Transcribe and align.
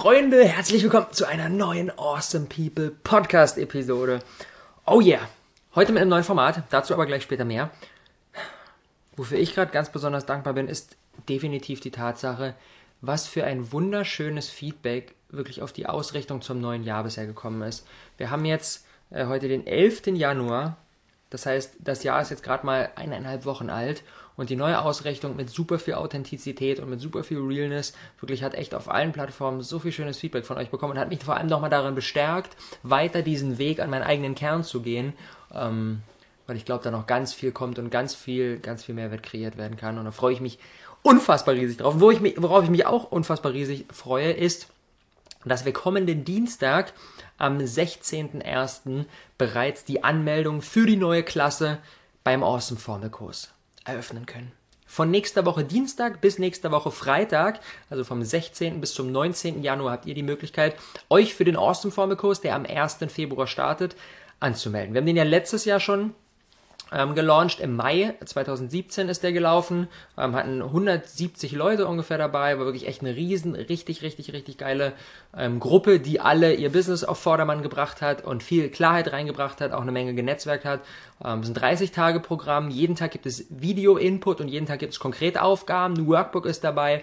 Freunde, 0.00 0.44
herzlich 0.44 0.84
willkommen 0.84 1.08
zu 1.10 1.26
einer 1.26 1.48
neuen 1.48 1.90
Awesome 1.98 2.46
People 2.46 2.92
Podcast 3.02 3.58
Episode. 3.58 4.20
Oh 4.86 5.00
yeah, 5.00 5.18
heute 5.74 5.90
mit 5.90 6.00
einem 6.00 6.10
neuen 6.10 6.22
Format, 6.22 6.62
dazu 6.70 6.94
aber 6.94 7.04
gleich 7.04 7.24
später 7.24 7.44
mehr. 7.44 7.70
Wofür 9.16 9.38
ich 9.38 9.56
gerade 9.56 9.72
ganz 9.72 9.90
besonders 9.90 10.24
dankbar 10.24 10.54
bin, 10.54 10.68
ist 10.68 10.96
definitiv 11.28 11.80
die 11.80 11.90
Tatsache, 11.90 12.54
was 13.00 13.26
für 13.26 13.42
ein 13.42 13.72
wunderschönes 13.72 14.48
Feedback 14.48 15.16
wirklich 15.30 15.62
auf 15.62 15.72
die 15.72 15.86
Ausrichtung 15.86 16.42
zum 16.42 16.60
neuen 16.60 16.84
Jahr 16.84 17.02
bisher 17.02 17.26
gekommen 17.26 17.62
ist. 17.62 17.84
Wir 18.18 18.30
haben 18.30 18.44
jetzt 18.44 18.86
äh, 19.10 19.26
heute 19.26 19.48
den 19.48 19.66
11. 19.66 20.06
Januar, 20.14 20.76
das 21.30 21.44
heißt, 21.44 21.74
das 21.80 22.04
Jahr 22.04 22.22
ist 22.22 22.30
jetzt 22.30 22.44
gerade 22.44 22.64
mal 22.64 22.88
eineinhalb 22.94 23.44
Wochen 23.46 23.68
alt 23.68 24.04
und 24.38 24.50
die 24.50 24.56
neue 24.56 24.80
Ausrichtung 24.80 25.36
mit 25.36 25.50
super 25.50 25.78
viel 25.80 25.94
Authentizität 25.94 26.78
und 26.78 26.88
mit 26.88 27.00
super 27.00 27.24
viel 27.24 27.40
Realness 27.40 27.92
wirklich 28.20 28.44
hat 28.44 28.54
echt 28.54 28.72
auf 28.72 28.88
allen 28.88 29.12
Plattformen 29.12 29.62
so 29.62 29.80
viel 29.80 29.90
schönes 29.90 30.16
Feedback 30.16 30.46
von 30.46 30.56
euch 30.56 30.70
bekommen 30.70 30.92
und 30.92 30.98
hat 30.98 31.08
mich 31.08 31.22
vor 31.24 31.36
allem 31.36 31.48
nochmal 31.48 31.70
darin 31.70 31.96
bestärkt, 31.96 32.56
weiter 32.84 33.22
diesen 33.22 33.58
Weg 33.58 33.80
an 33.80 33.90
meinen 33.90 34.04
eigenen 34.04 34.36
Kern 34.36 34.62
zu 34.62 34.80
gehen. 34.80 35.12
Ähm, 35.52 36.02
weil 36.46 36.56
ich 36.56 36.64
glaube, 36.64 36.84
da 36.84 36.90
noch 36.90 37.06
ganz 37.06 37.34
viel 37.34 37.50
kommt 37.50 37.78
und 37.78 37.90
ganz 37.90 38.14
viel, 38.14 38.58
ganz 38.60 38.84
viel 38.84 38.94
Mehrwert 38.94 39.24
kreiert 39.24 39.58
werden 39.58 39.76
kann. 39.76 39.98
Und 39.98 40.04
da 40.04 40.12
freue 40.12 40.32
ich 40.32 40.40
mich 40.40 40.58
unfassbar 41.02 41.54
riesig 41.54 41.78
drauf. 41.78 41.96
Wo 41.98 42.10
ich 42.10 42.20
mich, 42.20 42.40
worauf 42.40 42.64
ich 42.64 42.70
mich 42.70 42.86
auch 42.86 43.10
unfassbar 43.10 43.52
riesig 43.52 43.86
freue, 43.92 44.30
ist, 44.30 44.68
dass 45.44 45.64
wir 45.64 45.72
kommenden 45.72 46.24
Dienstag 46.24 46.94
am 47.38 47.58
16.01. 47.58 49.04
bereits 49.36 49.84
die 49.84 50.04
Anmeldung 50.04 50.62
für 50.62 50.86
die 50.86 50.96
neue 50.96 51.24
Klasse 51.24 51.78
beim 52.22 52.42
Awesome 52.42 52.80
Formel 52.80 53.10
Kurs 53.10 53.52
eröffnen 53.88 54.26
können. 54.26 54.52
Von 54.86 55.10
nächster 55.10 55.44
Woche 55.44 55.64
Dienstag 55.64 56.20
bis 56.22 56.38
nächster 56.38 56.70
Woche 56.70 56.90
Freitag, 56.90 57.60
also 57.90 58.04
vom 58.04 58.22
16. 58.22 58.80
bis 58.80 58.94
zum 58.94 59.12
19. 59.12 59.62
Januar, 59.62 59.92
habt 59.92 60.06
ihr 60.06 60.14
die 60.14 60.22
Möglichkeit, 60.22 60.76
euch 61.10 61.34
für 61.34 61.44
den 61.44 61.56
Awesome 61.56 61.92
Formel 61.92 62.16
Kurs, 62.16 62.40
der 62.40 62.54
am 62.54 62.64
1. 62.64 62.98
Februar 63.08 63.46
startet, 63.46 63.96
anzumelden. 64.40 64.94
Wir 64.94 65.00
haben 65.00 65.06
den 65.06 65.16
ja 65.16 65.24
letztes 65.24 65.66
Jahr 65.66 65.80
schon 65.80 66.14
ähm, 66.92 67.14
gelauncht. 67.14 67.60
Im 67.60 67.76
Mai 67.76 68.14
2017 68.24 69.08
ist 69.08 69.22
der 69.22 69.32
gelaufen. 69.32 69.88
Ähm, 70.16 70.34
hatten 70.34 70.62
170 70.62 71.52
Leute 71.52 71.86
ungefähr 71.86 72.18
dabei. 72.18 72.58
War 72.58 72.66
wirklich 72.66 72.86
echt 72.86 73.02
eine 73.02 73.14
riesen, 73.14 73.54
richtig, 73.54 74.02
richtig, 74.02 74.32
richtig 74.32 74.58
geile 74.58 74.92
ähm, 75.36 75.60
Gruppe, 75.60 76.00
die 76.00 76.20
alle 76.20 76.54
ihr 76.54 76.72
Business 76.72 77.04
auf 77.04 77.18
Vordermann 77.18 77.62
gebracht 77.62 78.02
hat 78.02 78.24
und 78.24 78.42
viel 78.42 78.68
Klarheit 78.68 79.12
reingebracht 79.12 79.60
hat, 79.60 79.72
auch 79.72 79.82
eine 79.82 79.92
Menge 79.92 80.14
genetzwerkt 80.14 80.64
hat. 80.64 80.80
Ähm, 81.24 81.40
es 81.40 81.48
ist 81.48 81.56
ein 81.56 81.76
30-Tage-Programm. 81.76 82.70
Jeden 82.70 82.96
Tag 82.96 83.10
gibt 83.10 83.26
es 83.26 83.46
Video-Input 83.50 84.40
und 84.40 84.48
jeden 84.48 84.66
Tag 84.66 84.78
gibt 84.78 84.92
es 84.92 84.98
konkrete 84.98 85.42
Aufgaben. 85.42 85.94
Ein 85.96 86.06
Workbook 86.06 86.46
ist 86.46 86.64
dabei. 86.64 87.02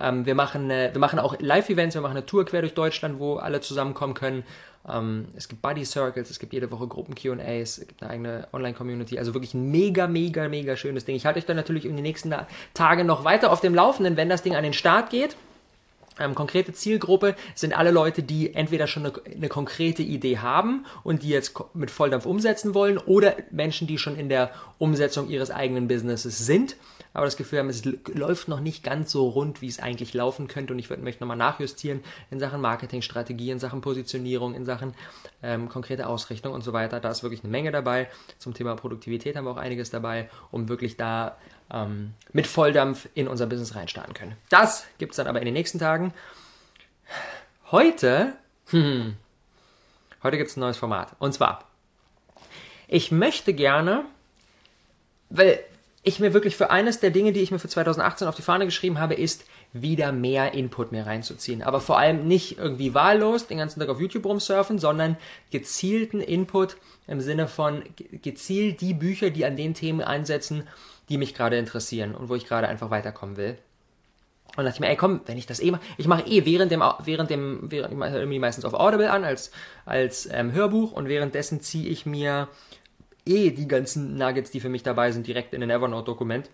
Ähm, 0.00 0.26
wir, 0.26 0.34
machen, 0.34 0.70
äh, 0.70 0.90
wir 0.92 1.00
machen 1.00 1.18
auch 1.18 1.36
Live-Events, 1.38 1.94
wir 1.94 2.02
machen 2.02 2.16
eine 2.16 2.26
Tour 2.26 2.44
quer 2.44 2.60
durch 2.60 2.74
Deutschland, 2.74 3.18
wo 3.18 3.36
alle 3.36 3.60
zusammenkommen 3.60 4.14
können. 4.14 4.44
Ähm, 4.88 5.28
es 5.36 5.48
gibt 5.48 5.62
Buddy 5.62 5.84
Circles, 5.84 6.30
es 6.30 6.38
gibt 6.38 6.52
jede 6.52 6.70
Woche 6.70 6.86
Gruppen 6.86 7.14
QAs, 7.14 7.78
es 7.78 7.88
gibt 7.88 8.02
eine 8.02 8.10
eigene 8.10 8.48
Online-Community. 8.52 9.18
Also 9.18 9.34
wirklich 9.34 9.54
ein 9.54 9.70
mega, 9.70 10.06
mega, 10.06 10.48
mega 10.48 10.76
schönes 10.76 11.04
Ding. 11.04 11.16
Ich 11.16 11.26
halte 11.26 11.38
euch 11.38 11.46
dann 11.46 11.56
natürlich 11.56 11.84
in 11.84 11.96
den 11.96 12.02
nächsten 12.02 12.34
Tagen 12.74 13.06
noch 13.06 13.24
weiter 13.24 13.52
auf 13.52 13.60
dem 13.60 13.74
Laufenden, 13.74 14.16
wenn 14.16 14.28
das 14.28 14.42
Ding 14.42 14.56
an 14.56 14.62
den 14.62 14.72
Start 14.72 15.10
geht. 15.10 15.36
Ähm, 16.20 16.34
konkrete 16.34 16.72
Zielgruppe 16.72 17.34
sind 17.54 17.76
alle 17.76 17.90
Leute, 17.90 18.22
die 18.22 18.54
entweder 18.54 18.86
schon 18.86 19.06
eine, 19.06 19.12
eine, 19.24 19.48
konkrete 19.48 20.02
Idee 20.02 20.38
haben 20.38 20.84
und 21.04 21.22
die 21.22 21.28
jetzt 21.28 21.54
mit 21.74 21.90
Volldampf 21.90 22.26
umsetzen 22.26 22.74
wollen 22.74 22.98
oder 22.98 23.36
Menschen, 23.50 23.86
die 23.86 23.98
schon 23.98 24.16
in 24.16 24.28
der 24.28 24.50
Umsetzung 24.78 25.28
ihres 25.28 25.50
eigenen 25.50 25.86
Businesses 25.86 26.38
sind, 26.38 26.76
aber 27.12 27.24
das 27.24 27.36
Gefühl 27.36 27.58
haben, 27.58 27.68
es 27.68 27.84
läuft 27.84 28.48
noch 28.48 28.60
nicht 28.60 28.82
ganz 28.82 29.10
so 29.10 29.28
rund, 29.28 29.62
wie 29.62 29.68
es 29.68 29.78
eigentlich 29.78 30.14
laufen 30.14 30.48
könnte 30.48 30.72
und 30.72 30.78
ich 30.78 30.90
würde 30.90 31.02
möchte 31.02 31.22
nochmal 31.22 31.36
nachjustieren 31.36 32.02
in 32.30 32.38
Sachen 32.38 32.60
Marketingstrategie, 32.60 33.50
in 33.50 33.58
Sachen 33.58 33.80
Positionierung, 33.80 34.54
in 34.54 34.64
Sachen 34.64 34.94
ähm, 35.42 35.68
konkrete 35.68 36.06
Ausrichtung 36.06 36.52
und 36.52 36.62
so 36.62 36.72
weiter. 36.72 37.00
Da 37.00 37.10
ist 37.10 37.22
wirklich 37.22 37.42
eine 37.42 37.50
Menge 37.50 37.72
dabei. 37.72 38.08
Zum 38.38 38.54
Thema 38.54 38.76
Produktivität 38.76 39.36
haben 39.36 39.44
wir 39.44 39.50
auch 39.50 39.56
einiges 39.56 39.90
dabei, 39.90 40.28
um 40.50 40.68
wirklich 40.68 40.96
da 40.96 41.36
ähm, 41.70 42.14
mit 42.32 42.46
Volldampf 42.46 43.08
in 43.14 43.28
unser 43.28 43.46
Business 43.46 43.74
reinstarten 43.74 44.14
können. 44.14 44.36
Das 44.48 44.86
gibt 44.98 45.12
es 45.12 45.16
dann 45.16 45.26
aber 45.26 45.38
in 45.40 45.44
den 45.44 45.54
nächsten 45.54 45.78
Tagen. 45.78 46.12
Heute, 47.70 48.34
hm, 48.70 49.16
heute 50.22 50.36
gibt 50.38 50.50
es 50.50 50.56
ein 50.56 50.60
neues 50.60 50.76
Format. 50.76 51.14
Und 51.18 51.34
zwar, 51.34 51.64
ich 52.86 53.12
möchte 53.12 53.52
gerne, 53.52 54.04
weil 55.30 55.60
ich 56.08 56.20
mir 56.20 56.34
wirklich 56.34 56.56
für 56.56 56.70
eines 56.70 57.00
der 57.00 57.10
Dinge, 57.10 57.32
die 57.32 57.40
ich 57.40 57.50
mir 57.50 57.58
für 57.58 57.68
2018 57.68 58.26
auf 58.26 58.34
die 58.34 58.42
Fahne 58.42 58.64
geschrieben 58.64 58.98
habe, 58.98 59.14
ist, 59.14 59.44
wieder 59.72 60.12
mehr 60.12 60.54
Input 60.54 60.92
mehr 60.92 61.06
reinzuziehen. 61.06 61.62
Aber 61.62 61.80
vor 61.80 61.98
allem 61.98 62.26
nicht 62.26 62.58
irgendwie 62.58 62.94
wahllos 62.94 63.46
den 63.46 63.58
ganzen 63.58 63.80
Tag 63.80 63.88
auf 63.88 64.00
YouTube 64.00 64.24
rumsurfen, 64.24 64.78
sondern 64.78 65.16
gezielten 65.50 66.20
Input 66.20 66.76
im 67.06 67.20
Sinne 67.20 67.48
von 67.48 67.82
gezielt 68.22 68.80
die 68.80 68.94
Bücher, 68.94 69.30
die 69.30 69.44
an 69.44 69.56
den 69.56 69.74
Themen 69.74 70.00
einsetzen, 70.00 70.66
die 71.08 71.18
mich 71.18 71.34
gerade 71.34 71.58
interessieren 71.58 72.14
und 72.14 72.28
wo 72.28 72.34
ich 72.34 72.46
gerade 72.46 72.68
einfach 72.68 72.90
weiterkommen 72.90 73.36
will. 73.36 73.58
Und 74.56 74.64
dachte 74.64 74.76
ich 74.76 74.80
mir, 74.80 74.88
ey 74.88 74.96
komm, 74.96 75.20
wenn 75.26 75.38
ich 75.38 75.46
das 75.46 75.60
eh 75.60 75.70
mache, 75.70 75.82
ich 75.98 76.08
mache 76.08 76.26
eh 76.26 76.44
während 76.44 76.72
dem, 76.72 76.82
während 77.04 77.30
dem, 77.30 77.70
während, 77.70 77.92
ich 77.92 77.98
mache 77.98 78.18
irgendwie 78.18 78.38
meistens 78.38 78.64
auf 78.64 78.74
Audible 78.74 79.10
an 79.10 79.24
als, 79.24 79.52
als 79.84 80.28
ähm, 80.32 80.52
Hörbuch 80.52 80.92
und 80.92 81.08
währenddessen 81.08 81.60
ziehe 81.60 81.88
ich 81.88 82.06
mir 82.06 82.48
eh 83.28 83.50
die 83.50 83.68
ganzen 83.68 84.16
Nuggets, 84.16 84.50
die 84.50 84.60
für 84.60 84.68
mich 84.68 84.82
dabei 84.82 85.12
sind, 85.12 85.26
direkt 85.26 85.54
in 85.54 85.62
ein 85.62 85.70
Evernote-Dokument, 85.70 86.50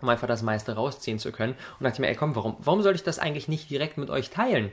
um 0.00 0.08
einfach 0.08 0.28
das 0.28 0.42
meiste 0.42 0.72
rausziehen 0.72 1.18
zu 1.18 1.32
können. 1.32 1.54
Und 1.78 1.84
dachte 1.84 2.00
mir, 2.00 2.08
ey 2.08 2.14
komm, 2.14 2.34
warum, 2.36 2.56
warum 2.60 2.82
soll 2.82 2.94
ich 2.94 3.02
das 3.02 3.18
eigentlich 3.18 3.48
nicht 3.48 3.70
direkt 3.70 3.98
mit 3.98 4.10
euch 4.10 4.30
teilen? 4.30 4.70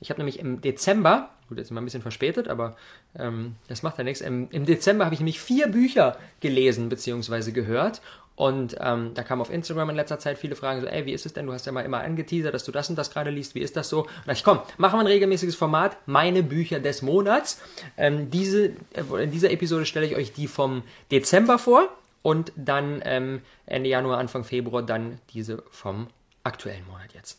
Ich 0.00 0.10
habe 0.10 0.20
nämlich 0.20 0.38
im 0.38 0.60
Dezember, 0.60 1.30
gut, 1.48 1.58
jetzt 1.58 1.70
wir 1.70 1.80
ein 1.80 1.84
bisschen 1.84 2.02
verspätet, 2.02 2.48
aber 2.48 2.76
ähm, 3.18 3.56
das 3.68 3.82
macht 3.82 3.96
ja 3.96 4.04
nichts. 4.04 4.20
Im, 4.20 4.48
Im, 4.50 4.66
Dezember 4.66 5.06
habe 5.06 5.14
ich 5.14 5.20
nämlich 5.20 5.40
vier 5.40 5.68
Bücher 5.68 6.18
gelesen 6.40 6.88
bzw. 6.88 7.52
gehört 7.52 8.02
und 8.36 8.76
ähm, 8.80 9.12
da 9.14 9.22
kamen 9.22 9.40
auf 9.40 9.50
Instagram 9.50 9.90
in 9.90 9.96
letzter 9.96 10.18
Zeit 10.18 10.36
viele 10.36 10.56
Fragen, 10.56 10.82
so, 10.82 10.86
ey, 10.86 11.06
wie 11.06 11.12
ist 11.12 11.24
es 11.24 11.32
denn? 11.32 11.46
Du 11.46 11.54
hast 11.54 11.64
ja 11.64 11.72
mal 11.72 11.86
immer 11.86 12.00
angeteasert, 12.00 12.52
dass 12.52 12.64
du 12.64 12.70
das 12.70 12.90
und 12.90 12.96
das 12.96 13.10
gerade 13.10 13.30
liest. 13.30 13.54
Wie 13.54 13.60
ist 13.60 13.76
das 13.76 13.88
so? 13.88 14.02
Und 14.02 14.10
da 14.26 14.32
ich, 14.32 14.44
komm, 14.44 14.60
machen 14.76 14.98
wir 14.98 15.00
ein 15.00 15.06
regelmäßiges 15.06 15.56
Format, 15.56 15.96
meine 16.06 16.42
Bücher 16.42 16.78
des 16.78 17.00
Monats. 17.00 17.58
Ähm, 17.96 18.30
diese, 18.30 18.72
äh, 18.92 19.22
in 19.22 19.30
dieser 19.30 19.50
Episode 19.50 19.86
stelle 19.86 20.04
ich 20.04 20.16
euch 20.16 20.34
die 20.34 20.48
vom 20.48 20.82
Dezember 21.10 21.58
vor 21.58 21.88
und 22.20 22.52
dann 22.56 23.00
ähm, 23.06 23.40
Ende 23.64 23.88
Januar, 23.88 24.18
Anfang 24.18 24.44
Februar 24.44 24.82
dann 24.82 25.18
diese 25.32 25.62
vom 25.70 26.08
aktuellen 26.44 26.86
Monat 26.86 27.14
jetzt. 27.14 27.38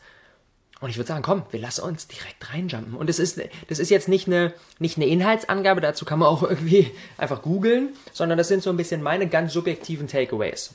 Und 0.80 0.90
ich 0.90 0.97
würde 0.97 1.07
sagen, 1.07 1.24
komm, 1.24 1.44
wir 1.52 1.59
lassen 1.59 1.81
uns 1.81 2.07
direkt 2.07 2.53
reinjumpen. 2.53 2.96
Und 2.96 3.07
das 3.07 3.19
ist, 3.19 3.40
das 3.68 3.78
ist 3.78 3.90
jetzt 3.91 4.09
nicht 4.09 4.25
eine, 4.28 4.53
nicht 4.80 4.97
eine 4.97 5.06
Inhaltsangabe, 5.06 5.80
dazu 5.80 6.06
kann 6.06 6.18
man 6.18 6.28
auch 6.28 6.41
irgendwie 6.50 6.91
einfach 7.19 7.44
googeln, 7.44 7.90
sondern 8.13 8.40
das 8.40 8.47
sind 8.47 8.63
so 8.63 8.72
ein 8.72 8.78
bisschen 8.78 9.03
meine 9.03 9.28
ganz 9.28 9.53
subjektiven 9.53 10.07
Takeaways. 10.07 10.74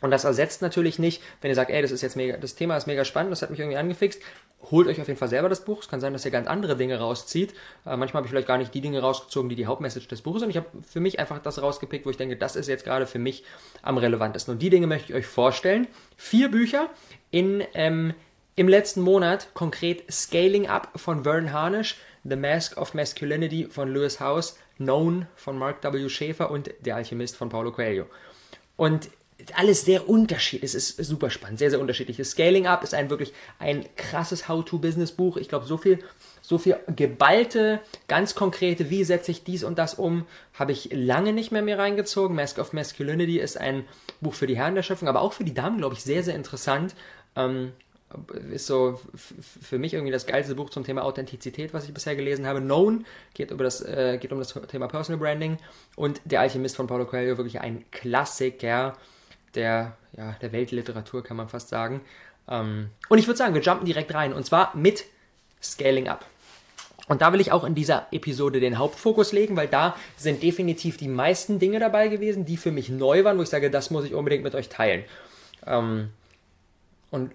Und 0.00 0.10
das 0.10 0.24
ersetzt 0.24 0.62
natürlich 0.62 0.98
nicht, 0.98 1.22
wenn 1.40 1.50
ihr 1.50 1.54
sagt, 1.54 1.70
ey, 1.70 1.82
das 1.82 1.90
ist 1.90 2.02
jetzt 2.02 2.16
mega, 2.16 2.36
das 2.36 2.54
Thema 2.54 2.76
ist 2.76 2.86
mega 2.86 3.04
spannend, 3.04 3.32
das 3.32 3.42
hat 3.42 3.50
mich 3.50 3.60
irgendwie 3.60 3.76
angefixt, 3.76 4.22
holt 4.70 4.88
euch 4.88 5.00
auf 5.00 5.08
jeden 5.08 5.18
Fall 5.18 5.28
selber 5.28 5.48
das 5.48 5.64
Buch. 5.64 5.80
Es 5.80 5.88
kann 5.88 6.00
sein, 6.00 6.12
dass 6.12 6.24
ihr 6.24 6.30
ganz 6.30 6.46
andere 6.46 6.76
Dinge 6.76 6.98
rauszieht. 6.98 7.52
Äh, 7.86 7.96
manchmal 7.96 8.20
habe 8.20 8.26
ich 8.26 8.30
vielleicht 8.30 8.48
gar 8.48 8.58
nicht 8.58 8.74
die 8.74 8.80
Dinge 8.80 9.00
rausgezogen, 9.00 9.48
die 9.48 9.56
die 9.56 9.66
Hauptmessage 9.66 10.08
des 10.08 10.22
Buches 10.22 10.40
sind. 10.40 10.50
Ich 10.50 10.56
habe 10.56 10.66
für 10.88 11.00
mich 11.00 11.18
einfach 11.18 11.38
das 11.38 11.60
rausgepickt, 11.60 12.06
wo 12.06 12.10
ich 12.10 12.16
denke, 12.16 12.36
das 12.36 12.56
ist 12.56 12.68
jetzt 12.68 12.84
gerade 12.84 13.06
für 13.06 13.18
mich 13.18 13.44
am 13.82 13.98
relevantesten. 13.98 14.52
Und 14.52 14.62
die 14.62 14.70
Dinge 14.70 14.86
möchte 14.86 15.12
ich 15.12 15.18
euch 15.18 15.26
vorstellen. 15.26 15.86
Vier 16.16 16.50
Bücher 16.50 16.88
in, 17.30 17.62
ähm, 17.74 18.14
im 18.56 18.68
letzten 18.68 19.00
Monat, 19.00 19.48
konkret 19.54 20.10
Scaling 20.10 20.68
Up 20.68 20.90
von 20.96 21.24
Vern 21.24 21.52
Harnish, 21.52 21.96
The 22.24 22.36
Mask 22.36 22.76
of 22.76 22.92
Masculinity 22.92 23.66
von 23.70 23.92
Lewis 23.92 24.20
House, 24.20 24.58
Known 24.76 25.26
von 25.36 25.58
Mark 25.58 25.82
W. 25.82 26.08
Schäfer 26.08 26.50
und 26.50 26.70
Der 26.80 26.96
Alchemist 26.96 27.36
von 27.36 27.48
Paulo 27.48 27.72
Coelho. 27.72 28.06
Und 28.76 29.10
alles 29.54 29.84
sehr 29.84 30.08
unterschiedlich. 30.08 30.74
Es 30.74 30.98
ist 30.98 31.04
super 31.04 31.30
spannend, 31.30 31.58
sehr, 31.58 31.70
sehr 31.70 31.80
unterschiedlich. 31.80 32.24
Scaling 32.26 32.66
Up 32.66 32.82
ist 32.84 32.94
ein 32.94 33.10
wirklich 33.10 33.32
ein 33.58 33.84
krasses 33.96 34.48
How-to-Business-Buch. 34.48 35.36
Ich 35.36 35.48
glaube, 35.48 35.66
so 35.66 35.76
viel, 35.76 35.98
so 36.42 36.58
viel 36.58 36.76
geballte, 36.94 37.80
ganz 38.08 38.34
konkrete, 38.34 38.90
wie 38.90 39.04
setze 39.04 39.30
ich 39.30 39.44
dies 39.44 39.64
und 39.64 39.78
das 39.78 39.94
um, 39.94 40.26
habe 40.54 40.72
ich 40.72 40.90
lange 40.92 41.32
nicht 41.32 41.52
mehr 41.52 41.62
mir 41.62 41.78
reingezogen. 41.78 42.36
Mask 42.36 42.58
of 42.58 42.72
Masculinity 42.72 43.38
ist 43.38 43.56
ein 43.56 43.84
Buch 44.20 44.34
für 44.34 44.46
die 44.46 44.56
Herren 44.56 44.74
der 44.74 44.82
Schöpfung, 44.82 45.08
aber 45.08 45.22
auch 45.22 45.32
für 45.32 45.44
die 45.44 45.54
Damen, 45.54 45.78
glaube 45.78 45.94
ich, 45.94 46.02
sehr, 46.02 46.22
sehr 46.22 46.34
interessant. 46.34 46.94
Ähm, 47.36 47.72
ist 48.52 48.66
so 48.66 49.00
für 49.62 49.78
mich 49.78 49.94
irgendwie 49.94 50.12
das 50.12 50.26
geilste 50.26 50.56
Buch 50.56 50.70
zum 50.70 50.84
Thema 50.84 51.04
Authentizität, 51.04 51.72
was 51.72 51.84
ich 51.84 51.94
bisher 51.94 52.16
gelesen 52.16 52.46
habe. 52.46 52.60
Known 52.60 53.06
geht, 53.34 53.52
über 53.52 53.62
das, 53.62 53.82
äh, 53.82 54.18
geht 54.20 54.32
um 54.32 54.38
das 54.38 54.52
Thema 54.68 54.88
Personal 54.88 55.20
Branding 55.20 55.58
und 55.96 56.20
Der 56.24 56.40
Alchemist 56.40 56.76
von 56.76 56.86
Paulo 56.88 57.04
Coelho, 57.04 57.36
wirklich 57.36 57.60
ein 57.60 57.84
Klassiker 57.92 58.96
der, 59.54 59.96
ja, 60.16 60.36
der 60.40 60.52
Weltliteratur, 60.52 61.22
kann 61.22 61.36
man 61.36 61.48
fast 61.48 61.68
sagen. 61.68 62.00
Ähm, 62.48 62.90
und 63.08 63.18
ich 63.18 63.26
würde 63.26 63.38
sagen, 63.38 63.54
wir 63.54 63.62
jumpen 63.62 63.86
direkt 63.86 64.14
rein 64.14 64.32
und 64.32 64.44
zwar 64.44 64.76
mit 64.76 65.04
Scaling 65.62 66.08
Up. 66.08 66.24
Und 67.08 67.22
da 67.22 67.32
will 67.32 67.40
ich 67.40 67.50
auch 67.50 67.64
in 67.64 67.74
dieser 67.74 68.06
Episode 68.12 68.60
den 68.60 68.78
Hauptfokus 68.78 69.32
legen, 69.32 69.56
weil 69.56 69.66
da 69.66 69.96
sind 70.16 70.42
definitiv 70.42 70.96
die 70.96 71.08
meisten 71.08 71.58
Dinge 71.58 71.80
dabei 71.80 72.08
gewesen, 72.08 72.44
die 72.44 72.56
für 72.56 72.70
mich 72.70 72.88
neu 72.88 73.24
waren, 73.24 73.36
wo 73.36 73.42
ich 73.42 73.48
sage, 73.48 73.70
das 73.70 73.90
muss 73.90 74.04
ich 74.04 74.14
unbedingt 74.14 74.44
mit 74.44 74.54
euch 74.54 74.68
teilen. 74.68 75.04
Ähm, 75.66 76.10
und 77.10 77.32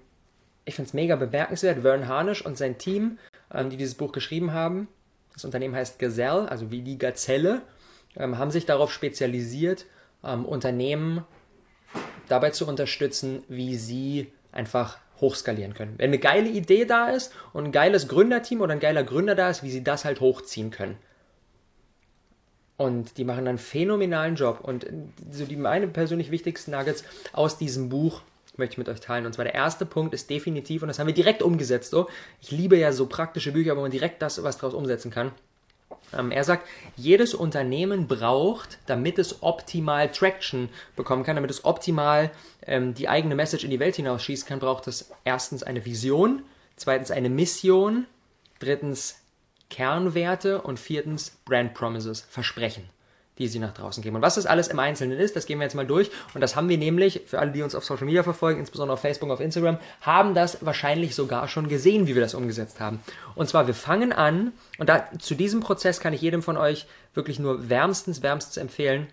ich 0.63 0.75
finde 0.75 0.87
es 0.87 0.93
mega 0.93 1.15
bemerkenswert, 1.15 1.81
Vern 1.81 2.07
Harnisch 2.07 2.45
und 2.45 2.57
sein 2.57 2.77
Team 2.77 3.17
ähm, 3.53 3.69
die 3.69 3.77
dieses 3.77 3.95
Buch 3.95 4.11
geschrieben 4.11 4.53
haben, 4.53 4.87
das 5.33 5.45
Unternehmen 5.45 5.75
heißt 5.75 5.99
Gazelle, 5.99 6.49
also 6.49 6.71
wie 6.71 6.81
die 6.81 6.97
Gazelle, 6.97 7.61
ähm, 8.15 8.37
haben 8.37 8.51
sich 8.51 8.65
darauf 8.65 8.91
spezialisiert, 8.91 9.85
ähm, 10.23 10.45
Unternehmen 10.45 11.23
dabei 12.27 12.51
zu 12.51 12.67
unterstützen, 12.67 13.43
wie 13.47 13.75
sie 13.75 14.31
einfach 14.51 14.97
hochskalieren 15.21 15.73
können. 15.73 15.95
Wenn 15.97 16.09
eine 16.09 16.19
geile 16.19 16.49
Idee 16.49 16.85
da 16.85 17.09
ist 17.09 17.33
und 17.53 17.65
ein 17.65 17.71
geiles 17.71 18.07
Gründerteam 18.07 18.61
oder 18.61 18.73
ein 18.73 18.79
geiler 18.79 19.03
Gründer 19.03 19.35
da 19.35 19.49
ist, 19.49 19.63
wie 19.63 19.71
sie 19.71 19.83
das 19.83 20.05
halt 20.05 20.19
hochziehen 20.19 20.71
können. 20.71 20.97
Und 22.77 23.17
die 23.17 23.23
machen 23.23 23.47
einen 23.47 23.57
phänomenalen 23.57 24.35
Job. 24.35 24.59
Und 24.61 24.85
so 25.31 25.45
die 25.45 25.55
meine 25.55 25.87
persönlich 25.87 26.31
wichtigsten 26.31 26.71
Nuggets 26.71 27.05
aus 27.31 27.57
diesem 27.57 27.89
Buch 27.89 28.21
möchte 28.57 28.73
ich 28.73 28.77
mit 28.77 28.89
euch 28.89 28.99
teilen. 28.99 29.25
Und 29.25 29.33
zwar 29.33 29.45
der 29.45 29.53
erste 29.53 29.85
Punkt 29.85 30.13
ist 30.13 30.29
definitiv, 30.29 30.81
und 30.81 30.87
das 30.87 30.99
haben 30.99 31.07
wir 31.07 31.13
direkt 31.13 31.41
umgesetzt. 31.41 31.91
So. 31.91 32.07
Ich 32.41 32.51
liebe 32.51 32.77
ja 32.77 32.91
so 32.91 33.05
praktische 33.05 33.51
Bücher, 33.51 33.75
wo 33.75 33.81
man 33.81 33.91
direkt 33.91 34.21
das 34.21 34.41
was 34.43 34.57
daraus 34.57 34.73
umsetzen 34.73 35.11
kann. 35.11 35.31
Ähm, 36.13 36.31
er 36.31 36.43
sagt, 36.43 36.67
jedes 36.95 37.33
Unternehmen 37.33 38.07
braucht, 38.07 38.79
damit 38.85 39.19
es 39.19 39.43
optimal 39.43 40.11
Traction 40.11 40.69
bekommen 40.95 41.23
kann, 41.23 41.35
damit 41.35 41.51
es 41.51 41.65
optimal 41.65 42.31
ähm, 42.65 42.93
die 42.93 43.09
eigene 43.09 43.35
Message 43.35 43.63
in 43.63 43.71
die 43.71 43.79
Welt 43.79 43.95
hinausschießen 43.95 44.47
kann, 44.47 44.59
braucht 44.59 44.87
es 44.87 45.11
erstens 45.23 45.63
eine 45.63 45.85
Vision, 45.85 46.43
zweitens 46.75 47.11
eine 47.11 47.29
Mission, 47.29 48.05
drittens 48.59 49.19
Kernwerte 49.69 50.61
und 50.61 50.79
viertens 50.79 51.31
Brand 51.45 51.73
Promises, 51.73 52.21
Versprechen 52.29 52.94
die 53.37 53.47
sie 53.47 53.59
nach 53.59 53.73
draußen 53.73 54.01
geben. 54.01 54.15
Und 54.15 54.21
was 54.21 54.35
das 54.35 54.45
alles 54.45 54.67
im 54.69 54.79
Einzelnen 54.79 55.19
ist, 55.19 55.35
das 55.35 55.45
gehen 55.45 55.59
wir 55.59 55.63
jetzt 55.63 55.75
mal 55.75 55.85
durch. 55.85 56.09
Und 56.33 56.41
das 56.41 56.55
haben 56.55 56.69
wir 56.69 56.77
nämlich, 56.77 57.21
für 57.25 57.39
alle, 57.39 57.51
die 57.51 57.61
uns 57.61 57.75
auf 57.75 57.83
Social 57.83 58.05
Media 58.05 58.23
verfolgen, 58.23 58.59
insbesondere 58.59 58.93
auf 58.93 59.01
Facebook, 59.01 59.29
auf 59.29 59.39
Instagram, 59.41 59.77
haben 60.01 60.33
das 60.33 60.65
wahrscheinlich 60.65 61.15
sogar 61.15 61.47
schon 61.47 61.67
gesehen, 61.67 62.07
wie 62.07 62.15
wir 62.15 62.21
das 62.21 62.33
umgesetzt 62.33 62.79
haben. 62.79 62.99
Und 63.35 63.49
zwar, 63.49 63.67
wir 63.67 63.73
fangen 63.73 64.13
an, 64.13 64.53
und 64.77 64.89
da, 64.89 65.09
zu 65.19 65.35
diesem 65.35 65.59
Prozess 65.59 65.99
kann 65.99 66.13
ich 66.13 66.21
jedem 66.21 66.41
von 66.41 66.57
euch 66.57 66.87
wirklich 67.13 67.39
nur 67.39 67.69
wärmstens, 67.69 68.23
wärmstens 68.23 68.57
empfehlen, 68.57 69.07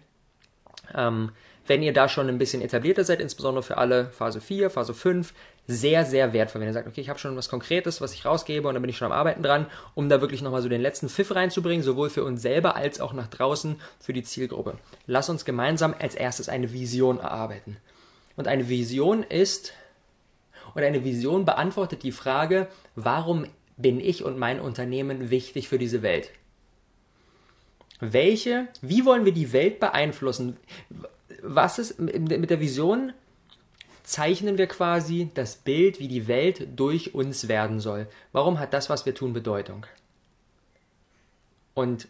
ähm, 0.94 1.32
wenn 1.66 1.82
ihr 1.82 1.92
da 1.92 2.08
schon 2.08 2.28
ein 2.28 2.38
bisschen 2.38 2.62
etablierter 2.62 3.04
seid, 3.04 3.20
insbesondere 3.20 3.62
für 3.62 3.78
alle 3.78 4.06
Phase 4.06 4.40
4, 4.40 4.70
Phase 4.70 4.94
5, 4.94 5.32
sehr, 5.66 6.04
sehr 6.04 6.32
wertvoll. 6.32 6.60
Wenn 6.60 6.68
ihr 6.68 6.74
sagt, 6.74 6.88
okay, 6.88 7.00
ich 7.00 7.08
habe 7.08 7.18
schon 7.18 7.36
was 7.36 7.48
Konkretes, 7.48 8.00
was 8.00 8.14
ich 8.14 8.24
rausgebe 8.24 8.66
und 8.66 8.74
dann 8.74 8.82
bin 8.82 8.90
ich 8.90 8.96
schon 8.96 9.06
am 9.06 9.12
Arbeiten 9.12 9.42
dran, 9.42 9.66
um 9.94 10.08
da 10.08 10.20
wirklich 10.20 10.42
nochmal 10.42 10.62
so 10.62 10.68
den 10.68 10.80
letzten 10.80 11.08
Pfiff 11.08 11.34
reinzubringen, 11.34 11.84
sowohl 11.84 12.10
für 12.10 12.24
uns 12.24 12.42
selber 12.42 12.76
als 12.76 13.00
auch 13.00 13.12
nach 13.12 13.28
draußen 13.28 13.76
für 14.00 14.12
die 14.12 14.22
Zielgruppe. 14.22 14.78
Lass 15.06 15.28
uns 15.28 15.44
gemeinsam 15.44 15.94
als 15.98 16.14
erstes 16.14 16.48
eine 16.48 16.72
Vision 16.72 17.18
erarbeiten. 17.18 17.76
Und 18.36 18.48
eine 18.48 18.68
Vision 18.68 19.22
ist, 19.22 19.72
und 20.74 20.82
eine 20.82 21.04
Vision 21.04 21.44
beantwortet 21.44 22.02
die 22.02 22.12
Frage, 22.12 22.68
warum 22.94 23.44
bin 23.76 24.00
ich 24.00 24.24
und 24.24 24.38
mein 24.38 24.60
Unternehmen 24.60 25.30
wichtig 25.30 25.68
für 25.68 25.78
diese 25.78 26.02
Welt? 26.02 26.30
Welche, 28.00 28.68
wie 28.80 29.04
wollen 29.04 29.24
wir 29.24 29.32
die 29.32 29.52
Welt 29.52 29.80
beeinflussen? 29.80 30.56
Was 31.42 31.78
ist 31.78 32.00
mit 32.00 32.50
der 32.50 32.60
Vision 32.60 33.12
zeichnen 34.02 34.58
wir 34.58 34.66
quasi 34.66 35.30
das 35.34 35.56
Bild, 35.56 36.00
wie 36.00 36.08
die 36.08 36.28
Welt 36.28 36.68
durch 36.76 37.14
uns 37.14 37.48
werden 37.48 37.80
soll. 37.80 38.06
Warum 38.32 38.58
hat 38.58 38.72
das, 38.74 38.90
was 38.90 39.06
wir 39.06 39.14
tun, 39.14 39.32
Bedeutung? 39.32 39.86
Und 41.74 42.08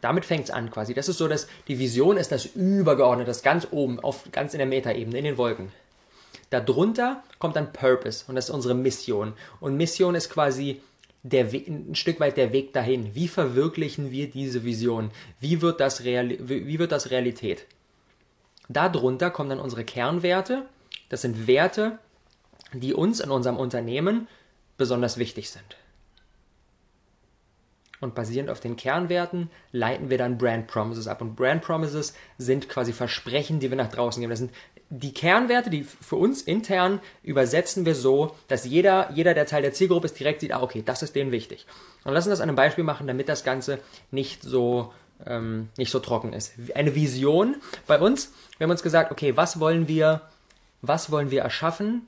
damit 0.00 0.24
fängt 0.24 0.44
es 0.44 0.50
an 0.50 0.70
quasi. 0.70 0.94
Das 0.94 1.08
ist 1.08 1.18
so, 1.18 1.28
dass 1.28 1.46
die 1.68 1.78
Vision 1.78 2.16
ist 2.16 2.32
das 2.32 2.46
Übergeordnete, 2.46 3.28
das 3.28 3.42
ganz 3.42 3.68
oben, 3.70 4.00
auf, 4.00 4.30
ganz 4.32 4.54
in 4.54 4.58
der 4.58 4.66
Metaebene, 4.66 5.18
in 5.18 5.24
den 5.24 5.36
Wolken. 5.36 5.72
Darunter 6.48 7.22
kommt 7.38 7.56
dann 7.56 7.72
Purpose 7.72 8.24
und 8.26 8.34
das 8.34 8.46
ist 8.46 8.54
unsere 8.54 8.74
Mission. 8.74 9.34
Und 9.60 9.76
Mission 9.76 10.14
ist 10.14 10.30
quasi 10.30 10.80
der 11.22 11.52
ein 11.52 11.94
Stück 11.94 12.18
weit 12.18 12.36
der 12.38 12.52
Weg 12.52 12.72
dahin. 12.72 13.14
Wie 13.14 13.28
verwirklichen 13.28 14.10
wir 14.10 14.30
diese 14.30 14.64
Vision? 14.64 15.10
Wie 15.38 15.60
wird 15.60 15.80
das, 15.80 16.04
Real 16.04 16.30
wie 16.40 16.78
wird 16.78 16.92
das 16.92 17.10
Realität? 17.10 17.66
Darunter 18.70 19.30
kommen 19.30 19.50
dann 19.50 19.60
unsere 19.60 19.84
Kernwerte. 19.84 20.64
Das 21.08 21.22
sind 21.22 21.48
Werte, 21.48 21.98
die 22.72 22.94
uns 22.94 23.18
in 23.18 23.30
unserem 23.30 23.56
Unternehmen 23.56 24.28
besonders 24.76 25.18
wichtig 25.18 25.50
sind. 25.50 25.76
Und 28.00 28.14
basierend 28.14 28.48
auf 28.48 28.60
den 28.60 28.76
Kernwerten 28.76 29.50
leiten 29.72 30.08
wir 30.08 30.16
dann 30.16 30.38
Brand 30.38 30.68
Promises 30.68 31.06
ab. 31.06 31.20
Und 31.20 31.34
Brand 31.36 31.62
Promises 31.62 32.14
sind 32.38 32.68
quasi 32.68 32.92
Versprechen, 32.92 33.60
die 33.60 33.70
wir 33.70 33.76
nach 33.76 33.90
draußen 33.90 34.20
geben. 34.20 34.30
Das 34.30 34.38
sind 34.38 34.52
die 34.88 35.12
Kernwerte, 35.12 35.68
die 35.68 35.82
für 35.82 36.16
uns 36.16 36.40
intern 36.40 37.00
übersetzen 37.22 37.84
wir 37.84 37.94
so, 37.94 38.34
dass 38.48 38.64
jeder, 38.64 39.10
jeder, 39.12 39.34
der 39.34 39.46
Teil 39.46 39.62
der 39.62 39.72
Zielgruppe 39.72 40.06
ist, 40.06 40.18
direkt 40.18 40.40
sieht, 40.40 40.52
ah, 40.52 40.62
okay, 40.62 40.82
das 40.84 41.02
ist 41.02 41.14
denen 41.14 41.32
wichtig. 41.32 41.66
Und 42.04 42.14
lassen 42.14 42.30
das 42.30 42.40
an 42.40 42.48
einem 42.48 42.56
Beispiel 42.56 42.84
machen, 42.84 43.06
damit 43.06 43.28
das 43.28 43.44
Ganze 43.44 43.80
nicht 44.10 44.42
so 44.42 44.92
ähm, 45.26 45.68
nicht 45.76 45.90
so 45.90 46.00
trocken 46.00 46.32
ist. 46.32 46.54
Eine 46.74 46.94
Vision 46.94 47.56
bei 47.86 47.98
uns, 47.98 48.32
wir 48.58 48.64
haben 48.64 48.70
uns 48.70 48.82
gesagt, 48.82 49.10
okay, 49.10 49.36
was 49.36 49.60
wollen 49.60 49.88
wir, 49.88 50.22
was 50.82 51.10
wollen 51.10 51.30
wir 51.30 51.42
erschaffen? 51.42 52.06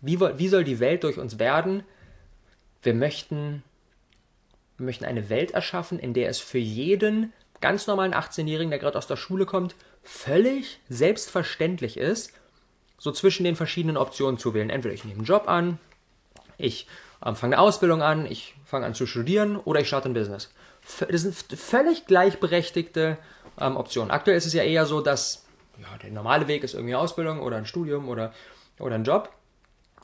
Wie, 0.00 0.20
wie 0.20 0.48
soll 0.48 0.64
die 0.64 0.80
Welt 0.80 1.04
durch 1.04 1.18
uns 1.18 1.38
werden? 1.38 1.82
Wir 2.82 2.94
möchten, 2.94 3.62
wir 4.76 4.86
möchten 4.86 5.04
eine 5.04 5.28
Welt 5.28 5.52
erschaffen, 5.52 5.98
in 5.98 6.14
der 6.14 6.28
es 6.28 6.38
für 6.38 6.58
jeden 6.58 7.32
ganz 7.60 7.86
normalen 7.86 8.14
18-Jährigen, 8.14 8.70
der 8.70 8.78
gerade 8.78 8.96
aus 8.96 9.08
der 9.08 9.16
Schule 9.16 9.46
kommt, 9.46 9.74
völlig 10.02 10.80
selbstverständlich 10.88 11.96
ist, 11.96 12.32
so 12.98 13.12
zwischen 13.12 13.44
den 13.44 13.56
verschiedenen 13.56 13.96
Optionen 13.96 14.38
zu 14.38 14.54
wählen. 14.54 14.70
Entweder 14.70 14.94
ich 14.94 15.04
nehme 15.04 15.18
einen 15.18 15.26
Job 15.26 15.48
an, 15.48 15.78
ich 16.56 16.86
ähm, 17.24 17.36
fange 17.36 17.56
eine 17.56 17.62
Ausbildung 17.62 18.02
an, 18.02 18.26
ich 18.26 18.54
fange 18.64 18.86
an 18.86 18.94
zu 18.94 19.06
studieren 19.06 19.56
oder 19.56 19.80
ich 19.80 19.88
starte 19.88 20.08
ein 20.08 20.14
Business. 20.14 20.50
Das 21.08 21.22
sind 21.22 21.34
völlig 21.34 22.06
gleichberechtigte 22.06 23.18
ähm, 23.60 23.76
Optionen. 23.76 24.10
Aktuell 24.10 24.36
ist 24.36 24.46
es 24.46 24.54
ja 24.54 24.62
eher 24.62 24.86
so, 24.86 25.00
dass 25.00 25.44
ja, 25.80 25.98
der 25.98 26.10
normale 26.10 26.48
Weg 26.48 26.64
ist 26.64 26.74
irgendwie 26.74 26.94
Ausbildung 26.94 27.40
oder 27.40 27.56
ein 27.56 27.66
Studium 27.66 28.08
oder, 28.08 28.32
oder 28.78 28.94
ein 28.94 29.04
Job. 29.04 29.30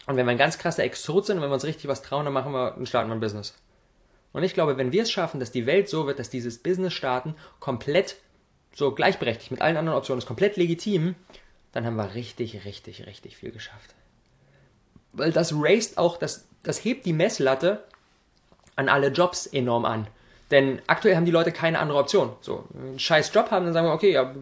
Und 0.06 0.16
wenn 0.16 0.26
wir 0.26 0.32
ein 0.32 0.38
ganz 0.38 0.58
krasser 0.58 0.84
Exot 0.84 1.26
sind 1.26 1.36
und 1.36 1.42
wenn 1.42 1.50
wir 1.50 1.54
uns 1.54 1.64
richtig 1.64 1.88
was 1.88 2.02
trauen, 2.02 2.24
dann 2.24 2.34
machen 2.34 2.52
wir, 2.52 2.72
dann 2.72 2.86
starten 2.86 3.08
wir 3.08 3.14
ein 3.14 3.20
Business. 3.20 3.54
Und 4.32 4.42
ich 4.42 4.52
glaube, 4.52 4.76
wenn 4.76 4.92
wir 4.92 5.02
es 5.04 5.10
schaffen, 5.10 5.40
dass 5.40 5.52
die 5.52 5.66
Welt 5.66 5.88
so 5.88 6.06
wird, 6.06 6.18
dass 6.18 6.28
dieses 6.28 6.58
Business 6.58 6.92
starten 6.92 7.34
komplett 7.60 8.16
so 8.74 8.92
gleichberechtigt 8.92 9.52
mit 9.52 9.60
allen 9.60 9.76
anderen 9.76 9.96
Optionen 9.96 10.18
ist, 10.18 10.26
komplett 10.26 10.56
legitim, 10.56 11.14
dann 11.72 11.86
haben 11.86 11.96
wir 11.96 12.14
richtig, 12.14 12.64
richtig, 12.64 13.06
richtig 13.06 13.36
viel 13.36 13.52
geschafft. 13.52 13.94
Weil 15.12 15.32
das 15.32 15.52
raised 15.54 15.96
auch, 15.98 16.16
das, 16.16 16.46
das 16.64 16.84
hebt 16.84 17.06
die 17.06 17.12
Messlatte 17.12 17.84
an 18.76 18.88
alle 18.88 19.08
Jobs 19.08 19.46
enorm 19.46 19.84
an. 19.84 20.08
Denn 20.54 20.80
aktuell 20.86 21.16
haben 21.16 21.24
die 21.24 21.32
Leute 21.32 21.50
keine 21.50 21.80
andere 21.80 21.98
Option. 21.98 22.30
So, 22.40 22.62
einen 22.78 23.00
scheiß 23.00 23.34
Job 23.34 23.50
haben, 23.50 23.64
dann 23.64 23.74
sagen 23.74 23.88
wir, 23.88 23.92
okay, 23.92 24.12
ja, 24.12 24.32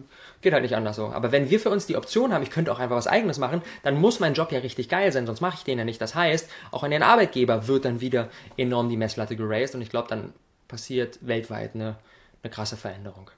geht 0.41 0.53
halt 0.53 0.61
nicht 0.61 0.75
anders 0.75 0.95
so. 0.95 1.07
Aber 1.07 1.31
wenn 1.31 1.49
wir 1.49 1.59
für 1.59 1.71
uns 1.71 1.87
die 1.87 1.95
Option 1.95 2.31
haben, 2.31 2.43
ich 2.43 2.51
könnte 2.51 2.71
auch 2.71 2.77
einfach 2.77 2.95
was 2.95 3.07
eigenes 3.07 3.39
machen, 3.39 3.63
dann 3.81 3.99
muss 3.99 4.19
mein 4.19 4.35
Job 4.35 4.51
ja 4.51 4.59
richtig 4.59 4.89
geil 4.89 5.11
sein, 5.11 5.25
sonst 5.25 5.41
mache 5.41 5.55
ich 5.57 5.63
den 5.63 5.79
ja 5.79 5.85
nicht. 5.85 5.99
Das 5.99 6.13
heißt, 6.13 6.47
auch 6.69 6.83
an 6.83 6.91
den 6.91 7.01
Arbeitgeber 7.01 7.67
wird 7.67 7.85
dann 7.85 7.99
wieder 7.99 8.29
enorm 8.57 8.89
die 8.89 8.95
Messlatte 8.95 9.35
geraced 9.35 9.73
und 9.73 9.81
ich 9.81 9.89
glaube, 9.89 10.07
dann 10.07 10.33
passiert 10.67 11.17
weltweit 11.21 11.73
eine, 11.73 11.95
eine 12.43 12.51
krasse 12.51 12.77
Veränderung. 12.77 13.31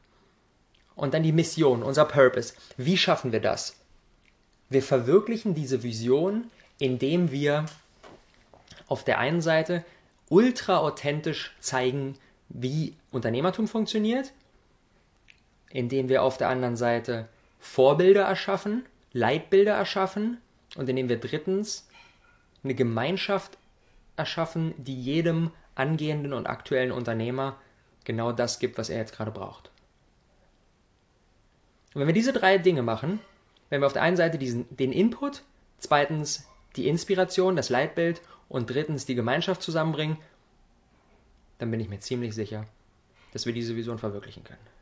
Und 0.97 1.13
dann 1.13 1.23
die 1.23 1.31
Mission, 1.31 1.81
unser 1.81 2.03
Purpose. 2.03 2.55
Wie 2.75 2.97
schaffen 2.97 3.31
wir 3.31 3.39
das? 3.39 3.77
Wir 4.67 4.83
verwirklichen 4.83 5.55
diese 5.55 5.81
Vision, 5.81 6.51
indem 6.77 7.31
wir 7.31 7.67
auf 8.89 9.05
der 9.05 9.19
einen 9.19 9.39
Seite 9.39 9.85
ultra 10.27 10.79
authentisch 10.79 11.55
zeigen, 11.61 12.17
wie 12.49 12.95
Unternehmertum 13.11 13.67
funktioniert, 13.67 14.31
indem 15.69 16.09
wir 16.09 16.23
auf 16.23 16.37
der 16.37 16.49
anderen 16.49 16.75
Seite 16.75 17.27
Vorbilder 17.59 18.23
erschaffen, 18.23 18.85
Leitbilder 19.11 19.73
erschaffen 19.73 20.37
und 20.75 20.87
indem 20.89 21.09
wir 21.09 21.19
drittens 21.19 21.87
eine 22.63 22.75
Gemeinschaft 22.75 23.57
erschaffen, 24.17 24.73
die 24.77 24.99
jedem 24.99 25.51
angehenden 25.75 26.33
und 26.33 26.47
aktuellen 26.47 26.91
Unternehmer 26.91 27.57
genau 28.05 28.31
das 28.31 28.59
gibt, 28.59 28.77
was 28.77 28.89
er 28.89 28.97
jetzt 28.97 29.15
gerade 29.15 29.31
braucht. 29.31 29.71
Und 31.93 32.01
wenn 32.01 32.07
wir 32.07 32.13
diese 32.13 32.33
drei 32.33 32.57
Dinge 32.57 32.81
machen, 32.81 33.19
wenn 33.69 33.81
wir 33.81 33.87
auf 33.87 33.93
der 33.93 34.03
einen 34.03 34.17
Seite 34.17 34.37
diesen, 34.37 34.65
den 34.75 34.91
Input, 34.91 35.43
zweitens 35.77 36.47
die 36.75 36.87
Inspiration, 36.87 37.55
das 37.55 37.69
Leitbild 37.69 38.21
und 38.49 38.69
drittens 38.69 39.05
die 39.05 39.15
Gemeinschaft 39.15 39.61
zusammenbringen, 39.61 40.17
dann 41.57 41.71
bin 41.71 41.79
ich 41.79 41.89
mir 41.89 41.99
ziemlich 41.99 42.35
sicher, 42.35 42.65
dass 43.33 43.45
wir 43.45 43.53
diese 43.53 43.75
Vision 43.75 43.97
verwirklichen 43.97 44.43
können. 44.43 44.75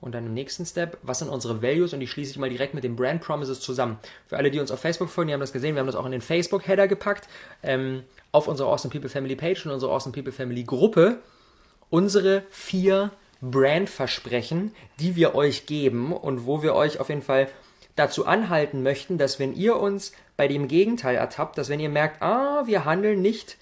Und 0.00 0.12
dann 0.14 0.26
im 0.26 0.34
nächsten 0.34 0.64
Step, 0.64 0.96
was 1.02 1.18
sind 1.18 1.28
unsere 1.28 1.60
Values? 1.60 1.92
Und 1.92 2.00
die 2.00 2.06
schließe 2.06 2.30
ich 2.30 2.38
mal 2.38 2.50
direkt 2.50 2.72
mit 2.72 2.84
den 2.84 2.94
Brand 2.94 3.20
Promises 3.20 3.60
zusammen. 3.60 3.98
Für 4.28 4.36
alle, 4.36 4.50
die 4.50 4.60
uns 4.60 4.70
auf 4.70 4.78
Facebook 4.78 5.08
folgen, 5.08 5.28
die 5.28 5.34
haben 5.34 5.40
das 5.40 5.52
gesehen, 5.52 5.74
wir 5.74 5.80
haben 5.80 5.88
das 5.88 5.96
auch 5.96 6.06
in 6.06 6.12
den 6.12 6.20
Facebook-Header 6.20 6.86
gepackt, 6.86 7.28
ähm, 7.64 8.04
auf 8.30 8.46
unsere 8.46 8.68
Awesome 8.68 8.92
People 8.92 9.08
Family 9.08 9.34
Page 9.34 9.66
und 9.66 9.72
unsere 9.72 9.92
Awesome 9.92 10.12
People 10.12 10.32
Family 10.32 10.62
Gruppe. 10.62 11.18
Unsere 11.90 12.44
vier 12.50 13.10
Brand-Versprechen, 13.40 14.74
die 15.00 15.16
wir 15.16 15.34
euch 15.34 15.66
geben 15.66 16.12
und 16.12 16.46
wo 16.46 16.62
wir 16.62 16.74
euch 16.74 17.00
auf 17.00 17.08
jeden 17.08 17.22
Fall 17.22 17.48
dazu 17.96 18.26
anhalten 18.26 18.82
möchten, 18.82 19.18
dass 19.18 19.38
wenn 19.38 19.54
ihr 19.54 19.76
uns 19.76 20.12
bei 20.36 20.46
dem 20.46 20.68
Gegenteil 20.68 21.16
ertappt, 21.16 21.58
dass 21.58 21.68
wenn 21.68 21.80
ihr 21.80 21.88
merkt, 21.88 22.22
ah, 22.22 22.66
wir 22.66 22.84
handeln 22.84 23.20
nicht 23.20 23.56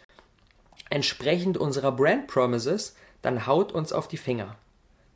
entsprechend 0.91 1.59
unserer 1.59 1.93
Brand 1.93 2.27
Promises, 2.27 2.95
dann 3.23 3.47
haut 3.47 3.73
uns 3.73 3.93
auf 3.93 4.09
die 4.09 4.17
Finger. 4.17 4.57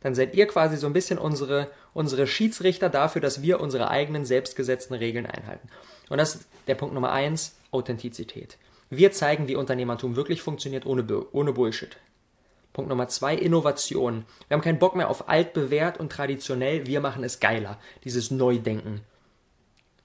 Dann 0.00 0.14
seid 0.14 0.34
ihr 0.34 0.46
quasi 0.46 0.76
so 0.76 0.86
ein 0.86 0.92
bisschen 0.92 1.18
unsere, 1.18 1.70
unsere 1.92 2.26
Schiedsrichter 2.26 2.88
dafür, 2.88 3.20
dass 3.20 3.42
wir 3.42 3.60
unsere 3.60 3.90
eigenen 3.90 4.24
selbstgesetzten 4.24 4.96
Regeln 4.96 5.26
einhalten. 5.26 5.68
Und 6.08 6.18
das 6.18 6.36
ist 6.36 6.48
der 6.66 6.74
Punkt 6.74 6.94
Nummer 6.94 7.12
eins, 7.12 7.56
Authentizität. 7.70 8.56
Wir 8.88 9.12
zeigen, 9.12 9.46
wie 9.46 9.56
Unternehmertum 9.56 10.16
wirklich 10.16 10.42
funktioniert 10.42 10.86
ohne, 10.86 11.06
ohne 11.32 11.52
Bullshit. 11.52 11.96
Punkt 12.72 12.88
Nummer 12.88 13.08
zwei, 13.08 13.34
Innovation. 13.34 14.24
Wir 14.48 14.56
haben 14.56 14.62
keinen 14.62 14.78
Bock 14.78 14.96
mehr 14.96 15.10
auf 15.10 15.28
altbewährt 15.28 16.00
und 16.00 16.10
traditionell, 16.10 16.86
wir 16.86 17.00
machen 17.00 17.22
es 17.22 17.40
geiler. 17.40 17.78
Dieses 18.04 18.30
Neudenken. 18.30 19.02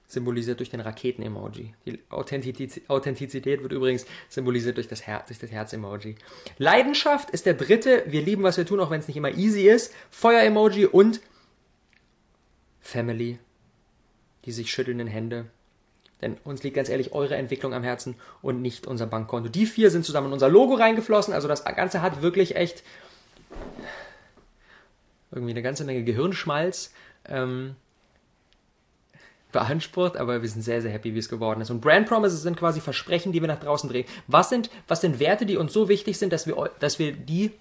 Symbolisiert 0.08 0.60
durch 0.60 0.70
den 0.70 0.80
Raketen-Emoji. 0.80 1.74
Die 1.84 1.98
Authentizität 2.10 3.62
wird 3.62 3.72
übrigens 3.72 4.06
symbolisiert 4.28 4.76
durch 4.76 4.86
das, 4.86 5.06
Her 5.06 5.24
durch 5.26 5.40
das 5.40 5.50
Herz-Emoji. 5.50 6.16
Leidenschaft 6.58 7.30
ist 7.30 7.44
der 7.44 7.54
dritte. 7.54 8.04
Wir 8.06 8.22
lieben, 8.22 8.44
was 8.44 8.56
wir 8.56 8.66
tun, 8.66 8.78
auch 8.78 8.90
wenn 8.90 9.00
es 9.00 9.08
nicht 9.08 9.16
immer 9.16 9.32
easy 9.32 9.68
ist. 9.68 9.92
Feuer-Emoji 10.10 10.86
und 10.86 11.20
Family. 12.80 13.38
Die 14.44 14.52
sich 14.52 14.70
schüttelnden 14.70 15.08
Hände. 15.08 15.46
Denn 16.22 16.36
uns 16.44 16.62
liegt 16.62 16.76
ganz 16.76 16.88
ehrlich 16.88 17.12
eure 17.12 17.36
Entwicklung 17.36 17.74
am 17.74 17.82
Herzen 17.82 18.14
und 18.42 18.62
nicht 18.62 18.86
unser 18.86 19.06
Bankkonto. 19.06 19.48
Die 19.48 19.66
vier 19.66 19.90
sind 19.90 20.04
zusammen 20.04 20.28
in 20.28 20.32
unser 20.32 20.48
Logo 20.48 20.74
reingeflossen. 20.74 21.34
Also 21.34 21.48
das 21.48 21.64
Ganze 21.64 22.00
hat 22.00 22.22
wirklich 22.22 22.56
echt 22.56 22.84
irgendwie 25.30 25.52
eine 25.52 25.62
ganze 25.62 25.84
Menge 25.84 26.04
Gehirnschmalz 26.04 26.92
ähm, 27.28 27.76
beansprucht, 29.56 30.18
aber 30.18 30.42
wir 30.42 30.48
sind 30.48 30.62
sehr, 30.62 30.82
sehr 30.82 30.90
happy, 30.90 31.14
wie 31.14 31.18
es 31.18 31.30
geworden 31.30 31.62
ist. 31.62 31.70
Und 31.70 31.80
Brand 31.80 32.06
Promises 32.06 32.42
sind 32.42 32.58
quasi 32.58 32.80
Versprechen, 32.80 33.32
die 33.32 33.40
wir 33.40 33.48
nach 33.48 33.60
draußen 33.60 33.88
drehen. 33.88 34.04
Was 34.26 34.50
sind, 34.50 34.68
was 34.86 35.00
sind 35.00 35.18
Werte, 35.18 35.46
die 35.46 35.56
uns 35.56 35.72
so 35.72 35.88
wichtig 35.88 36.18
sind, 36.18 36.32
dass 36.32 36.46
wir, 36.46 36.70
dass 36.78 36.98
wir 36.98 37.12
die 37.12 37.52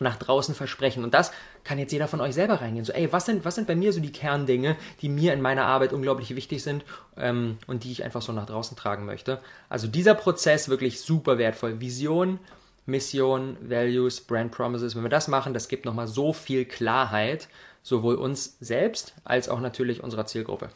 nach 0.00 0.16
draußen 0.16 0.54
versprechen. 0.54 1.04
Und 1.04 1.14
das 1.14 1.32
kann 1.64 1.78
jetzt 1.78 1.92
jeder 1.92 2.08
von 2.08 2.20
euch 2.20 2.34
selber 2.34 2.60
reingehen. 2.60 2.84
So, 2.84 2.92
ey, 2.92 3.12
was 3.12 3.26
sind, 3.26 3.44
was 3.44 3.54
sind 3.54 3.66
bei 3.66 3.76
mir 3.76 3.92
so 3.92 4.00
die 4.00 4.12
Kerndinge, 4.12 4.76
die 5.00 5.08
mir 5.08 5.32
in 5.32 5.40
meiner 5.40 5.66
Arbeit 5.66 5.92
unglaublich 5.92 6.34
wichtig 6.34 6.62
sind 6.62 6.84
ähm, 7.16 7.58
und 7.66 7.84
die 7.84 7.92
ich 7.92 8.04
einfach 8.04 8.22
so 8.22 8.32
nach 8.32 8.46
draußen 8.46 8.76
tragen 8.76 9.06
möchte. 9.06 9.40
Also 9.68 9.86
dieser 9.86 10.14
Prozess 10.14 10.68
wirklich 10.68 11.00
super 11.00 11.38
wertvoll. 11.38 11.80
Vision, 11.80 12.38
Mission, 12.86 13.56
Values, 13.60 14.20
Brand 14.20 14.52
Promises. 14.52 14.96
Wenn 14.96 15.02
wir 15.02 15.10
das 15.10 15.28
machen, 15.28 15.54
das 15.54 15.68
gibt 15.68 15.84
nochmal 15.84 16.06
so 16.06 16.32
viel 16.32 16.64
Klarheit, 16.64 17.48
sowohl 17.82 18.16
uns 18.16 18.56
selbst 18.60 19.14
als 19.24 19.48
auch 19.48 19.60
natürlich 19.60 20.02
unserer 20.02 20.26
Zielgruppe. 20.26 20.68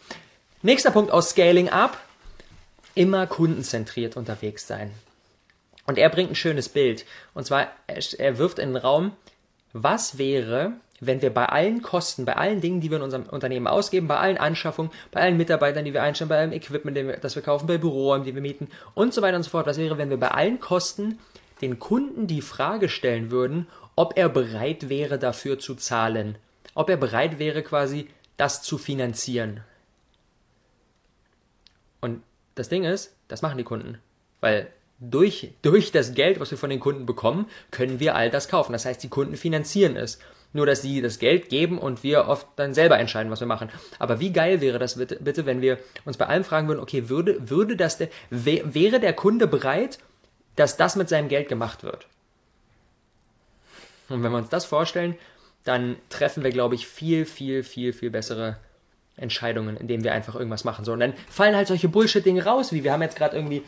Nächster 0.64 0.92
Punkt 0.92 1.10
aus 1.10 1.30
Scaling 1.30 1.70
Up. 1.70 1.98
Immer 2.94 3.26
kundenzentriert 3.26 4.16
unterwegs 4.16 4.64
sein. 4.64 4.92
Und 5.86 5.98
er 5.98 6.08
bringt 6.08 6.30
ein 6.30 6.36
schönes 6.36 6.68
Bild. 6.68 7.04
Und 7.34 7.44
zwar, 7.44 7.66
er 7.88 8.38
wirft 8.38 8.60
in 8.60 8.68
den 8.68 8.76
Raum, 8.76 9.10
was 9.72 10.18
wäre, 10.18 10.74
wenn 11.00 11.20
wir 11.20 11.34
bei 11.34 11.46
allen 11.46 11.82
Kosten, 11.82 12.24
bei 12.24 12.36
allen 12.36 12.60
Dingen, 12.60 12.80
die 12.80 12.90
wir 12.90 12.98
in 12.98 13.02
unserem 13.02 13.24
Unternehmen 13.24 13.66
ausgeben, 13.66 14.06
bei 14.06 14.18
allen 14.18 14.38
Anschaffungen, 14.38 14.92
bei 15.10 15.22
allen 15.22 15.36
Mitarbeitern, 15.36 15.84
die 15.84 15.94
wir 15.94 16.04
einstellen, 16.04 16.28
bei 16.28 16.38
allem 16.38 16.52
Equipment, 16.52 16.96
das 17.24 17.34
wir 17.34 17.42
kaufen, 17.42 17.66
bei 17.66 17.78
Büroräumen, 17.78 18.24
die 18.24 18.34
wir 18.36 18.42
mieten 18.42 18.68
und 18.94 19.12
so 19.12 19.20
weiter 19.20 19.38
und 19.38 19.42
so 19.42 19.50
fort, 19.50 19.66
was 19.66 19.78
wäre, 19.78 19.98
wenn 19.98 20.10
wir 20.10 20.20
bei 20.20 20.30
allen 20.30 20.60
Kosten 20.60 21.18
den 21.60 21.80
Kunden 21.80 22.28
die 22.28 22.40
Frage 22.40 22.88
stellen 22.88 23.32
würden, 23.32 23.66
ob 23.96 24.16
er 24.16 24.28
bereit 24.28 24.88
wäre, 24.88 25.18
dafür 25.18 25.58
zu 25.58 25.74
zahlen. 25.74 26.36
Ob 26.74 26.88
er 26.88 26.98
bereit 26.98 27.40
wäre, 27.40 27.64
quasi 27.64 28.06
das 28.36 28.62
zu 28.62 28.78
finanzieren. 28.78 29.64
Und 32.02 32.22
das 32.56 32.68
Ding 32.68 32.84
ist, 32.84 33.16
das 33.28 33.40
machen 33.40 33.56
die 33.56 33.64
Kunden. 33.64 33.98
Weil 34.40 34.68
durch, 34.98 35.52
durch 35.62 35.92
das 35.92 36.14
Geld, 36.14 36.38
was 36.38 36.50
wir 36.50 36.58
von 36.58 36.68
den 36.68 36.80
Kunden 36.80 37.06
bekommen, 37.06 37.46
können 37.70 38.00
wir 38.00 38.14
all 38.14 38.28
das 38.28 38.48
kaufen. 38.48 38.72
Das 38.72 38.84
heißt, 38.84 39.02
die 39.02 39.08
Kunden 39.08 39.36
finanzieren 39.36 39.96
es. 39.96 40.18
Nur, 40.52 40.66
dass 40.66 40.82
sie 40.82 41.00
das 41.00 41.18
Geld 41.18 41.48
geben 41.48 41.78
und 41.78 42.02
wir 42.02 42.28
oft 42.28 42.46
dann 42.56 42.74
selber 42.74 42.98
entscheiden, 42.98 43.32
was 43.32 43.40
wir 43.40 43.46
machen. 43.46 43.70
Aber 43.98 44.20
wie 44.20 44.32
geil 44.32 44.60
wäre 44.60 44.78
das 44.78 44.96
bitte, 44.98 45.16
bitte 45.16 45.46
wenn 45.46 45.62
wir 45.62 45.78
uns 46.04 46.18
bei 46.18 46.26
allem 46.26 46.44
fragen 46.44 46.68
würden, 46.68 46.80
okay, 46.80 47.08
würde, 47.08 47.48
würde 47.48 47.74
das 47.74 47.96
der, 47.96 48.08
wäre 48.30 49.00
der 49.00 49.14
Kunde 49.14 49.46
bereit, 49.46 49.98
dass 50.56 50.76
das 50.76 50.94
mit 50.96 51.08
seinem 51.08 51.28
Geld 51.28 51.48
gemacht 51.48 51.84
wird? 51.84 52.06
Und 54.10 54.22
wenn 54.22 54.30
wir 54.30 54.38
uns 54.38 54.50
das 54.50 54.66
vorstellen, 54.66 55.16
dann 55.64 55.96
treffen 56.10 56.42
wir, 56.42 56.50
glaube 56.50 56.74
ich, 56.74 56.86
viel, 56.86 57.24
viel, 57.24 57.62
viel, 57.62 57.94
viel 57.94 58.10
bessere 58.10 58.58
Entscheidungen, 59.16 59.76
indem 59.76 60.04
wir 60.04 60.12
einfach 60.12 60.34
irgendwas 60.34 60.64
machen. 60.64 60.84
So, 60.84 60.92
und 60.92 61.00
dann 61.00 61.14
fallen 61.28 61.54
halt 61.54 61.68
solche 61.68 61.88
Bullshit-Dinge 61.88 62.44
raus, 62.44 62.72
wie 62.72 62.84
wir 62.84 62.92
haben 62.92 63.02
jetzt 63.02 63.16
gerade 63.16 63.36
irgendwie 63.36 63.62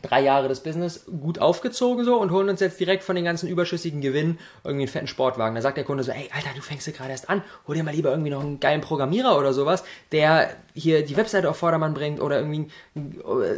drei 0.00 0.22
Jahre 0.22 0.48
das 0.48 0.62
Business 0.62 1.04
gut 1.20 1.38
aufgezogen 1.38 2.04
so 2.04 2.16
und 2.16 2.30
holen 2.30 2.48
uns 2.48 2.60
jetzt 2.60 2.80
direkt 2.80 3.04
von 3.04 3.14
den 3.14 3.26
ganzen 3.26 3.48
überschüssigen 3.48 4.00
Gewinnen 4.00 4.38
irgendwie 4.64 4.84
einen 4.84 4.92
fetten 4.92 5.06
Sportwagen. 5.06 5.54
Da 5.54 5.60
sagt 5.60 5.76
der 5.76 5.84
Kunde 5.84 6.02
so, 6.02 6.12
ey, 6.12 6.30
Alter, 6.34 6.48
du 6.56 6.62
fängst 6.62 6.86
ja 6.86 6.94
gerade 6.94 7.10
erst 7.10 7.28
an, 7.28 7.42
hol 7.66 7.74
dir 7.74 7.82
mal 7.82 7.94
lieber 7.94 8.10
irgendwie 8.10 8.30
noch 8.30 8.42
einen 8.42 8.58
geilen 8.58 8.80
Programmierer 8.80 9.36
oder 9.38 9.52
sowas, 9.52 9.84
der 10.10 10.50
hier 10.74 11.04
die 11.04 11.16
Webseite 11.16 11.50
auf 11.50 11.56
Vordermann 11.58 11.92
bringt 11.92 12.20
oder 12.20 12.40
irgendwie 12.40 12.70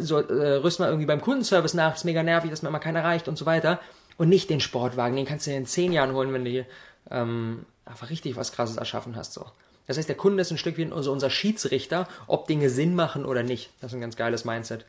so, 0.01 0.19
äh, 0.19 0.57
rüst 0.57 0.81
mal 0.81 0.89
irgendwie 0.89 1.07
beim 1.07 1.21
Kundenservice 1.21 1.75
nach, 1.75 1.95
ist 1.95 2.05
mega 2.05 2.23
nervig, 2.23 2.51
dass 2.51 2.63
man 2.63 2.71
immer 2.71 2.81
keiner 2.81 3.01
erreicht 3.01 3.29
und 3.29 3.39
so 3.39 3.47
weiter. 3.47 3.81
Und 4.17 4.29
nicht 4.29 4.51
den 4.51 4.61
Sportwagen, 4.61 5.17
den 5.17 5.27
kannst 5.27 5.47
du 5.47 5.51
dir 5.51 5.57
in 5.57 5.67
zehn 5.67 5.93
Jahren 5.93 6.15
holen, 6.15 6.33
wenn 6.33 6.45
du 6.45 6.51
hier 6.51 6.67
ähm, 7.11 7.65
einfach 7.85 8.11
richtig 8.11 8.37
was 8.37 8.53
krasses 8.53 8.77
erschaffen 8.77 9.17
hast. 9.17 9.35
So. 9.35 9.47
Das 9.87 9.99
heißt, 9.99 10.09
der 10.09 10.17
Kunde 10.17 10.41
ist 10.41 10.51
ein 10.51 10.59
Stück 10.59 10.77
wie 10.77 10.87
unser, 10.87 11.31
Schiedsrichter, 11.31 12.09
ob 12.27 12.47
Dinge 12.47 12.71
Sinn 12.71 12.95
machen 12.95 13.25
oder 13.25 13.43
nicht. 13.43 13.71
Das 13.81 13.93
ist 13.93 13.97
ein 13.97 14.01
ganz 14.01 14.17
geiles 14.17 14.45
Mindset. 14.45 14.85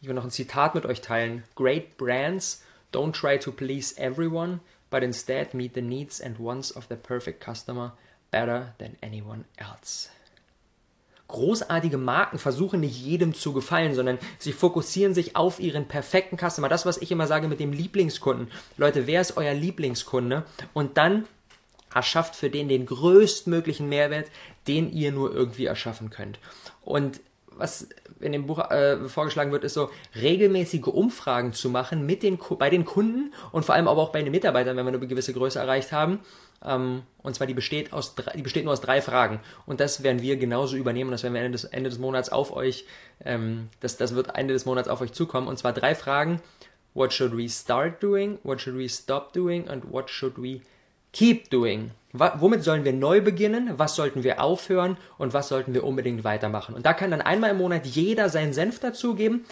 Ich 0.00 0.08
will 0.08 0.14
noch 0.14 0.24
ein 0.24 0.30
Zitat 0.30 0.74
mit 0.74 0.86
euch 0.86 1.00
teilen. 1.00 1.44
Great 1.56 1.96
brands 1.96 2.62
don't 2.92 3.12
try 3.12 3.38
to 3.38 3.50
please 3.50 3.98
everyone, 4.00 4.60
but 4.90 5.02
instead 5.02 5.54
meet 5.54 5.74
the 5.74 5.82
needs 5.82 6.20
and 6.20 6.38
wants 6.38 6.74
of 6.74 6.86
the 6.88 6.96
perfect 6.96 7.44
customer 7.44 7.94
better 8.30 8.74
than 8.78 8.96
anyone 9.02 9.44
else. 9.56 10.10
Großartige 11.28 11.98
Marken 11.98 12.38
versuchen 12.38 12.80
nicht 12.80 12.98
jedem 12.98 13.34
zu 13.34 13.52
gefallen, 13.52 13.94
sondern 13.94 14.18
sie 14.38 14.52
fokussieren 14.52 15.12
sich 15.12 15.36
auf 15.36 15.60
ihren 15.60 15.86
perfekten 15.86 16.38
Customer. 16.38 16.70
Das, 16.70 16.86
was 16.86 16.96
ich 16.96 17.10
immer 17.10 17.26
sage 17.26 17.48
mit 17.48 17.60
dem 17.60 17.72
Lieblingskunden. 17.72 18.50
Leute, 18.78 19.06
wer 19.06 19.20
ist 19.20 19.36
euer 19.36 19.52
Lieblingskunde? 19.52 20.44
Und 20.72 20.96
dann 20.96 21.26
erschafft 21.94 22.36
für 22.36 22.50
den 22.50 22.68
den 22.68 22.86
größtmöglichen 22.86 23.88
Mehrwert, 23.88 24.30
den 24.66 24.92
ihr 24.92 25.12
nur 25.12 25.34
irgendwie 25.34 25.66
erschaffen 25.66 26.10
könnt. 26.10 26.38
Und 26.82 27.20
was 27.58 27.88
in 28.20 28.32
dem 28.32 28.46
Buch 28.46 28.58
äh, 28.70 29.08
vorgeschlagen 29.08 29.52
wird, 29.52 29.64
ist 29.64 29.74
so 29.74 29.90
regelmäßige 30.14 30.86
Umfragen 30.86 31.52
zu 31.52 31.70
machen 31.70 32.06
mit 32.06 32.22
den, 32.22 32.38
bei 32.58 32.70
den 32.70 32.84
Kunden 32.84 33.32
und 33.52 33.64
vor 33.64 33.74
allem 33.74 33.88
aber 33.88 34.00
auch 34.00 34.12
bei 34.12 34.22
den 34.22 34.30
Mitarbeitern, 34.30 34.76
wenn 34.76 34.86
wir 34.86 34.92
eine 34.92 35.06
gewisse 35.06 35.32
Größe 35.32 35.58
erreicht 35.58 35.92
haben. 35.92 36.20
Ähm, 36.64 37.02
und 37.22 37.34
zwar 37.34 37.46
die 37.46 37.54
besteht, 37.54 37.92
aus 37.92 38.14
die 38.14 38.42
besteht 38.42 38.64
nur 38.64 38.72
aus 38.72 38.80
drei 38.80 39.00
Fragen. 39.02 39.40
Und 39.66 39.80
das 39.80 40.02
werden 40.02 40.22
wir 40.22 40.36
genauso 40.36 40.76
übernehmen. 40.76 41.10
Das 41.10 41.22
werden 41.22 41.34
wir 41.34 41.40
Ende 41.40 41.52
des, 41.52 41.64
Ende 41.64 41.90
des 41.90 41.98
Monats 41.98 42.30
auf 42.30 42.54
euch, 42.54 42.86
ähm, 43.24 43.68
das, 43.80 43.96
das 43.96 44.14
wird 44.14 44.36
Ende 44.36 44.54
des 44.54 44.64
Monats 44.64 44.88
auf 44.88 45.00
euch 45.00 45.12
zukommen. 45.12 45.46
Und 45.48 45.58
zwar 45.58 45.72
drei 45.72 45.94
Fragen. 45.94 46.40
What 46.94 47.12
should 47.12 47.36
we 47.36 47.48
start 47.48 48.02
doing? 48.02 48.38
What 48.42 48.60
should 48.60 48.76
we 48.76 48.88
stop 48.88 49.32
doing? 49.32 49.68
And 49.68 49.92
what 49.92 50.10
should 50.10 50.36
we 50.36 50.62
keep 51.12 51.50
doing? 51.50 51.92
womit 52.12 52.64
sollen 52.64 52.84
wir 52.84 52.92
neu 52.92 53.20
beginnen, 53.20 53.74
was 53.76 53.94
sollten 53.94 54.24
wir 54.24 54.42
aufhören 54.42 54.96
und 55.18 55.34
was 55.34 55.48
sollten 55.48 55.74
wir 55.74 55.84
unbedingt 55.84 56.24
weitermachen. 56.24 56.74
Und 56.74 56.86
da 56.86 56.94
kann 56.94 57.10
dann 57.10 57.20
einmal 57.20 57.50
im 57.50 57.58
Monat 57.58 57.86
jeder 57.86 58.30
seinen 58.30 58.54
Senf 58.54 58.80
dazugeben. 58.80 59.44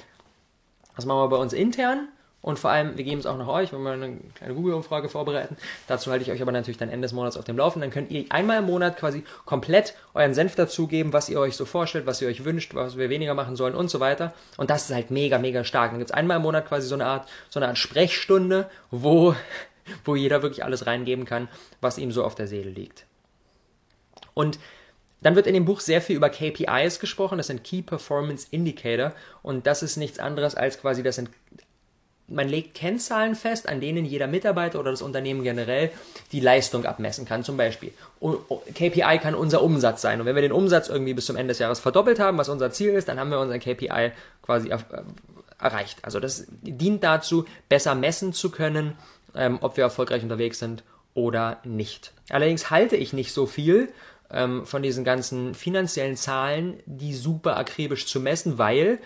Das 0.96 1.04
machen 1.04 1.18
wir 1.18 1.28
bei 1.28 1.36
uns 1.36 1.52
intern 1.52 2.08
und 2.46 2.60
vor 2.60 2.70
allem, 2.70 2.96
wir 2.96 3.02
geben 3.02 3.18
es 3.18 3.26
auch 3.26 3.36
nach 3.36 3.48
euch, 3.48 3.72
wenn 3.72 3.82
wir 3.82 3.90
eine 3.90 4.18
kleine 4.36 4.54
Google-Umfrage 4.54 5.08
vorbereiten. 5.08 5.56
Dazu 5.88 6.12
halte 6.12 6.22
ich 6.22 6.30
euch 6.30 6.40
aber 6.40 6.52
natürlich 6.52 6.78
dann 6.78 6.88
Ende 6.88 7.06
des 7.06 7.12
Monats 7.12 7.36
auf 7.36 7.44
dem 7.44 7.56
Laufen. 7.56 7.80
Dann 7.80 7.90
könnt 7.90 8.10
ihr 8.12 8.24
einmal 8.28 8.60
im 8.60 8.66
Monat 8.66 8.96
quasi 8.96 9.24
komplett 9.44 9.94
euren 10.14 10.32
Senf 10.32 10.54
dazugeben, 10.54 11.12
was 11.12 11.28
ihr 11.28 11.40
euch 11.40 11.56
so 11.56 11.64
vorstellt, 11.64 12.06
was 12.06 12.22
ihr 12.22 12.28
euch 12.28 12.44
wünscht, 12.44 12.72
was 12.74 12.96
wir 12.96 13.10
weniger 13.10 13.34
machen 13.34 13.56
sollen 13.56 13.74
und 13.74 13.90
so 13.90 13.98
weiter. 13.98 14.32
Und 14.58 14.70
das 14.70 14.88
ist 14.88 14.94
halt 14.94 15.10
mega, 15.10 15.38
mega 15.38 15.64
stark. 15.64 15.90
Dann 15.90 15.98
gibt 15.98 16.10
es 16.10 16.14
einmal 16.14 16.36
im 16.36 16.44
Monat 16.44 16.68
quasi 16.68 16.86
so 16.86 16.94
eine 16.94 17.06
Art, 17.06 17.28
so 17.50 17.58
eine 17.58 17.66
Art 17.66 17.78
Sprechstunde, 17.78 18.70
wo 18.92 19.34
wo 20.04 20.16
jeder 20.16 20.42
wirklich 20.42 20.64
alles 20.64 20.86
reingeben 20.86 21.24
kann, 21.24 21.48
was 21.80 21.98
ihm 21.98 22.12
so 22.12 22.24
auf 22.24 22.34
der 22.34 22.46
Seele 22.46 22.70
liegt. 22.70 23.06
Und 24.34 24.58
dann 25.22 25.34
wird 25.34 25.46
in 25.46 25.54
dem 25.54 25.64
Buch 25.64 25.80
sehr 25.80 26.02
viel 26.02 26.16
über 26.16 26.28
KPIs 26.28 27.00
gesprochen, 27.00 27.38
das 27.38 27.46
sind 27.46 27.64
Key 27.64 27.82
Performance 27.82 28.46
Indicator 28.50 29.12
und 29.42 29.66
das 29.66 29.82
ist 29.82 29.96
nichts 29.96 30.18
anderes 30.18 30.54
als 30.54 30.80
quasi, 30.80 31.02
das 31.02 31.16
sind 31.16 31.30
man 32.28 32.48
legt 32.48 32.74
Kennzahlen 32.74 33.34
fest, 33.34 33.68
an 33.68 33.80
denen 33.80 34.04
jeder 34.04 34.26
Mitarbeiter 34.26 34.80
oder 34.80 34.90
das 34.90 35.02
Unternehmen 35.02 35.42
generell 35.42 35.90
die 36.32 36.40
Leistung 36.40 36.84
abmessen 36.84 37.24
kann. 37.24 37.44
Zum 37.44 37.56
Beispiel 37.56 37.92
KPI 38.74 39.18
kann 39.22 39.34
unser 39.34 39.62
Umsatz 39.62 40.02
sein. 40.02 40.20
Und 40.20 40.26
wenn 40.26 40.34
wir 40.34 40.42
den 40.42 40.52
Umsatz 40.52 40.88
irgendwie 40.88 41.14
bis 41.14 41.26
zum 41.26 41.36
Ende 41.36 41.52
des 41.52 41.60
Jahres 41.60 41.78
verdoppelt 41.78 42.18
haben, 42.18 42.36
was 42.38 42.48
unser 42.48 42.72
Ziel 42.72 42.90
ist, 42.94 43.08
dann 43.08 43.20
haben 43.20 43.30
wir 43.30 43.38
unseren 43.38 43.60
KPI 43.60 44.12
quasi 44.42 44.70
äh, 44.70 44.78
erreicht. 45.60 45.98
Also 46.02 46.18
das 46.20 46.46
dient 46.62 47.04
dazu, 47.04 47.44
besser 47.68 47.94
messen 47.94 48.32
zu 48.32 48.50
können, 48.50 48.94
ähm, 49.36 49.58
ob 49.60 49.76
wir 49.76 49.84
erfolgreich 49.84 50.22
unterwegs 50.22 50.58
sind 50.58 50.84
oder 51.14 51.60
nicht. 51.64 52.12
Allerdings 52.30 52.70
halte 52.70 52.96
ich 52.96 53.12
nicht 53.12 53.32
so 53.32 53.46
viel 53.46 53.88
ähm, 54.30 54.66
von 54.66 54.82
diesen 54.82 55.04
ganzen 55.04 55.54
finanziellen 55.54 56.16
Zahlen, 56.16 56.80
die 56.86 57.14
super 57.14 57.56
akribisch 57.56 58.06
zu 58.06 58.20
messen, 58.20 58.58
weil 58.58 58.98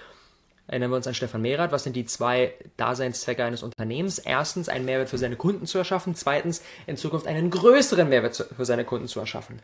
erinnern 0.66 0.90
wir 0.90 0.96
uns 0.96 1.06
an 1.06 1.14
Stefan 1.14 1.42
Mehrath, 1.42 1.72
was 1.72 1.84
sind 1.84 1.96
die 1.96 2.04
zwei 2.04 2.54
Daseinszwecke 2.76 3.44
eines 3.44 3.62
Unternehmens? 3.62 4.18
Erstens, 4.18 4.68
einen 4.68 4.84
Mehrwert 4.84 5.08
für 5.08 5.18
seine 5.18 5.36
Kunden 5.36 5.66
zu 5.66 5.78
erschaffen. 5.78 6.14
Zweitens, 6.14 6.62
in 6.86 6.96
Zukunft 6.96 7.26
einen 7.26 7.50
größeren 7.50 8.08
Mehrwert 8.08 8.46
für 8.56 8.64
seine 8.64 8.84
Kunden 8.84 9.08
zu 9.08 9.18
erschaffen. 9.18 9.60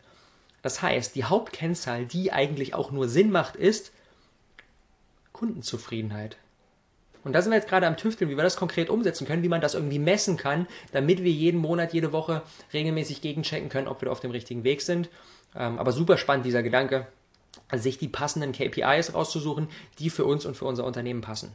Das 0.61 0.81
heißt, 0.81 1.15
die 1.15 1.23
Hauptkennzahl, 1.23 2.05
die 2.05 2.33
eigentlich 2.33 2.73
auch 2.73 2.91
nur 2.91 3.07
Sinn 3.07 3.31
macht, 3.31 3.55
ist 3.55 3.93
Kundenzufriedenheit. 5.31 6.35
Und 7.23 7.33
da 7.33 7.41
sind 7.41 7.51
wir 7.51 7.57
jetzt 7.57 7.69
gerade 7.69 7.87
am 7.87 7.97
Tüfteln, 7.97 8.29
wie 8.29 8.37
wir 8.37 8.43
das 8.43 8.55
konkret 8.55 8.89
umsetzen 8.89 9.27
können, 9.27 9.43
wie 9.43 9.49
man 9.49 9.61
das 9.61 9.73
irgendwie 9.73 9.99
messen 9.99 10.37
kann, 10.37 10.67
damit 10.91 11.23
wir 11.23 11.31
jeden 11.31 11.59
Monat, 11.59 11.93
jede 11.93 12.11
Woche 12.11 12.41
regelmäßig 12.73 13.21
gegenchecken 13.21 13.69
können, 13.69 13.87
ob 13.87 14.01
wir 14.01 14.11
auf 14.11 14.19
dem 14.19 14.31
richtigen 14.31 14.63
Weg 14.63 14.81
sind. 14.81 15.09
Ähm, 15.55 15.79
aber 15.79 15.91
super 15.91 16.17
spannend 16.17 16.45
dieser 16.45 16.63
Gedanke, 16.63 17.07
sich 17.75 17.97
die 17.97 18.07
passenden 18.07 18.51
KPIs 18.51 19.13
rauszusuchen, 19.13 19.67
die 19.99 20.09
für 20.09 20.25
uns 20.25 20.45
und 20.45 20.55
für 20.55 20.65
unser 20.65 20.85
Unternehmen 20.85 21.21
passen. 21.21 21.51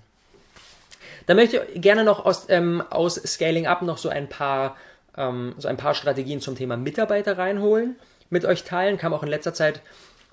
Da 1.26 1.34
möchte 1.34 1.66
ich 1.72 1.80
gerne 1.80 2.04
noch 2.04 2.24
aus, 2.24 2.46
ähm, 2.48 2.82
aus 2.90 3.14
Scaling 3.14 3.66
Up 3.66 3.82
noch 3.82 3.98
so 3.98 4.08
ein 4.08 4.28
paar 4.28 4.76
ähm, 5.16 5.54
so 5.58 5.68
ein 5.68 5.76
paar 5.76 5.94
Strategien 5.94 6.40
zum 6.40 6.56
Thema 6.56 6.76
Mitarbeiter 6.76 7.38
reinholen, 7.38 7.96
mit 8.30 8.44
euch 8.44 8.64
teilen. 8.64 8.98
Kam 8.98 9.12
auch 9.12 9.22
in 9.22 9.28
letzter 9.28 9.54
Zeit 9.54 9.82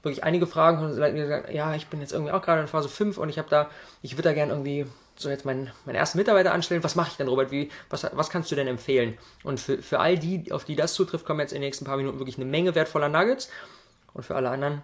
wirklich 0.01 0.23
einige 0.23 0.47
Fragen 0.47 0.83
und 0.83 0.95
gesagt, 0.95 1.51
ja, 1.51 1.75
ich 1.75 1.87
bin 1.87 1.99
jetzt 1.99 2.13
irgendwie 2.13 2.31
auch 2.31 2.41
gerade 2.41 2.61
in 2.61 2.67
Phase 2.67 2.87
5 2.87 3.17
und 3.17 3.29
ich 3.29 3.37
habe 3.37 3.49
da, 3.49 3.69
ich 4.01 4.13
würde 4.13 4.29
da 4.29 4.33
gerne 4.33 4.53
irgendwie 4.53 4.85
so 5.21 5.29
jetzt 5.29 5.45
meinen, 5.45 5.71
meinen 5.85 5.95
ersten 5.95 6.17
Mitarbeiter 6.17 6.53
anstellen. 6.53 6.83
Was 6.83 6.95
mache 6.95 7.09
ich 7.11 7.17
denn, 7.17 7.27
Robert? 7.27 7.51
Wie, 7.51 7.69
was, 7.89 8.07
was 8.13 8.29
kannst 8.29 8.51
du 8.51 8.55
denn 8.55 8.67
empfehlen? 8.67 9.17
Und 9.43 9.59
für, 9.59 9.81
für 9.81 9.99
all 9.99 10.17
die, 10.17 10.51
auf 10.51 10.63
die 10.63 10.75
das 10.75 10.93
zutrifft, 10.93 11.25
kommen 11.25 11.41
jetzt 11.41 11.51
in 11.51 11.57
den 11.61 11.67
nächsten 11.67 11.85
paar 11.85 11.97
Minuten 11.97 12.19
wirklich 12.19 12.37
eine 12.37 12.45
Menge 12.45 12.73
wertvoller 12.75 13.09
Nuggets. 13.09 13.49
Und 14.13 14.23
für 14.23 14.35
alle 14.35 14.49
anderen, 14.49 14.81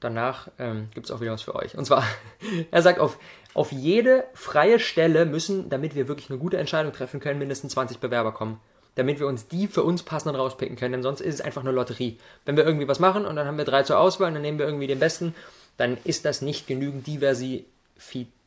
danach 0.00 0.48
ähm, 0.58 0.88
gibt 0.94 1.06
es 1.06 1.12
auch 1.12 1.20
wieder 1.20 1.32
was 1.32 1.42
für 1.42 1.54
euch. 1.54 1.76
Und 1.76 1.84
zwar, 1.84 2.04
er 2.70 2.82
sagt, 2.82 2.98
auf, 2.98 3.18
auf 3.52 3.70
jede 3.70 4.24
freie 4.34 4.78
Stelle 4.78 5.26
müssen, 5.26 5.68
damit 5.68 5.94
wir 5.94 6.08
wirklich 6.08 6.30
eine 6.30 6.38
gute 6.38 6.56
Entscheidung 6.56 6.92
treffen 6.92 7.20
können, 7.20 7.38
mindestens 7.38 7.72
20 7.74 7.98
Bewerber 7.98 8.32
kommen 8.32 8.60
damit 8.96 9.20
wir 9.20 9.26
uns 9.26 9.46
die 9.46 9.68
für 9.68 9.82
uns 9.82 10.02
passenden 10.02 10.36
rauspicken 10.36 10.74
können, 10.74 10.92
denn 10.92 11.02
sonst 11.02 11.20
ist 11.20 11.34
es 11.34 11.40
einfach 11.42 11.60
eine 11.60 11.70
Lotterie. 11.70 12.16
Wenn 12.46 12.56
wir 12.56 12.64
irgendwie 12.64 12.88
was 12.88 12.98
machen 12.98 13.26
und 13.26 13.36
dann 13.36 13.46
haben 13.46 13.58
wir 13.58 13.66
drei 13.66 13.82
zur 13.82 13.98
Auswahl 13.98 14.28
und 14.28 14.34
dann 14.34 14.42
nehmen 14.42 14.58
wir 14.58 14.64
irgendwie 14.64 14.86
den 14.86 14.98
besten, 14.98 15.34
dann 15.76 15.98
ist 16.04 16.24
das 16.24 16.40
nicht 16.40 16.66
genügend 16.66 17.06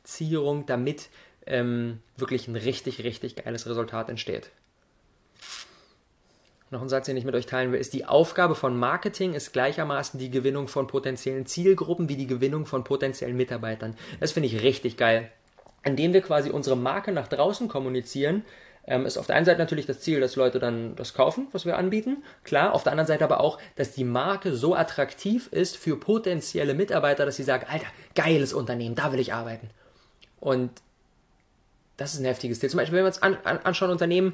Diversifizierung, 0.09 0.65
damit 0.65 1.09
ähm, 1.45 1.99
wirklich 2.17 2.47
ein 2.47 2.55
richtig, 2.55 3.03
richtig 3.03 3.35
geiles 3.35 3.67
Resultat 3.67 4.09
entsteht. 4.09 4.49
Noch 6.71 6.83
ein 6.83 6.89
Satz, 6.89 7.07
den 7.07 7.17
ich 7.17 7.25
mit 7.25 7.33
euch 7.33 7.47
teilen 7.47 7.71
will, 7.71 7.79
ist, 7.79 7.93
die 7.93 8.05
Aufgabe 8.05 8.53
von 8.53 8.77
Marketing 8.77 9.33
ist 9.33 9.53
gleichermaßen 9.53 10.19
die 10.19 10.29
Gewinnung 10.29 10.67
von 10.67 10.85
potenziellen 10.85 11.47
Zielgruppen 11.47 12.09
wie 12.09 12.15
die 12.15 12.27
Gewinnung 12.27 12.67
von 12.67 12.83
potenziellen 12.83 13.35
Mitarbeitern. 13.35 13.95
Das 14.19 14.33
finde 14.33 14.47
ich 14.47 14.61
richtig 14.61 14.95
geil. 14.95 15.31
Indem 15.83 16.13
wir 16.13 16.21
quasi 16.21 16.51
unsere 16.51 16.77
Marke 16.77 17.11
nach 17.11 17.27
draußen 17.27 17.69
kommunizieren, 17.69 18.43
ähm, 18.85 19.07
ist 19.07 19.17
auf 19.17 19.25
der 19.25 19.35
einen 19.35 19.45
Seite 19.45 19.59
natürlich 19.59 19.87
das 19.87 20.01
Ziel, 20.01 20.19
dass 20.19 20.35
Leute 20.35 20.59
dann 20.59 20.95
das 20.95 21.15
kaufen, 21.15 21.47
was 21.53 21.65
wir 21.65 21.75
anbieten. 21.75 22.23
Klar, 22.43 22.73
auf 22.73 22.83
der 22.83 22.91
anderen 22.91 23.07
Seite 23.07 23.23
aber 23.23 23.39
auch, 23.39 23.57
dass 23.75 23.93
die 23.93 24.03
Marke 24.03 24.53
so 24.53 24.75
attraktiv 24.75 25.47
ist 25.51 25.75
für 25.75 25.95
potenzielle 25.99 26.75
Mitarbeiter, 26.75 27.25
dass 27.25 27.37
sie 27.37 27.43
sagen, 27.43 27.65
Alter, 27.67 27.87
geiles 28.13 28.53
Unternehmen, 28.53 28.93
da 28.93 29.11
will 29.11 29.19
ich 29.19 29.33
arbeiten. 29.33 29.71
Und 30.39 30.71
das 31.97 32.13
ist 32.13 32.19
ein 32.19 32.25
heftiges 32.25 32.59
Ziel. 32.59 32.69
Zum 32.69 32.77
Beispiel, 32.77 32.97
wenn 32.97 33.03
wir 33.03 33.07
uns 33.07 33.21
an, 33.21 33.37
an, 33.43 33.59
anschauen, 33.59 33.91
Unternehmen, 33.91 34.33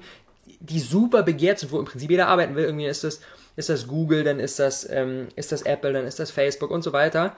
die 0.60 0.80
super 0.80 1.24
begehrt 1.24 1.60
sind, 1.60 1.72
wo 1.72 1.80
im 1.80 1.86
Prinzip 1.86 2.10
jeder 2.10 2.28
arbeiten 2.28 2.56
will, 2.56 2.66
irgendwie 2.66 2.86
ist 2.86 3.04
das, 3.04 3.22
ist 3.56 3.70
das 3.70 3.88
Google, 3.88 4.24
dann 4.24 4.40
ist 4.40 4.60
das, 4.60 4.88
ähm, 4.90 5.30
ist 5.36 5.52
das 5.52 5.64
Apple, 5.64 5.94
dann 5.94 6.06
ist 6.06 6.20
das 6.20 6.32
Facebook 6.32 6.72
und 6.72 6.84
so 6.84 6.94
weiter 6.94 7.36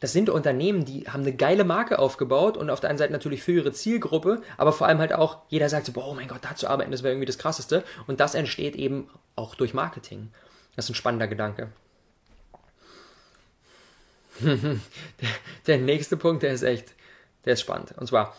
das 0.00 0.12
sind 0.12 0.30
Unternehmen, 0.30 0.84
die 0.84 1.08
haben 1.08 1.22
eine 1.22 1.34
geile 1.34 1.64
Marke 1.64 1.98
aufgebaut 1.98 2.56
und 2.56 2.70
auf 2.70 2.78
der 2.78 2.90
einen 2.90 2.98
Seite 2.98 3.12
natürlich 3.12 3.42
für 3.42 3.52
ihre 3.52 3.72
Zielgruppe, 3.72 4.42
aber 4.56 4.72
vor 4.72 4.86
allem 4.86 4.98
halt 4.98 5.12
auch, 5.12 5.38
jeder 5.48 5.68
sagt 5.68 5.86
so, 5.86 5.92
boah, 5.92 6.08
oh 6.08 6.14
mein 6.14 6.28
Gott, 6.28 6.38
da 6.42 6.54
zu 6.54 6.68
arbeiten, 6.68 6.92
das 6.92 7.02
wäre 7.02 7.14
irgendwie 7.14 7.26
das 7.26 7.38
Krasseste. 7.38 7.82
Und 8.06 8.20
das 8.20 8.34
entsteht 8.34 8.76
eben 8.76 9.10
auch 9.34 9.56
durch 9.56 9.74
Marketing. 9.74 10.30
Das 10.76 10.84
ist 10.84 10.90
ein 10.90 10.94
spannender 10.94 11.26
Gedanke. 11.26 11.72
der 15.66 15.78
nächste 15.78 16.16
Punkt, 16.16 16.44
der 16.44 16.52
ist 16.52 16.62
echt, 16.62 16.94
der 17.48 17.54
ist 17.54 17.62
spannend. 17.62 17.94
Und 17.96 18.06
zwar, 18.06 18.36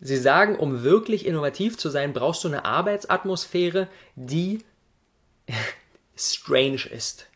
sie 0.00 0.16
sagen, 0.16 0.56
um 0.56 0.84
wirklich 0.84 1.26
innovativ 1.26 1.76
zu 1.76 1.90
sein, 1.90 2.12
brauchst 2.12 2.44
du 2.44 2.48
eine 2.48 2.64
Arbeitsatmosphäre, 2.64 3.88
die 4.14 4.64
strange 6.16 6.86
ist. 6.90 7.26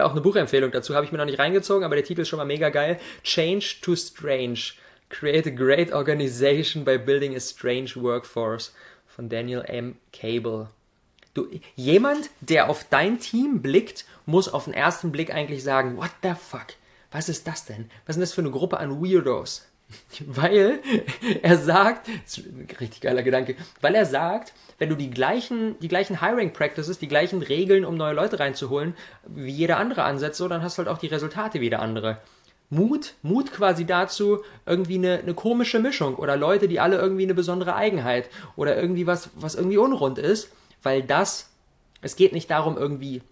auch 0.00 0.12
eine 0.12 0.20
Buchempfehlung 0.20 0.70
dazu 0.70 0.94
habe 0.94 1.04
ich 1.04 1.10
mir 1.10 1.18
noch 1.18 1.24
nicht 1.24 1.38
reingezogen, 1.38 1.82
aber 1.84 1.96
der 1.96 2.04
Titel 2.04 2.20
ist 2.20 2.28
schon 2.28 2.36
mal 2.36 2.44
mega 2.44 2.68
geil. 2.68 3.00
Change 3.22 3.76
to 3.82 3.96
Strange. 3.96 4.60
Create 5.08 5.46
a 5.46 5.50
great 5.50 5.92
organization 5.92 6.84
by 6.84 6.98
building 6.98 7.34
a 7.34 7.40
strange 7.40 7.92
workforce 7.96 8.74
von 9.06 9.28
Daniel 9.28 9.62
M. 9.66 9.96
Cable. 10.12 10.68
Du, 11.32 11.48
jemand, 11.74 12.30
der 12.40 12.68
auf 12.68 12.84
dein 12.88 13.18
Team 13.18 13.62
blickt, 13.62 14.04
muss 14.26 14.48
auf 14.48 14.64
den 14.64 14.74
ersten 14.74 15.12
Blick 15.12 15.32
eigentlich 15.32 15.62
sagen, 15.62 15.96
what 15.96 16.10
the 16.22 16.32
fuck? 16.34 16.68
Was 17.10 17.28
ist 17.28 17.46
das 17.46 17.64
denn? 17.64 17.90
Was 18.06 18.16
ist 18.16 18.22
das 18.22 18.32
für 18.32 18.40
eine 18.40 18.50
Gruppe 18.50 18.78
an 18.78 19.02
Weirdos? 19.02 19.66
Weil 20.26 20.80
er 21.42 21.56
sagt, 21.56 22.08
richtig 22.80 23.00
geiler 23.00 23.22
Gedanke, 23.22 23.54
weil 23.80 23.94
er 23.94 24.04
sagt, 24.04 24.52
wenn 24.78 24.88
du 24.88 24.96
die 24.96 25.10
gleichen, 25.10 25.78
die 25.78 25.88
gleichen 25.88 26.20
Hiring 26.20 26.52
Practices, 26.52 26.98
die 26.98 27.08
gleichen 27.08 27.40
Regeln, 27.40 27.84
um 27.84 27.96
neue 27.96 28.14
Leute 28.14 28.40
reinzuholen, 28.40 28.94
wie 29.26 29.52
jeder 29.52 29.76
andere 29.76 30.02
ansetzt, 30.02 30.38
so, 30.38 30.48
dann 30.48 30.62
hast 30.62 30.76
du 30.76 30.78
halt 30.78 30.88
auch 30.88 30.98
die 30.98 31.06
Resultate 31.06 31.60
wie 31.60 31.70
der 31.70 31.82
andere. 31.82 32.18
Mut, 32.68 33.14
Mut 33.22 33.52
quasi 33.52 33.84
dazu, 33.84 34.42
irgendwie 34.66 34.96
eine, 34.96 35.18
eine 35.18 35.34
komische 35.34 35.78
Mischung 35.78 36.16
oder 36.16 36.36
Leute, 36.36 36.66
die 36.66 36.80
alle 36.80 36.96
irgendwie 36.96 37.22
eine 37.22 37.34
besondere 37.34 37.76
Eigenheit 37.76 38.28
oder 38.56 38.76
irgendwie 38.76 39.06
was, 39.06 39.30
was 39.36 39.54
irgendwie 39.54 39.78
unrund 39.78 40.18
ist, 40.18 40.50
weil 40.82 41.02
das, 41.02 41.48
es 42.02 42.16
geht 42.16 42.32
nicht 42.32 42.50
darum, 42.50 42.76
irgendwie 42.76 43.22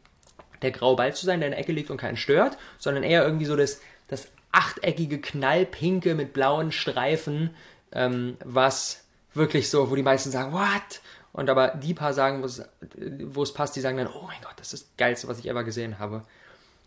der 0.65 0.73
graue 0.73 0.97
Ball 0.97 1.15
zu 1.15 1.27
sein, 1.27 1.41
der 1.41 1.49
in 1.49 1.53
der 1.53 1.61
Ecke 1.61 1.73
liegt 1.73 1.91
und 1.91 1.97
keinen 1.97 2.17
stört, 2.17 2.59
sondern 2.79 3.05
eher 3.05 3.25
irgendwie 3.25 3.45
so 3.45 3.57
das, 3.57 3.81
das 4.09 4.29
achteckige, 4.53 5.21
knallpinke 5.21 6.15
mit 6.15 6.33
blauen 6.33 6.73
Streifen, 6.73 7.51
ähm, 7.93 8.37
was 8.45 9.05
wirklich 9.35 9.71
so, 9.71 9.91
wo 9.91 9.95
die 9.95 10.03
meisten 10.03 10.31
sagen, 10.31 10.53
what? 10.53 11.01
Und 11.33 11.51
aber 11.51 11.69
die 11.69 11.95
paar 11.95 12.13
sagen, 12.13 12.45
wo 12.45 13.43
es 13.43 13.53
passt, 13.53 13.75
die 13.75 13.81
sagen 13.81 13.97
dann, 13.97 14.07
oh 14.07 14.23
mein 14.27 14.41
Gott, 14.41 14.55
das 14.57 14.73
ist 14.73 14.85
das 14.85 14.97
Geilste, 14.97 15.29
was 15.29 15.41
ich 15.41 15.49
ever 15.49 15.65
gesehen 15.65 15.99
habe. 15.99 16.23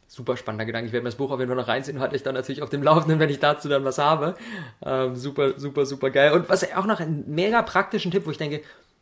Super 0.07 0.37
spannender 0.37 0.65
Gedanke. 0.65 0.87
Ich 0.87 0.93
werde 0.93 1.03
mir 1.03 1.09
das 1.09 1.17
Buch 1.17 1.31
auf 1.31 1.39
jeden 1.39 1.49
Fall 1.49 1.57
noch 1.57 1.67
reinziehen 1.67 1.97
und 1.97 2.03
hatte 2.03 2.15
ich 2.15 2.23
dann 2.23 2.33
natürlich 2.33 2.61
auf 2.61 2.69
dem 2.69 2.81
Laufenden, 2.81 3.19
wenn 3.19 3.29
ich 3.29 3.39
dazu 3.39 3.67
dann 3.67 3.83
was 3.83 3.97
habe. 3.97 4.35
Ähm, 4.81 5.17
super, 5.17 5.59
super, 5.59 5.85
super 5.85 6.11
geil. 6.11 6.31
Und 6.31 6.47
was 6.47 6.71
auch 6.73 6.85
noch 6.85 7.01
einen 7.01 7.25
mega 7.27 7.61
praktischen 7.61 8.09
Tipp, 8.09 8.25
wo 8.25 8.31
ich 8.31 8.37
denke, 8.37 8.61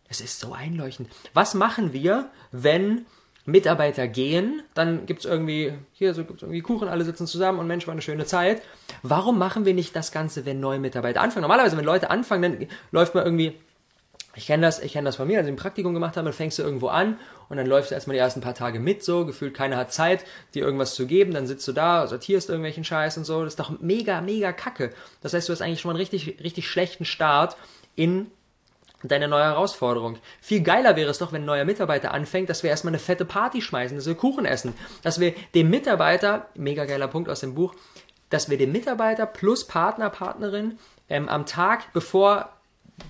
es 0.09 0.19
ist 0.19 0.39
so 0.39 0.53
einleuchtend. 0.53 1.09
Was 1.33 1.53
machen 1.53 1.93
wir, 1.93 2.29
wenn 2.51 3.05
Mitarbeiter 3.45 4.07
gehen, 4.07 4.63
dann 4.73 5.05
gibt 5.05 5.19
es 5.19 5.25
irgendwie, 5.25 5.73
hier 5.93 6.15
so 6.15 6.23
gibt's 6.23 6.41
irgendwie 6.41 6.61
Kuchen, 6.61 6.87
alle 6.87 7.05
sitzen 7.05 7.27
zusammen 7.27 7.59
und 7.59 7.67
Mensch, 7.67 7.85
war 7.85 7.91
eine 7.91 8.01
schöne 8.01 8.25
Zeit. 8.25 8.61
Warum 9.03 9.37
machen 9.37 9.65
wir 9.65 9.75
nicht 9.75 9.95
das 9.95 10.11
Ganze, 10.11 10.45
wenn 10.45 10.59
neue 10.59 10.79
Mitarbeiter 10.79 11.21
anfangen? 11.21 11.43
Normalerweise, 11.43 11.77
wenn 11.77 11.85
Leute 11.85 12.09
anfangen, 12.09 12.41
dann 12.59 12.67
läuft 12.91 13.13
man 13.13 13.23
irgendwie, 13.23 13.53
ich 14.35 14.47
kenne 14.47 14.65
das, 14.65 14.81
ich 14.81 14.93
kenne 14.93 15.05
das 15.05 15.15
von 15.15 15.27
mir, 15.27 15.37
als 15.37 15.47
ich 15.47 15.53
ein 15.53 15.57
Praktikum 15.57 15.93
gemacht 15.93 16.17
habe, 16.17 16.25
dann 16.25 16.33
fängst 16.33 16.57
du 16.57 16.63
irgendwo 16.63 16.87
an 16.87 17.19
und 17.47 17.57
dann 17.57 17.67
läufst 17.67 17.91
du 17.91 17.95
erstmal 17.95 18.15
die 18.15 18.19
ersten 18.19 18.41
paar 18.41 18.55
Tage 18.55 18.79
mit, 18.79 19.03
so, 19.03 19.27
gefühlt 19.27 19.53
keiner 19.53 19.77
hat 19.77 19.93
Zeit, 19.93 20.25
dir 20.55 20.63
irgendwas 20.63 20.95
zu 20.95 21.05
geben, 21.05 21.31
dann 21.31 21.45
sitzt 21.45 21.67
du 21.67 21.71
da, 21.71 22.07
sortierst 22.07 22.49
irgendwelchen 22.49 22.83
Scheiß 22.83 23.17
und 23.17 23.25
so, 23.25 23.43
das 23.43 23.53
ist 23.53 23.59
doch 23.59 23.79
mega, 23.79 24.21
mega 24.21 24.53
kacke. 24.53 24.91
Das 25.21 25.35
heißt, 25.35 25.47
du 25.47 25.53
hast 25.53 25.61
eigentlich 25.61 25.81
schon 25.81 25.89
mal 25.89 25.93
einen 25.93 26.07
richtig, 26.07 26.43
richtig 26.43 26.67
schlechten 26.67 27.05
Start 27.05 27.57
in 27.95 28.31
deine 29.07 29.27
neue 29.27 29.43
Herausforderung. 29.43 30.17
Viel 30.41 30.61
geiler 30.61 30.95
wäre 30.95 31.09
es 31.09 31.17
doch, 31.17 31.31
wenn 31.31 31.43
ein 31.43 31.45
neuer 31.45 31.65
Mitarbeiter 31.65 32.13
anfängt, 32.13 32.49
dass 32.49 32.63
wir 32.63 32.69
erstmal 32.69 32.91
eine 32.91 32.99
fette 32.99 33.25
Party 33.25 33.61
schmeißen, 33.61 33.97
dass 33.97 34.07
wir 34.07 34.15
Kuchen 34.15 34.45
essen, 34.45 34.73
dass 35.03 35.19
wir 35.19 35.33
dem 35.53 35.69
Mitarbeiter, 35.69 36.47
mega 36.55 36.85
geiler 36.85 37.07
Punkt 37.07 37.29
aus 37.29 37.39
dem 37.39 37.55
Buch, 37.55 37.75
dass 38.29 38.49
wir 38.49 38.57
dem 38.57 38.71
Mitarbeiter 38.71 39.25
plus 39.25 39.65
Partner, 39.65 40.09
Partnerin 40.09 40.79
ähm, 41.09 41.29
am 41.29 41.45
Tag, 41.45 41.93
bevor 41.93 42.49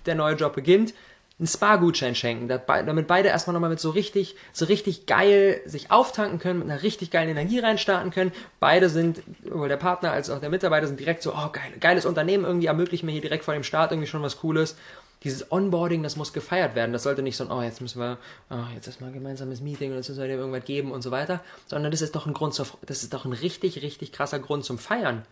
der 0.06 0.16
neue 0.16 0.36
Job 0.36 0.54
beginnt, 0.56 0.94
einen 1.38 1.48
Spa-Gutschein 1.48 2.16
schenken, 2.16 2.48
damit 2.48 3.08
beide 3.08 3.28
erstmal 3.28 3.54
nochmal 3.54 3.70
mit 3.70 3.82
so 3.82 3.90
richtig, 3.90 4.38
so 4.54 4.66
richtig 4.66 5.06
geil 5.06 5.60
sich 5.66 5.92
auftanken 5.92 6.40
können, 6.40 6.60
mit 6.60 6.70
einer 6.70 6.82
richtig 6.82 7.12
geilen 7.12 7.30
Energie 7.30 7.60
reinstarten 7.60 8.10
können. 8.12 8.32
Beide 8.62 8.90
sind, 8.90 9.22
sowohl 9.44 9.68
der 9.68 9.76
Partner 9.76 10.12
als 10.12 10.30
auch 10.30 10.40
der 10.40 10.50
Mitarbeiter 10.50 10.88
sind 10.88 10.98
direkt 10.98 11.24
so, 11.24 11.34
oh 11.34 11.50
geil, 11.52 11.74
geiles 11.82 12.06
Unternehmen, 12.06 12.46
irgendwie 12.46 12.68
ermöglicht 12.68 13.04
mir 13.04 13.12
hier 13.12 13.22
direkt 13.22 13.44
vor 13.44 13.54
dem 13.54 13.64
Start 13.64 13.92
irgendwie 13.92 14.08
schon 14.08 14.22
was 14.22 14.38
Cooles 14.38 14.78
dieses 15.24 15.52
Onboarding, 15.52 16.04
das 16.04 16.16
muss 16.16 16.34
gefeiert 16.34 16.76
werden. 16.76 16.94
Das 16.94 17.04
sollte 17.04 17.22
nicht 17.22 17.38
so 17.38 17.46
ein, 17.46 17.52
oh, 17.52 17.62
jetzt 17.62 17.82
müssen 17.82 18.00
wir, 18.00 18.18
oh, 18.50 18.74
jetzt 18.74 18.88
erstmal 18.88 19.10
ein 19.10 19.14
gemeinsames 19.14 19.62
Meeting 19.62 19.92
und 19.92 19.98
jetzt 19.98 20.10
müssen 20.10 20.22
wir 20.22 20.28
dem 20.28 20.40
irgendwas 20.40 20.66
geben 20.66 20.92
und 20.92 21.02
so 21.02 21.12
weiter, 21.12 21.42
sondern 21.68 21.92
das 21.92 22.02
ist 22.02 22.16
doch 22.16 22.28
ein 22.28 22.34
Grund, 22.34 22.54
zur, 22.54 22.68
das 22.86 23.04
ist 23.04 23.14
doch 23.14 23.26
ein 23.26 23.34
richtig, 23.34 23.82
richtig 23.82 24.12
krasser 24.12 24.40
Grund 24.40 24.66
zum 24.66 24.78
Feiern. 24.78 25.24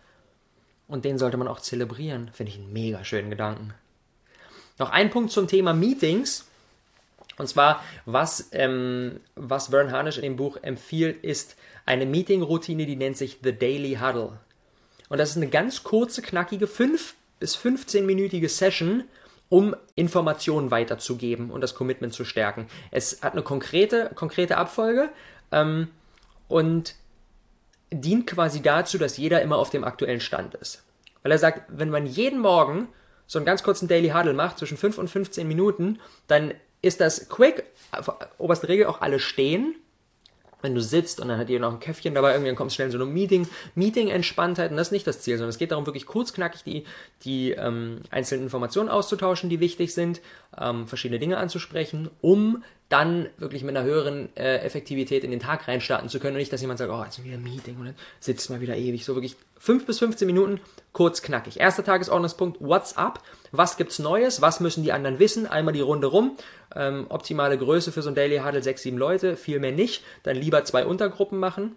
Und 0.88 1.04
den 1.04 1.18
sollte 1.18 1.36
man 1.36 1.48
auch 1.48 1.60
zelebrieren. 1.60 2.30
Finde 2.32 2.52
ich 2.52 2.58
einen 2.58 2.72
mega 2.72 3.04
schönen 3.04 3.30
Gedanken. 3.30 3.72
Noch 4.78 4.90
ein 4.90 5.10
Punkt 5.10 5.30
zum 5.30 5.48
Thema 5.48 5.72
Meetings. 5.72 6.46
Und 7.36 7.48
zwar, 7.48 7.82
was, 8.04 8.48
ähm, 8.52 9.20
was 9.34 9.68
Vern 9.68 9.92
Harnish 9.92 10.16
in 10.16 10.22
dem 10.22 10.36
Buch 10.36 10.58
empfiehlt, 10.62 11.22
ist 11.24 11.56
eine 11.86 12.06
Meeting-Routine, 12.06 12.86
die 12.86 12.96
nennt 12.96 13.16
sich 13.16 13.38
The 13.42 13.56
Daily 13.56 13.98
Huddle. 14.00 14.38
Und 15.08 15.18
das 15.18 15.30
ist 15.30 15.36
eine 15.36 15.48
ganz 15.48 15.82
kurze, 15.82 16.22
knackige 16.22 16.66
5 16.66 17.14
bis 17.40 17.56
15-minütige 17.56 18.48
Session, 18.48 19.04
um 19.48 19.76
Informationen 19.94 20.70
weiterzugeben 20.70 21.50
und 21.50 21.60
das 21.60 21.74
Commitment 21.74 22.12
zu 22.12 22.24
stärken. 22.24 22.66
Es 22.90 23.22
hat 23.22 23.32
eine 23.32 23.42
konkrete, 23.42 24.10
konkrete 24.14 24.56
Abfolge 24.56 25.10
ähm, 25.52 25.88
und 26.48 26.94
dient 27.92 28.26
quasi 28.26 28.62
dazu, 28.62 28.98
dass 28.98 29.16
jeder 29.16 29.42
immer 29.42 29.58
auf 29.58 29.70
dem 29.70 29.84
aktuellen 29.84 30.20
Stand 30.20 30.54
ist. 30.54 30.82
Weil 31.22 31.32
er 31.32 31.38
sagt, 31.38 31.62
wenn 31.68 31.90
man 31.90 32.06
jeden 32.06 32.40
Morgen 32.40 32.88
so 33.26 33.38
einen 33.38 33.46
ganz 33.46 33.62
kurzen 33.62 33.88
Daily 33.88 34.10
Huddle 34.10 34.34
macht, 34.34 34.58
zwischen 34.58 34.76
5 34.76 34.98
und 34.98 35.08
15 35.08 35.46
Minuten, 35.46 36.00
dann 36.26 36.52
ist 36.82 37.00
das 37.00 37.28
quick, 37.28 37.64
oberste 38.38 38.68
Regel 38.68 38.86
auch 38.86 39.00
alle 39.00 39.18
stehen 39.18 39.76
wenn 40.64 40.74
du 40.74 40.80
sitzt 40.80 41.20
und 41.20 41.28
dann 41.28 41.38
hat 41.38 41.50
ihr 41.50 41.60
noch 41.60 41.72
ein 41.72 41.78
Käffchen 41.78 42.14
dabei, 42.14 42.32
irgendwie 42.32 42.48
dann 42.48 42.56
kommst 42.56 42.74
schnell 42.74 42.90
so 42.90 42.98
eine 42.98 43.04
Meeting, 43.04 43.46
Meeting-Entspanntheit 43.74 44.70
und 44.70 44.78
das 44.78 44.88
ist 44.88 44.92
nicht 44.92 45.06
das 45.06 45.20
Ziel, 45.20 45.36
sondern 45.36 45.50
es 45.50 45.58
geht 45.58 45.70
darum, 45.70 45.86
wirklich 45.86 46.06
kurzknackig 46.06 46.64
die, 46.64 46.84
die 47.22 47.50
ähm, 47.50 48.00
einzelnen 48.10 48.44
Informationen 48.44 48.88
auszutauschen, 48.88 49.50
die 49.50 49.60
wichtig 49.60 49.94
sind, 49.94 50.22
ähm, 50.58 50.88
verschiedene 50.88 51.20
Dinge 51.20 51.36
anzusprechen, 51.36 52.10
um 52.22 52.64
dann 52.94 53.28
wirklich 53.38 53.64
mit 53.64 53.76
einer 53.76 53.84
höheren 53.84 54.28
äh, 54.36 54.58
Effektivität 54.58 55.24
in 55.24 55.32
den 55.32 55.40
Tag 55.40 55.66
reinstarten 55.66 56.08
zu 56.08 56.20
können 56.20 56.36
und 56.36 56.38
nicht, 56.38 56.52
dass 56.52 56.60
jemand 56.60 56.78
sagt, 56.78 56.92
oh, 56.92 57.02
jetzt 57.02 57.22
wieder 57.24 57.34
ein 57.34 57.42
Meeting 57.42 57.76
und 57.76 57.86
dann 57.86 57.96
sitzt 58.20 58.48
mal 58.50 58.60
wieder 58.60 58.76
ewig. 58.76 59.04
So 59.04 59.16
wirklich 59.16 59.34
5 59.58 59.84
bis 59.84 59.98
15 59.98 60.24
Minuten, 60.26 60.60
kurz 60.92 61.20
knackig. 61.20 61.58
Erster 61.58 61.82
Tagesordnungspunkt, 61.82 62.58
what's 62.60 62.96
up? 62.96 63.20
Was 63.50 63.76
gibt's 63.76 63.98
Neues? 63.98 64.42
Was 64.42 64.60
müssen 64.60 64.84
die 64.84 64.92
anderen 64.92 65.18
wissen? 65.18 65.48
Einmal 65.48 65.74
die 65.74 65.80
Runde 65.80 66.06
rum. 66.06 66.36
Ähm, 66.76 67.06
optimale 67.08 67.58
Größe 67.58 67.90
für 67.90 68.02
so 68.02 68.10
ein 68.10 68.14
Daily 68.14 68.38
Huddle 68.38 68.62
6, 68.62 68.82
7 68.82 68.96
Leute, 68.96 69.36
viel 69.36 69.58
mehr 69.58 69.72
nicht. 69.72 70.04
Dann 70.22 70.36
lieber 70.36 70.64
zwei 70.64 70.86
Untergruppen 70.86 71.40
machen. 71.40 71.76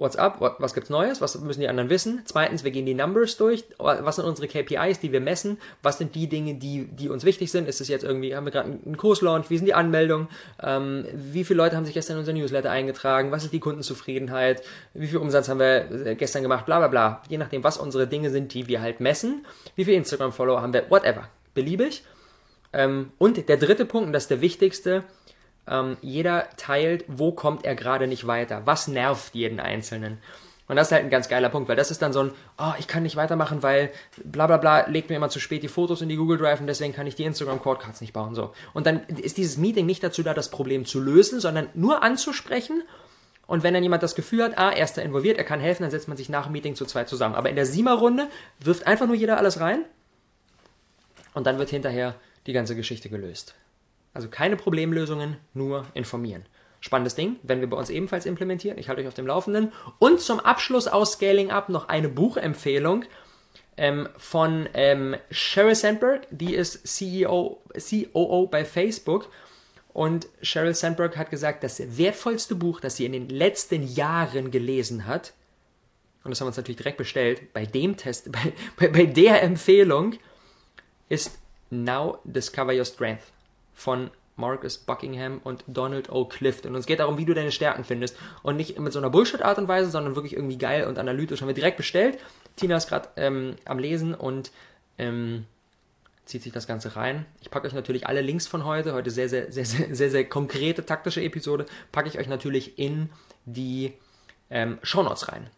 What's 0.00 0.16
up? 0.16 0.40
Was 0.58 0.72
gibt's 0.72 0.88
Neues? 0.88 1.20
Was 1.20 1.38
müssen 1.42 1.60
die 1.60 1.68
anderen 1.68 1.90
wissen? 1.90 2.22
Zweitens, 2.24 2.64
wir 2.64 2.70
gehen 2.70 2.86
die 2.86 2.94
Numbers 2.94 3.36
durch. 3.36 3.64
Was 3.76 4.16
sind 4.16 4.24
unsere 4.24 4.48
KPIs, 4.48 4.98
die 4.98 5.12
wir 5.12 5.20
messen? 5.20 5.58
Was 5.82 5.98
sind 5.98 6.14
die 6.14 6.26
Dinge, 6.26 6.54
die, 6.54 6.86
die 6.86 7.10
uns 7.10 7.22
wichtig 7.24 7.52
sind? 7.52 7.68
Ist 7.68 7.82
es 7.82 7.88
jetzt 7.88 8.02
irgendwie, 8.02 8.34
haben 8.34 8.46
wir 8.46 8.50
gerade 8.50 8.70
einen 8.70 8.96
Kurslaunch? 8.96 9.50
Wie 9.50 9.58
sind 9.58 9.66
die 9.66 9.74
Anmeldungen? 9.74 10.28
Ähm, 10.62 11.04
wie 11.12 11.44
viele 11.44 11.58
Leute 11.58 11.76
haben 11.76 11.84
sich 11.84 11.92
gestern 11.92 12.14
in 12.14 12.20
unser 12.20 12.32
Newsletter 12.32 12.70
eingetragen? 12.70 13.30
Was 13.30 13.44
ist 13.44 13.52
die 13.52 13.60
Kundenzufriedenheit? 13.60 14.62
Wie 14.94 15.06
viel 15.06 15.18
Umsatz 15.18 15.50
haben 15.50 15.60
wir 15.60 15.90
äh, 16.06 16.14
gestern 16.14 16.40
gemacht? 16.40 16.64
Bla, 16.64 16.78
bla, 16.78 16.88
bla. 16.88 17.22
Je 17.28 17.36
nachdem, 17.36 17.62
was 17.62 17.76
unsere 17.76 18.06
Dinge 18.06 18.30
sind, 18.30 18.54
die 18.54 18.68
wir 18.68 18.80
halt 18.80 19.00
messen. 19.00 19.44
Wie 19.76 19.84
viele 19.84 19.98
Instagram-Follower 19.98 20.62
haben 20.62 20.72
wir? 20.72 20.90
Whatever. 20.90 21.28
Beliebig. 21.52 22.04
Ähm, 22.72 23.12
und 23.18 23.48
der 23.50 23.58
dritte 23.58 23.84
Punkt, 23.84 24.06
und 24.06 24.12
das 24.14 24.24
ist 24.24 24.30
der 24.30 24.40
wichtigste, 24.40 25.04
ähm, 25.70 25.96
jeder 26.02 26.48
teilt, 26.56 27.04
wo 27.06 27.32
kommt 27.32 27.64
er 27.64 27.74
gerade 27.74 28.06
nicht 28.06 28.26
weiter, 28.26 28.62
was 28.66 28.88
nervt 28.88 29.34
jeden 29.34 29.60
Einzelnen. 29.60 30.18
Und 30.70 30.76
das 30.76 30.86
ist 30.86 30.92
halt 30.92 31.02
ein 31.02 31.10
ganz 31.10 31.28
geiler 31.28 31.48
Punkt, 31.48 31.68
weil 31.68 31.74
das 31.74 31.90
ist 31.90 32.00
dann 32.00 32.12
so 32.12 32.20
ein, 32.20 32.32
oh, 32.56 32.72
ich 32.78 32.86
kann 32.86 33.02
nicht 33.02 33.16
weitermachen, 33.16 33.62
weil 33.64 33.90
bla 34.22 34.46
bla 34.46 34.56
bla 34.56 34.86
legt 34.86 35.10
mir 35.10 35.16
immer 35.16 35.28
zu 35.28 35.40
spät 35.40 35.64
die 35.64 35.68
Fotos 35.68 36.00
in 36.00 36.08
die 36.08 36.14
Google 36.14 36.38
Drive 36.38 36.60
und 36.60 36.68
deswegen 36.68 36.92
kann 36.92 37.08
ich 37.08 37.16
die 37.16 37.24
Instagram 37.24 37.60
Quadcards 37.60 38.00
nicht 38.00 38.12
bauen. 38.12 38.36
So. 38.36 38.52
Und 38.72 38.86
dann 38.86 39.00
ist 39.08 39.36
dieses 39.36 39.56
Meeting 39.56 39.84
nicht 39.84 40.02
dazu 40.04 40.22
da, 40.22 40.32
das 40.32 40.48
Problem 40.48 40.84
zu 40.84 41.00
lösen, 41.00 41.40
sondern 41.40 41.68
nur 41.74 42.04
anzusprechen. 42.04 42.84
Und 43.48 43.64
wenn 43.64 43.74
dann 43.74 43.82
jemand 43.82 44.04
das 44.04 44.14
Gefühl 44.14 44.44
hat, 44.44 44.58
ah, 44.58 44.70
er 44.70 44.84
ist 44.84 44.96
da 44.96 45.02
involviert, 45.02 45.38
er 45.38 45.44
kann 45.44 45.58
helfen, 45.58 45.82
dann 45.82 45.90
setzt 45.90 46.06
man 46.06 46.16
sich 46.16 46.28
nach 46.28 46.44
dem 46.44 46.52
Meeting 46.52 46.76
zu 46.76 46.84
zweit 46.84 47.08
zusammen. 47.08 47.34
Aber 47.34 47.50
in 47.50 47.56
der 47.56 47.66
Siemer-Runde 47.66 48.28
wirft 48.60 48.86
einfach 48.86 49.08
nur 49.08 49.16
jeder 49.16 49.38
alles 49.38 49.58
rein 49.58 49.84
und 51.34 51.48
dann 51.48 51.58
wird 51.58 51.70
hinterher 51.70 52.14
die 52.46 52.52
ganze 52.52 52.76
Geschichte 52.76 53.08
gelöst. 53.08 53.56
Also 54.12 54.28
keine 54.28 54.56
Problemlösungen, 54.56 55.36
nur 55.54 55.86
informieren. 55.94 56.44
Spannendes 56.80 57.14
Ding, 57.14 57.36
wenn 57.42 57.60
wir 57.60 57.68
bei 57.68 57.76
uns 57.76 57.90
ebenfalls 57.90 58.26
implementieren. 58.26 58.78
Ich 58.78 58.88
halte 58.88 59.02
euch 59.02 59.08
auf 59.08 59.14
dem 59.14 59.26
Laufenden. 59.26 59.72
Und 59.98 60.20
zum 60.20 60.40
Abschluss 60.40 60.88
aus 60.88 61.12
Scaling 61.12 61.50
Up 61.50 61.68
noch 61.68 61.88
eine 61.88 62.08
Buchempfehlung 62.08 63.04
ähm, 63.76 64.08
von 64.16 64.68
ähm, 64.74 65.16
Sheryl 65.30 65.74
Sandberg. 65.74 66.26
Die 66.30 66.54
ist 66.54 66.86
CEO, 66.86 67.62
COO 67.74 68.46
bei 68.46 68.64
Facebook. 68.64 69.28
Und 69.92 70.28
Sheryl 70.40 70.74
Sandberg 70.74 71.16
hat 71.16 71.30
gesagt, 71.30 71.62
das 71.64 71.98
wertvollste 71.98 72.54
Buch, 72.54 72.80
das 72.80 72.96
sie 72.96 73.04
in 73.04 73.12
den 73.12 73.28
letzten 73.28 73.82
Jahren 73.82 74.50
gelesen 74.50 75.06
hat, 75.06 75.34
und 76.22 76.30
das 76.30 76.40
haben 76.40 76.46
wir 76.46 76.48
uns 76.48 76.58
natürlich 76.58 76.76
direkt 76.76 76.98
bestellt, 76.98 77.52
bei 77.52 77.66
dem 77.66 77.96
Test, 77.96 78.30
bei, 78.32 78.52
bei, 78.76 78.88
bei 78.88 79.04
der 79.06 79.42
Empfehlung, 79.42 80.14
ist 81.08 81.38
Now 81.70 82.18
Discover 82.24 82.74
Your 82.74 82.84
Strength 82.84 83.22
von 83.80 84.10
Marcus 84.36 84.78
Buckingham 84.78 85.40
und 85.42 85.64
Donald 85.66 86.10
O. 86.10 86.26
Clifton. 86.26 86.74
Und 86.74 86.80
es 86.80 86.86
geht 86.86 87.00
darum, 87.00 87.18
wie 87.18 87.24
du 87.24 87.34
deine 87.34 87.50
Stärken 87.50 87.84
findest. 87.84 88.16
Und 88.42 88.56
nicht 88.56 88.78
mit 88.78 88.92
so 88.92 88.98
einer 88.98 89.10
Bullshit-Art 89.10 89.58
und 89.58 89.68
Weise, 89.68 89.90
sondern 89.90 90.16
wirklich 90.16 90.34
irgendwie 90.34 90.58
geil 90.58 90.86
und 90.86 90.98
analytisch. 90.98 91.40
Haben 91.40 91.48
wir 91.48 91.54
direkt 91.54 91.78
bestellt. 91.78 92.18
Tina 92.56 92.76
ist 92.76 92.88
gerade 92.88 93.08
ähm, 93.16 93.56
am 93.64 93.78
Lesen 93.78 94.14
und 94.14 94.50
ähm, 94.98 95.46
zieht 96.26 96.42
sich 96.42 96.52
das 96.52 96.66
Ganze 96.66 96.96
rein. 96.96 97.24
Ich 97.40 97.50
packe 97.50 97.66
euch 97.66 97.72
natürlich 97.72 98.06
alle 98.06 98.20
Links 98.20 98.46
von 98.46 98.64
heute. 98.64 98.92
Heute 98.92 99.10
sehr, 99.10 99.28
sehr, 99.28 99.50
sehr, 99.50 99.64
sehr, 99.64 99.94
sehr, 99.94 100.10
sehr 100.10 100.28
konkrete 100.28 100.84
taktische 100.84 101.22
Episode. 101.22 101.66
Packe 101.90 102.08
ich 102.08 102.18
euch 102.18 102.28
natürlich 102.28 102.78
in 102.78 103.08
die 103.46 103.94
ähm, 104.50 104.78
Shownotes 104.82 105.28
rein. 105.28 105.48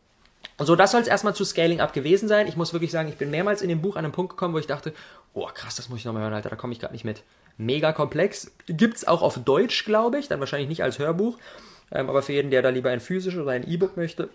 So, 0.58 0.76
das 0.76 0.92
soll 0.92 1.00
es 1.00 1.08
erstmal 1.08 1.34
zu 1.34 1.44
Scaling 1.44 1.80
Up 1.80 1.92
gewesen 1.92 2.28
sein. 2.28 2.46
Ich 2.46 2.56
muss 2.56 2.72
wirklich 2.72 2.92
sagen, 2.92 3.08
ich 3.08 3.16
bin 3.16 3.30
mehrmals 3.30 3.62
in 3.62 3.68
dem 3.68 3.82
Buch 3.82 3.96
an 3.96 4.04
einen 4.04 4.12
Punkt 4.12 4.30
gekommen, 4.30 4.54
wo 4.54 4.58
ich 4.58 4.66
dachte, 4.66 4.92
oh 5.34 5.48
krass, 5.52 5.74
das 5.76 5.88
muss 5.88 6.00
ich 6.00 6.04
nochmal 6.04 6.22
hören, 6.22 6.34
Alter, 6.34 6.50
da 6.50 6.56
komme 6.56 6.72
ich 6.72 6.78
gerade 6.78 6.92
nicht 6.92 7.04
mit 7.04 7.22
mega 7.56 7.92
komplex. 7.92 8.50
Gibt 8.66 8.96
es 8.96 9.06
auch 9.06 9.22
auf 9.22 9.38
Deutsch, 9.44 9.84
glaube 9.84 10.18
ich, 10.18 10.28
dann 10.28 10.40
wahrscheinlich 10.40 10.68
nicht 10.68 10.82
als 10.82 10.98
Hörbuch. 10.98 11.38
Ähm, 11.90 12.08
aber 12.08 12.22
für 12.22 12.32
jeden, 12.32 12.50
der 12.50 12.62
da 12.62 12.70
lieber 12.70 12.90
ein 12.90 13.00
physisches 13.00 13.40
oder 13.40 13.52
ein 13.52 13.68
E-Book 13.68 13.96
möchte, 13.96 14.28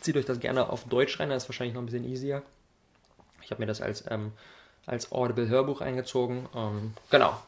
zieht 0.00 0.16
euch 0.16 0.26
das 0.26 0.40
gerne 0.40 0.68
auf 0.68 0.84
Deutsch 0.84 1.18
rein, 1.18 1.30
das 1.30 1.44
ist 1.44 1.48
wahrscheinlich 1.48 1.74
noch 1.74 1.82
ein 1.82 1.86
bisschen 1.86 2.04
easier. 2.04 2.42
Ich 3.42 3.50
habe 3.50 3.60
mir 3.60 3.66
das 3.66 3.80
als, 3.80 4.04
ähm, 4.10 4.32
als 4.86 5.12
Audible-Hörbuch 5.12 5.80
eingezogen. 5.80 6.46
Ähm, 6.54 6.94
genau, 7.10 7.38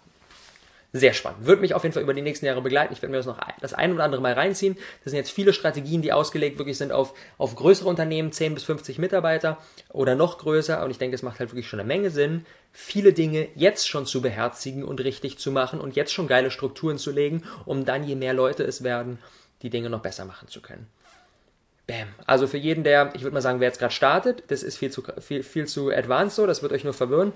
sehr 0.92 1.12
spannend. 1.12 1.46
Wird 1.46 1.60
mich 1.60 1.74
auf 1.74 1.82
jeden 1.82 1.92
Fall 1.92 2.02
über 2.02 2.14
die 2.14 2.22
nächsten 2.22 2.46
Jahre 2.46 2.62
begleiten. 2.62 2.92
Ich 2.92 3.02
werde 3.02 3.10
mir 3.10 3.18
das 3.18 3.26
noch 3.26 3.38
das 3.60 3.74
ein 3.74 3.92
oder 3.92 4.04
andere 4.04 4.22
Mal 4.22 4.32
reinziehen. 4.32 4.76
Das 5.04 5.10
sind 5.10 5.18
jetzt 5.18 5.30
viele 5.30 5.52
Strategien, 5.52 6.02
die 6.02 6.12
ausgelegt 6.12 6.58
wirklich 6.58 6.78
sind 6.78 6.92
auf, 6.92 7.14
auf 7.38 7.54
größere 7.54 7.88
Unternehmen, 7.88 8.32
10 8.32 8.54
bis 8.54 8.64
50 8.64 8.98
Mitarbeiter 8.98 9.58
oder 9.90 10.14
noch 10.14 10.38
größer. 10.38 10.82
Und 10.84 10.90
ich 10.90 10.98
denke, 10.98 11.14
es 11.14 11.22
macht 11.22 11.38
halt 11.38 11.50
wirklich 11.50 11.68
schon 11.68 11.80
eine 11.80 11.86
Menge 11.86 12.10
Sinn, 12.10 12.46
viele 12.72 13.12
Dinge 13.12 13.48
jetzt 13.54 13.88
schon 13.88 14.06
zu 14.06 14.22
beherzigen 14.22 14.84
und 14.84 15.02
richtig 15.02 15.38
zu 15.38 15.50
machen 15.50 15.80
und 15.80 15.96
jetzt 15.96 16.12
schon 16.12 16.28
geile 16.28 16.50
Strukturen 16.50 16.98
zu 16.98 17.10
legen, 17.10 17.42
um 17.64 17.84
dann, 17.84 18.04
je 18.04 18.14
mehr 18.14 18.34
Leute 18.34 18.64
es 18.64 18.82
werden, 18.82 19.18
die 19.62 19.70
Dinge 19.70 19.90
noch 19.90 20.02
besser 20.02 20.24
machen 20.24 20.48
zu 20.48 20.60
können. 20.60 20.86
Bam. 21.86 22.08
Also 22.26 22.48
für 22.48 22.56
jeden, 22.56 22.82
der, 22.82 23.12
ich 23.14 23.22
würde 23.22 23.34
mal 23.34 23.40
sagen, 23.40 23.60
wer 23.60 23.68
jetzt 23.68 23.78
gerade 23.78 23.94
startet, 23.94 24.42
das 24.48 24.62
ist 24.62 24.76
viel 24.76 24.90
zu, 24.90 25.04
viel, 25.20 25.42
viel 25.42 25.66
zu 25.66 25.90
advanced 25.90 26.34
so, 26.34 26.46
das 26.46 26.62
wird 26.62 26.72
euch 26.72 26.82
nur 26.82 26.94
verwirren. 26.94 27.32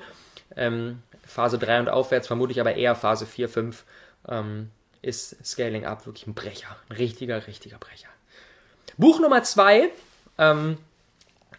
Ähm, 0.57 1.03
Phase 1.31 1.59
3 1.59 1.81
und 1.81 1.89
aufwärts, 1.89 2.27
vermute 2.27 2.53
ich 2.53 2.61
aber 2.61 2.75
eher 2.75 2.95
Phase 2.95 3.25
4, 3.25 3.49
5, 3.49 3.85
ähm, 4.29 4.71
ist 5.01 5.37
Scaling 5.47 5.87
Up 5.87 6.05
wirklich 6.07 6.27
ein 6.27 6.35
Brecher. 6.35 6.77
Ein 6.89 6.97
richtiger, 6.97 7.47
richtiger 7.47 7.79
Brecher. 7.79 8.09
Buch 8.99 9.21
Nummer 9.21 9.43
2 9.43 9.91
ähm, 10.39 10.77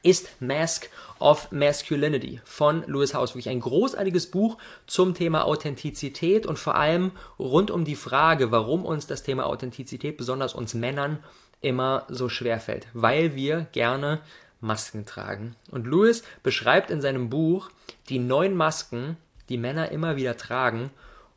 ist 0.03 0.41
Mask 0.41 0.89
of 1.19 1.51
Masculinity 1.51 2.41
von 2.43 2.84
Lewis 2.86 3.13
House. 3.13 3.31
Wirklich 3.31 3.49
ein 3.49 3.62
großartiges 3.62 4.29
Buch 4.29 4.57
zum 4.88 5.13
Thema 5.13 5.45
Authentizität 5.45 6.45
und 6.45 6.60
vor 6.60 6.75
allem 6.75 7.12
rund 7.39 7.71
um 7.71 7.86
die 7.86 7.95
Frage, 7.95 8.51
warum 8.51 8.86
uns 8.86 9.07
das 9.07 9.23
Thema 9.23 9.45
Authentizität, 9.45 10.17
besonders 10.17 10.53
uns 10.53 10.73
Männern, 10.73 11.23
immer 11.62 12.05
so 12.10 12.27
schwer 12.27 12.60
fällt. 12.60 12.88
Weil 12.93 13.36
wir 13.36 13.67
gerne 13.71 14.19
Masken 14.60 15.05
tragen. 15.05 15.55
Und 15.71 15.88
Lewis 15.88 16.23
beschreibt 16.43 16.91
in 16.91 17.01
seinem 17.01 17.29
Buch 17.29 17.69
die 18.10 18.19
neun 18.19 18.55
Masken, 18.55 19.17
die 19.51 19.57
Männer 19.57 19.91
immer 19.91 20.15
wieder 20.15 20.37
tragen 20.37 20.89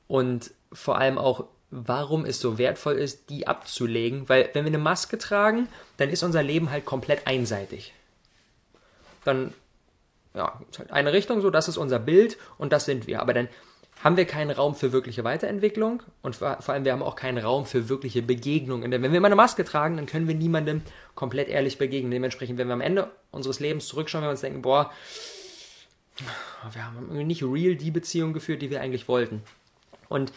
und 0.07 0.53
vor 0.73 0.99
allem 0.99 1.19
auch, 1.19 1.47
warum 1.71 2.25
es 2.25 2.41
so 2.41 2.57
wertvoll 2.57 2.95
ist, 2.95 3.29
die 3.31 3.47
abzulegen. 3.47 4.29
Weil 4.29 4.51
wenn 4.53 4.65
wir 4.65 4.71
eine 4.71 4.79
Maske 4.79 5.19
tragen, 5.19 5.69
dann 5.97 6.09
ist 6.09 6.23
unser 6.23 6.43
Leben 6.43 6.71
halt 6.71 6.85
komplett 6.85 7.27
einseitig. 7.27 7.93
Dann, 9.25 9.53
ja, 10.35 10.61
halt 10.79 10.93
eine 10.93 11.13
Richtung 11.13 11.41
so, 11.41 11.51
das 11.51 11.69
ist 11.69 11.77
unser 11.77 11.99
Bild 11.99 12.39
und 12.59 12.73
das 12.73 12.85
sind 12.85 13.07
wir. 13.07 13.21
Aber 13.21 13.35
dann 13.35 13.49
haben 14.03 14.17
wir 14.17 14.27
keinen 14.27 14.51
Raum 14.51 14.75
für 14.75 14.93
wirkliche 14.93 15.25
Weiterentwicklung 15.25 16.03
und 16.23 16.37
vor 16.37 16.69
allem 16.69 16.85
wir 16.85 16.93
haben 16.93 17.03
auch 17.03 17.17
keinen 17.17 17.39
Raum 17.39 17.65
für 17.65 17.89
wirkliche 17.89 18.23
Begegnungen. 18.23 18.91
Denn 18.91 19.03
wenn 19.03 19.13
wir 19.13 19.19
immer 19.19 19.27
eine 19.27 19.37
Maske 19.37 19.65
tragen, 19.65 19.97
dann 19.97 20.07
können 20.07 20.29
wir 20.29 20.35
niemandem 20.35 20.83
komplett 21.15 21.49
ehrlich 21.49 21.79
begegnen. 21.79 22.11
Dementsprechend, 22.11 22.59
wenn 22.59 22.69
wir 22.69 22.75
am 22.75 22.81
Ende 22.81 23.11
unseres 23.31 23.61
Lebens 23.61 23.87
zurückschauen, 23.87 24.23
wenn 24.23 24.29
wir 24.29 24.33
uns 24.33 24.43
denken, 24.43 24.63
boah, 24.63 24.93
wir 26.73 26.85
haben 26.85 26.97
irgendwie 26.99 27.25
nicht 27.25 27.43
real 27.43 27.77
die 27.77 27.91
Beziehung 27.91 28.33
geführt, 28.33 28.63
die 28.63 28.71
wir 28.71 28.81
eigentlich 28.81 29.09
wollten. 29.09 29.43
Und 30.09 30.33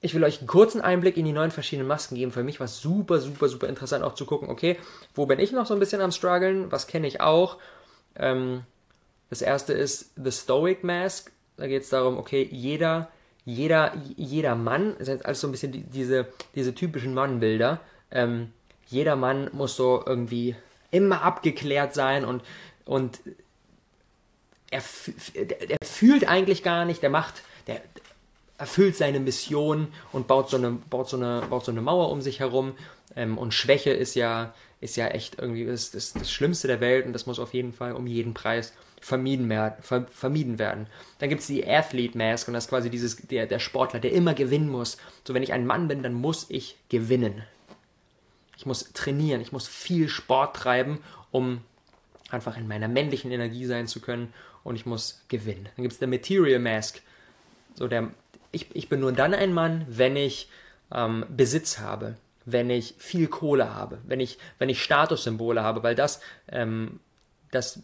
ich 0.00 0.14
will 0.14 0.22
euch 0.22 0.38
einen 0.38 0.46
kurzen 0.46 0.82
Einblick 0.82 1.16
in 1.16 1.24
die 1.24 1.32
neun 1.32 1.50
verschiedenen 1.50 1.88
Masken 1.88 2.16
geben. 2.16 2.30
Für 2.30 2.44
mich 2.44 2.60
war 2.60 2.66
es 2.66 2.78
super, 2.78 3.20
super, 3.20 3.48
super 3.48 3.68
interessant 3.68 4.04
auch 4.04 4.14
zu 4.14 4.26
gucken, 4.26 4.50
okay, 4.50 4.76
wo 5.14 5.24
bin 5.24 5.38
ich 5.38 5.50
noch 5.50 5.66
so 5.66 5.72
ein 5.72 5.80
bisschen 5.80 6.02
am 6.02 6.12
struggeln, 6.12 6.70
was 6.70 6.86
kenne 6.86 7.06
ich 7.06 7.20
auch. 7.20 7.58
Ähm, 8.14 8.64
das 9.30 9.40
erste 9.40 9.72
ist 9.72 10.12
The 10.22 10.30
Stoic 10.30 10.84
Mask. 10.84 11.32
Da 11.56 11.66
geht 11.66 11.82
es 11.82 11.88
darum, 11.88 12.18
okay, 12.18 12.46
jeder, 12.52 13.08
jeder, 13.46 13.94
jeder 14.16 14.54
Mann, 14.54 14.94
das 14.98 15.08
ist 15.08 15.24
alles 15.24 15.40
so 15.40 15.48
ein 15.48 15.52
bisschen 15.52 15.72
die, 15.72 15.82
diese, 15.82 16.26
diese 16.54 16.74
typischen 16.74 17.14
Mannbilder, 17.14 17.80
ähm, 18.10 18.52
jeder 18.86 19.16
Mann 19.16 19.48
muss 19.52 19.74
so 19.74 20.02
irgendwie 20.04 20.54
immer 20.90 21.22
abgeklärt 21.22 21.94
sein 21.94 22.24
und, 22.24 22.42
und 22.84 23.20
er, 24.74 24.82
er 25.68 25.86
fühlt 25.86 26.26
eigentlich 26.26 26.62
gar 26.62 26.84
nicht, 26.84 27.02
der 27.02 27.10
macht, 27.10 27.42
der 27.66 27.80
erfüllt 28.58 28.96
seine 28.96 29.20
Mission 29.20 29.88
und 30.12 30.26
baut 30.26 30.50
so 30.50 30.56
eine, 30.56 30.72
baut 30.72 31.08
so 31.08 31.16
eine, 31.16 31.42
baut 31.48 31.64
so 31.64 31.72
eine 31.72 31.80
Mauer 31.80 32.10
um 32.10 32.20
sich 32.20 32.40
herum. 32.40 32.74
Ähm, 33.16 33.38
und 33.38 33.54
Schwäche 33.54 33.90
ist 33.90 34.14
ja, 34.14 34.54
ist 34.80 34.96
ja 34.96 35.08
echt 35.08 35.38
irgendwie 35.38 35.66
das, 35.66 35.90
das, 35.90 36.12
das 36.12 36.30
Schlimmste 36.30 36.66
der 36.66 36.80
Welt 36.80 37.06
und 37.06 37.12
das 37.12 37.26
muss 37.26 37.38
auf 37.38 37.54
jeden 37.54 37.72
Fall 37.72 37.92
um 37.92 38.06
jeden 38.06 38.34
Preis 38.34 38.72
vermieden 39.00 39.48
werden. 39.48 39.74
Ver, 39.80 40.06
vermieden 40.10 40.58
werden. 40.58 40.86
Dann 41.18 41.28
gibt 41.28 41.42
es 41.42 41.46
die 41.46 41.66
Athlete 41.66 42.16
Mask 42.16 42.48
und 42.48 42.54
das 42.54 42.64
ist 42.64 42.70
quasi 42.70 42.90
dieses, 42.90 43.16
der, 43.16 43.46
der 43.46 43.58
Sportler, 43.58 44.00
der 44.00 44.12
immer 44.12 44.34
gewinnen 44.34 44.68
muss. 44.68 44.96
So, 45.26 45.34
wenn 45.34 45.42
ich 45.42 45.52
ein 45.52 45.66
Mann 45.66 45.88
bin, 45.88 46.02
dann 46.02 46.14
muss 46.14 46.46
ich 46.48 46.76
gewinnen. 46.88 47.42
Ich 48.56 48.66
muss 48.66 48.92
trainieren, 48.92 49.40
ich 49.40 49.52
muss 49.52 49.68
viel 49.68 50.08
Sport 50.08 50.56
treiben, 50.56 51.00
um 51.30 51.60
einfach 52.30 52.56
in 52.56 52.66
meiner 52.66 52.88
männlichen 52.88 53.30
Energie 53.30 53.66
sein 53.66 53.86
zu 53.86 54.00
können 54.00 54.32
und 54.64 54.76
ich 54.76 54.86
muss 54.86 55.22
gewinnen. 55.28 55.68
Dann 55.76 55.82
gibt 55.82 55.92
es 55.92 55.98
der 55.98 56.08
Material 56.08 56.58
Mask. 56.58 57.00
So 57.74 57.86
der, 57.86 58.10
ich, 58.50 58.74
ich 58.74 58.88
bin 58.88 59.00
nur 59.00 59.12
dann 59.12 59.34
ein 59.34 59.52
Mann, 59.52 59.84
wenn 59.88 60.16
ich 60.16 60.48
ähm, 60.92 61.24
Besitz 61.28 61.78
habe, 61.78 62.16
wenn 62.46 62.70
ich 62.70 62.94
viel 62.98 63.28
Kohle 63.28 63.74
habe, 63.74 63.98
wenn 64.06 64.20
ich, 64.20 64.38
wenn 64.58 64.68
ich 64.68 64.82
Statussymbole 64.82 65.62
habe, 65.62 65.82
weil 65.82 65.94
das, 65.94 66.20
ähm, 66.48 67.00
das 67.50 67.80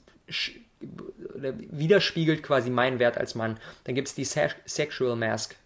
widerspiegelt 0.81 2.43
quasi 2.43 2.71
meinen 2.71 2.99
Wert 2.99 3.19
als 3.19 3.35
Mann. 3.35 3.59
Dann 3.85 3.95
gibt 3.95 4.09
es 4.09 4.15
die 4.15 4.25
Se 4.25 4.49
Sexual 4.67 5.17
Mask. 5.17 5.57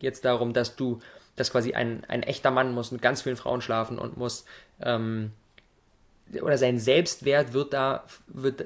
Jetzt 0.00 0.24
darum, 0.24 0.52
dass 0.52 0.76
du, 0.76 1.00
dass 1.36 1.52
quasi 1.52 1.74
ein, 1.74 2.04
ein 2.08 2.22
echter 2.22 2.50
Mann 2.50 2.72
muss 2.72 2.90
mit 2.90 3.02
ganz 3.02 3.22
vielen 3.22 3.36
Frauen 3.36 3.60
schlafen 3.60 3.98
und 3.98 4.16
muss, 4.16 4.44
ähm, 4.80 5.32
oder 6.40 6.56
sein 6.56 6.78
Selbstwert 6.78 7.52
wird 7.52 7.72
da, 7.72 8.04
wird, 8.26 8.64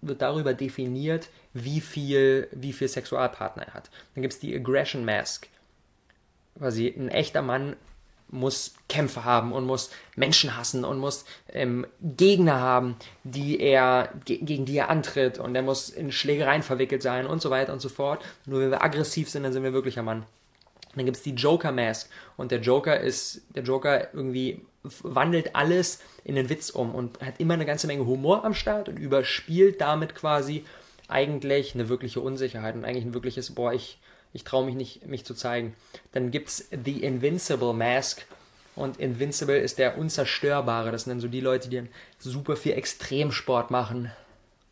wird 0.00 0.22
darüber 0.22 0.54
definiert, 0.54 1.28
wie 1.52 1.80
viel, 1.80 2.48
wie 2.52 2.72
viel 2.72 2.88
Sexualpartner 2.88 3.64
er 3.66 3.74
hat. 3.74 3.90
Dann 4.14 4.22
gibt 4.22 4.34
es 4.34 4.40
die 4.40 4.54
Aggression 4.54 5.04
Mask. 5.04 5.48
Quasi 6.58 6.88
ein 6.88 7.08
echter 7.08 7.42
Mann 7.42 7.76
muss 8.28 8.74
Kämpfe 8.88 9.24
haben 9.24 9.52
und 9.52 9.64
muss 9.64 9.90
Menschen 10.14 10.56
hassen 10.56 10.84
und 10.84 10.98
muss 10.98 11.24
ähm, 11.52 11.86
Gegner 12.00 12.60
haben, 12.60 12.96
die 13.24 13.60
er, 13.60 14.12
gegen 14.24 14.66
die 14.66 14.76
er 14.76 14.88
antritt 14.88 15.38
und 15.38 15.54
er 15.54 15.62
muss 15.62 15.88
in 15.88 16.12
Schlägereien 16.12 16.62
verwickelt 16.62 17.02
sein 17.02 17.26
und 17.26 17.42
so 17.42 17.50
weiter 17.50 17.72
und 17.72 17.80
so 17.80 17.88
fort. 17.88 18.24
Nur 18.46 18.60
wenn 18.60 18.70
wir 18.70 18.84
aggressiv 18.84 19.28
sind, 19.28 19.42
dann 19.42 19.52
sind 19.52 19.64
wir 19.64 19.72
wirklicher 19.72 20.02
Mann. 20.02 20.24
Dann 20.94 21.04
gibt 21.04 21.16
es 21.16 21.22
die 21.22 21.34
Joker 21.34 21.72
Mask 21.72 22.08
und 22.36 22.50
der 22.50 22.60
Joker 22.60 22.98
ist, 22.98 23.42
der 23.54 23.62
Joker 23.62 24.12
irgendwie 24.12 24.64
wandelt 25.02 25.54
alles 25.54 26.00
in 26.24 26.34
den 26.34 26.48
Witz 26.48 26.70
um 26.70 26.94
und 26.94 27.20
hat 27.20 27.38
immer 27.38 27.54
eine 27.54 27.66
ganze 27.66 27.86
Menge 27.86 28.06
Humor 28.06 28.44
am 28.44 28.54
Start 28.54 28.88
und 28.88 28.98
überspielt 28.98 29.80
damit 29.80 30.14
quasi 30.14 30.64
eigentlich 31.10 31.74
eine 31.74 31.88
wirkliche 31.88 32.20
Unsicherheit 32.20 32.74
und 32.74 32.84
eigentlich 32.84 33.04
ein 33.04 33.14
wirkliches, 33.14 33.54
boah, 33.54 33.72
ich, 33.72 33.98
ich 34.32 34.44
traue 34.44 34.64
mich 34.64 34.74
nicht, 34.74 35.06
mich 35.06 35.24
zu 35.24 35.34
zeigen. 35.34 35.74
Dann 36.12 36.30
gibt 36.30 36.48
es 36.48 36.68
The 36.84 37.02
Invincible 37.02 37.72
Mask. 37.72 38.26
Und 38.76 38.98
Invincible 38.98 39.58
ist 39.58 39.78
der 39.78 39.98
Unzerstörbare. 39.98 40.92
Das 40.92 41.04
sind 41.04 41.10
dann 41.10 41.20
so 41.20 41.28
die 41.28 41.40
Leute, 41.40 41.68
die 41.68 41.82
super 42.18 42.56
viel 42.56 42.72
Extremsport 42.72 43.70
machen, 43.70 44.10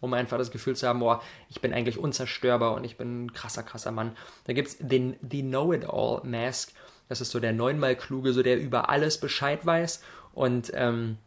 um 0.01 0.15
einfach 0.15 0.39
das 0.39 0.51
Gefühl 0.51 0.77
zu 0.77 0.87
haben, 0.87 1.01
boah, 1.01 1.23
ich 1.51 1.61
bin 1.61 1.75
eigentlich 1.75 1.99
unzerstörbar 1.99 2.75
und 2.75 2.85
ich 2.85 2.97
bin 2.97 3.25
ein 3.25 3.33
krasser, 3.33 3.63
krasser 3.63 3.91
Mann. 3.91 4.17
Dann 4.45 4.55
gibt 4.55 4.69
es 4.69 4.77
den 4.79 5.17
The 5.29 5.43
Know-It-All 5.43 6.23
Mask. 6.25 6.73
Das 7.09 7.21
ist 7.21 7.31
so 7.31 7.41
der 7.41 7.53
neunmal 7.53 7.97
kluge, 7.97 8.33
so 8.33 8.43
der 8.43 8.59
über 8.59 8.89
alles 8.89 9.19
Bescheid 9.19 9.65
weiß 9.67 10.03
und 10.33 10.71
ähm, 10.75 11.19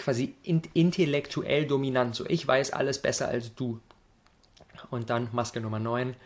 quasi 0.00 0.34
in, 0.42 0.62
intellektuell 0.74 1.66
dominant. 1.66 2.14
So, 2.14 2.24
ich 2.26 2.46
weiß 2.46 2.72
alles 2.72 3.00
besser 3.00 3.28
als 3.28 3.54
du. 3.54 3.80
Und 4.90 5.10
dann 5.10 5.28
Maske 5.32 5.60
Nummer 5.60 5.78
9, 5.78 6.16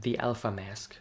The 0.00 0.20
Alpha 0.20 0.50
Mask. 0.50 0.96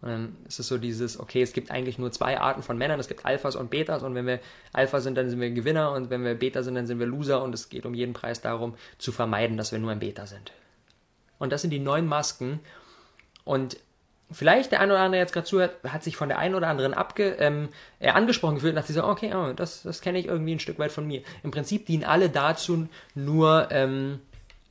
Und 0.00 0.08
dann 0.08 0.36
ist 0.48 0.58
es 0.58 0.66
so 0.66 0.78
dieses, 0.78 1.20
okay, 1.20 1.42
es 1.42 1.52
gibt 1.52 1.70
eigentlich 1.70 1.96
nur 1.96 2.10
zwei 2.10 2.40
Arten 2.40 2.62
von 2.62 2.76
Männern, 2.76 2.98
es 2.98 3.06
gibt 3.06 3.24
Alphas 3.24 3.54
und 3.54 3.70
Betas 3.70 4.02
und 4.02 4.16
wenn 4.16 4.26
wir 4.26 4.40
Alpha 4.72 5.00
sind, 5.00 5.16
dann 5.16 5.30
sind 5.30 5.40
wir 5.40 5.52
Gewinner 5.52 5.92
und 5.92 6.10
wenn 6.10 6.24
wir 6.24 6.34
Beta 6.34 6.64
sind, 6.64 6.74
dann 6.74 6.88
sind 6.88 6.98
wir 6.98 7.06
Loser 7.06 7.40
und 7.42 7.54
es 7.54 7.68
geht 7.68 7.86
um 7.86 7.94
jeden 7.94 8.12
Preis 8.12 8.40
darum, 8.40 8.74
zu 8.98 9.12
vermeiden, 9.12 9.56
dass 9.56 9.70
wir 9.70 9.78
nur 9.78 9.92
ein 9.92 10.00
Beta 10.00 10.26
sind. 10.26 10.52
Und 11.38 11.52
das 11.52 11.62
sind 11.62 11.70
die 11.70 11.78
neun 11.78 12.06
Masken 12.06 12.58
und 13.44 13.76
vielleicht 14.32 14.72
der 14.72 14.80
eine 14.80 14.92
oder 14.92 15.02
andere 15.02 15.20
jetzt 15.20 15.32
gerade 15.32 15.46
zuhört, 15.46 15.76
hat 15.86 16.02
sich 16.02 16.16
von 16.16 16.28
der 16.28 16.38
einen 16.38 16.54
oder 16.54 16.68
anderen 16.68 16.94
abge, 16.94 17.36
ähm, 17.38 17.68
äh, 18.00 18.08
angesprochen 18.08 18.56
gefühlt 18.56 18.72
und 18.72 18.76
dachte 18.76 18.92
sich 18.92 19.00
so, 19.00 19.06
okay, 19.06 19.32
oh, 19.34 19.52
das, 19.52 19.82
das 19.82 20.00
kenne 20.00 20.18
ich 20.18 20.26
irgendwie 20.26 20.54
ein 20.54 20.60
Stück 20.60 20.78
weit 20.78 20.92
von 20.92 21.06
mir. 21.06 21.22
Im 21.42 21.50
Prinzip 21.50 21.86
dienen 21.86 22.04
alle 22.04 22.28
dazu, 22.28 22.88
nur 23.14 23.68
ähm, 23.70 24.20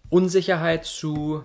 Unsicherheit 0.10 0.86
zu 0.86 1.44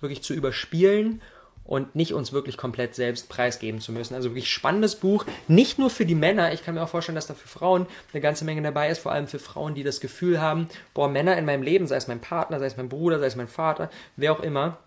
wirklich 0.00 0.22
zu 0.22 0.34
überspielen 0.34 1.22
und 1.64 1.94
nicht 1.94 2.12
uns 2.12 2.32
wirklich 2.32 2.56
komplett 2.56 2.94
selbst 2.94 3.28
preisgeben 3.28 3.80
zu 3.80 3.92
müssen. 3.92 4.14
Also 4.14 4.30
wirklich 4.30 4.50
spannendes 4.50 4.96
Buch, 4.96 5.24
nicht 5.48 5.78
nur 5.78 5.90
für 5.90 6.04
die 6.04 6.14
Männer, 6.14 6.52
ich 6.52 6.64
kann 6.64 6.74
mir 6.74 6.82
auch 6.82 6.88
vorstellen, 6.88 7.16
dass 7.16 7.28
da 7.28 7.34
für 7.34 7.48
Frauen 7.48 7.86
eine 8.12 8.20
ganze 8.20 8.44
Menge 8.44 8.62
dabei 8.62 8.90
ist, 8.90 8.98
vor 8.98 9.12
allem 9.12 9.28
für 9.28 9.38
Frauen, 9.38 9.74
die 9.74 9.84
das 9.84 10.00
Gefühl 10.00 10.40
haben, 10.40 10.68
boah, 10.92 11.08
Männer 11.08 11.36
in 11.36 11.44
meinem 11.44 11.62
Leben, 11.62 11.86
sei 11.86 11.96
es 11.96 12.08
mein 12.08 12.20
Partner, 12.20 12.58
sei 12.58 12.66
es 12.66 12.76
mein 12.76 12.88
Bruder, 12.88 13.20
sei 13.20 13.26
es 13.26 13.36
mein 13.36 13.48
Vater, 13.48 13.90
wer 14.16 14.32
auch 14.32 14.40
immer, 14.40 14.78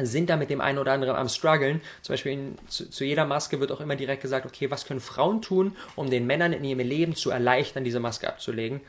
sind 0.00 0.28
da 0.28 0.36
mit 0.36 0.50
dem 0.50 0.60
einen 0.60 0.78
oder 0.78 0.92
anderen 0.92 1.16
am 1.16 1.28
struggeln. 1.28 1.80
Zum 2.02 2.12
Beispiel 2.12 2.32
in, 2.32 2.58
zu, 2.68 2.90
zu, 2.90 3.04
jeder 3.04 3.24
Maske 3.24 3.60
wird 3.60 3.72
auch 3.72 3.80
immer 3.80 3.96
direkt 3.96 4.22
gesagt, 4.22 4.46
okay, 4.46 4.70
was 4.70 4.86
können 4.86 5.00
Frauen 5.00 5.42
tun, 5.42 5.76
um 5.94 6.10
den 6.10 6.26
Männern 6.26 6.52
in 6.52 6.64
ihrem 6.64 6.80
Leben 6.80 7.14
zu 7.14 7.30
erleichtern, 7.30 7.84
diese 7.84 8.00
Maske 8.00 8.28
abzulegen. 8.28 8.80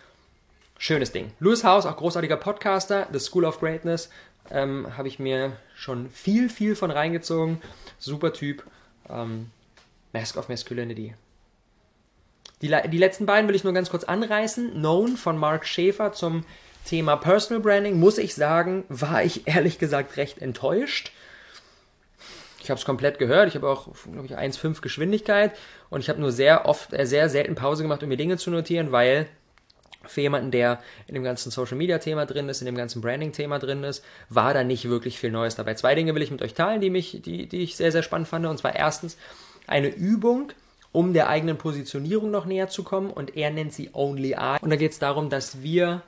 Schönes 0.77 1.11
Ding. 1.11 1.31
Louis 1.39 1.63
House, 1.63 1.85
auch 1.85 1.97
großartiger 1.97 2.37
Podcaster, 2.37 3.07
The 3.11 3.19
School 3.19 3.45
of 3.45 3.59
Greatness, 3.59 4.09
ähm, 4.51 4.97
habe 4.97 5.07
ich 5.07 5.19
mir 5.19 5.57
schon 5.75 6.09
viel, 6.09 6.49
viel 6.49 6.75
von 6.75 6.91
reingezogen. 6.91 7.61
Super 7.97 8.33
Typ. 8.33 8.63
Ähm, 9.09 9.51
Mask 10.13 10.37
of 10.37 10.49
Masculinity. 10.49 11.13
Die, 12.61 12.75
die 12.89 12.97
letzten 12.97 13.25
beiden 13.25 13.47
will 13.47 13.55
ich 13.55 13.63
nur 13.63 13.73
ganz 13.73 13.89
kurz 13.89 14.03
anreißen. 14.03 14.71
Known 14.71 15.17
von 15.17 15.37
Mark 15.37 15.65
Schäfer 15.65 16.13
zum 16.13 16.43
Thema 16.87 17.17
Personal 17.17 17.61
Branding, 17.61 17.99
muss 17.99 18.17
ich 18.17 18.33
sagen, 18.33 18.85
war 18.89 19.23
ich 19.23 19.47
ehrlich 19.47 19.77
gesagt 19.77 20.17
recht 20.17 20.41
enttäuscht. 20.41 21.11
Ich 22.61 22.69
habe 22.69 22.79
es 22.79 22.85
komplett 22.85 23.19
gehört. 23.19 23.49
Ich 23.49 23.55
habe 23.55 23.69
auch, 23.69 23.89
glaube 24.11 24.25
ich, 24.25 24.37
1,5 24.37 24.81
Geschwindigkeit 24.81 25.51
und 25.89 25.99
ich 25.99 26.09
habe 26.09 26.19
nur 26.19 26.31
sehr 26.31 26.65
oft, 26.65 26.93
äh, 26.93 27.05
sehr 27.05 27.29
selten 27.29 27.55
Pause 27.55 27.83
gemacht, 27.83 28.03
um 28.03 28.09
mir 28.09 28.17
Dinge 28.17 28.37
zu 28.37 28.49
notieren, 28.49 28.91
weil 28.91 29.27
für 30.05 30.21
jemanden, 30.21 30.51
der 30.51 30.79
in 31.07 31.13
dem 31.13 31.23
ganzen 31.23 31.51
Social 31.51 31.77
Media 31.77 31.97
Thema 31.99 32.25
drin 32.25 32.49
ist, 32.49 32.61
in 32.61 32.65
dem 32.65 32.75
ganzen 32.75 33.01
Branding 33.01 33.33
Thema 33.33 33.59
drin 33.59 33.83
ist, 33.83 34.03
war 34.29 34.53
da 34.53 34.63
nicht 34.63 34.89
wirklich 34.89 35.19
viel 35.19 35.31
Neues 35.31 35.55
dabei. 35.55 35.73
Zwei 35.73 35.95
Dinge 35.95 36.15
will 36.15 36.21
ich 36.21 36.31
mit 36.31 36.41
euch 36.41 36.53
teilen, 36.53 36.81
die 36.81 36.89
mich, 36.89 37.21
die, 37.21 37.47
die 37.47 37.63
ich 37.63 37.75
sehr, 37.75 37.91
sehr 37.91 38.03
spannend 38.03 38.27
fand. 38.27 38.45
Und 38.45 38.57
zwar 38.57 38.75
erstens 38.75 39.17
eine 39.65 39.89
Übung, 39.89 40.53
um 40.91 41.13
der 41.13 41.27
eigenen 41.27 41.57
Positionierung 41.57 42.31
noch 42.31 42.45
näher 42.45 42.69
zu 42.69 42.83
kommen. 42.83 43.11
Und 43.11 43.35
er 43.35 43.51
nennt 43.51 43.73
sie 43.73 43.89
Only 43.93 44.31
I. 44.31 44.57
Und 44.61 44.69
da 44.69 44.77
geht 44.77 44.93
es 44.93 44.99
darum, 44.99 45.29
dass 45.29 45.61
wir 45.61 46.01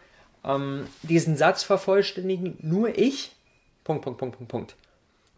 ähm, 0.43 0.87
diesen 1.03 1.37
Satz 1.37 1.63
vervollständigen, 1.63 2.57
nur 2.61 2.97
ich, 2.97 3.31
Punkt, 3.83 4.03
Punkt, 4.03 4.19
Punkt, 4.19 4.37
Punkt, 4.37 4.51
Punkt. 4.51 4.75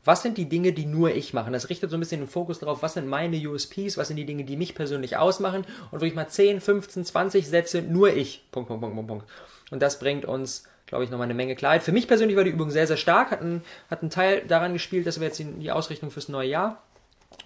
Was 0.03 0.23
sind 0.23 0.37
die 0.37 0.49
Dinge, 0.49 0.73
die 0.73 0.85
nur 0.87 1.13
ich 1.13 1.33
mache? 1.33 1.51
Das 1.51 1.69
richtet 1.69 1.91
so 1.91 1.97
ein 1.97 1.99
bisschen 1.99 2.21
den 2.21 2.27
Fokus 2.27 2.59
darauf, 2.59 2.81
was 2.81 2.95
sind 2.95 3.07
meine 3.07 3.37
USPs, 3.37 3.97
was 3.97 4.07
sind 4.07 4.17
die 4.17 4.25
Dinge, 4.25 4.43
die 4.43 4.57
mich 4.57 4.73
persönlich 4.73 5.17
ausmachen 5.17 5.65
und 5.91 6.01
wirklich 6.01 6.15
mal 6.15 6.27
10, 6.27 6.59
15, 6.59 7.05
20 7.05 7.47
Sätze 7.47 7.81
nur 7.83 8.13
ich. 8.15 8.43
Punkt, 8.51 8.67
Punkt, 8.67 8.81
Punkt, 8.81 8.95
Punkt, 8.95 9.07
Punkt. 9.07 9.25
Und 9.69 9.81
das 9.81 9.99
bringt 9.99 10.25
uns, 10.25 10.63
glaube 10.87 11.03
ich, 11.03 11.11
nochmal 11.11 11.25
eine 11.25 11.35
Menge 11.35 11.55
Klarheit. 11.55 11.83
Für 11.83 11.91
mich 11.91 12.07
persönlich 12.07 12.35
war 12.35 12.43
die 12.43 12.49
Übung 12.49 12.71
sehr, 12.71 12.87
sehr 12.87 12.97
stark, 12.97 13.29
hat 13.29 13.41
einen, 13.41 13.61
hat 13.91 14.01
einen 14.01 14.09
Teil 14.09 14.41
daran 14.47 14.73
gespielt, 14.73 15.05
dass 15.05 15.19
wir 15.19 15.27
jetzt 15.27 15.39
die 15.39 15.71
Ausrichtung 15.71 16.09
fürs 16.09 16.29
neue 16.29 16.49
Jahr 16.49 16.81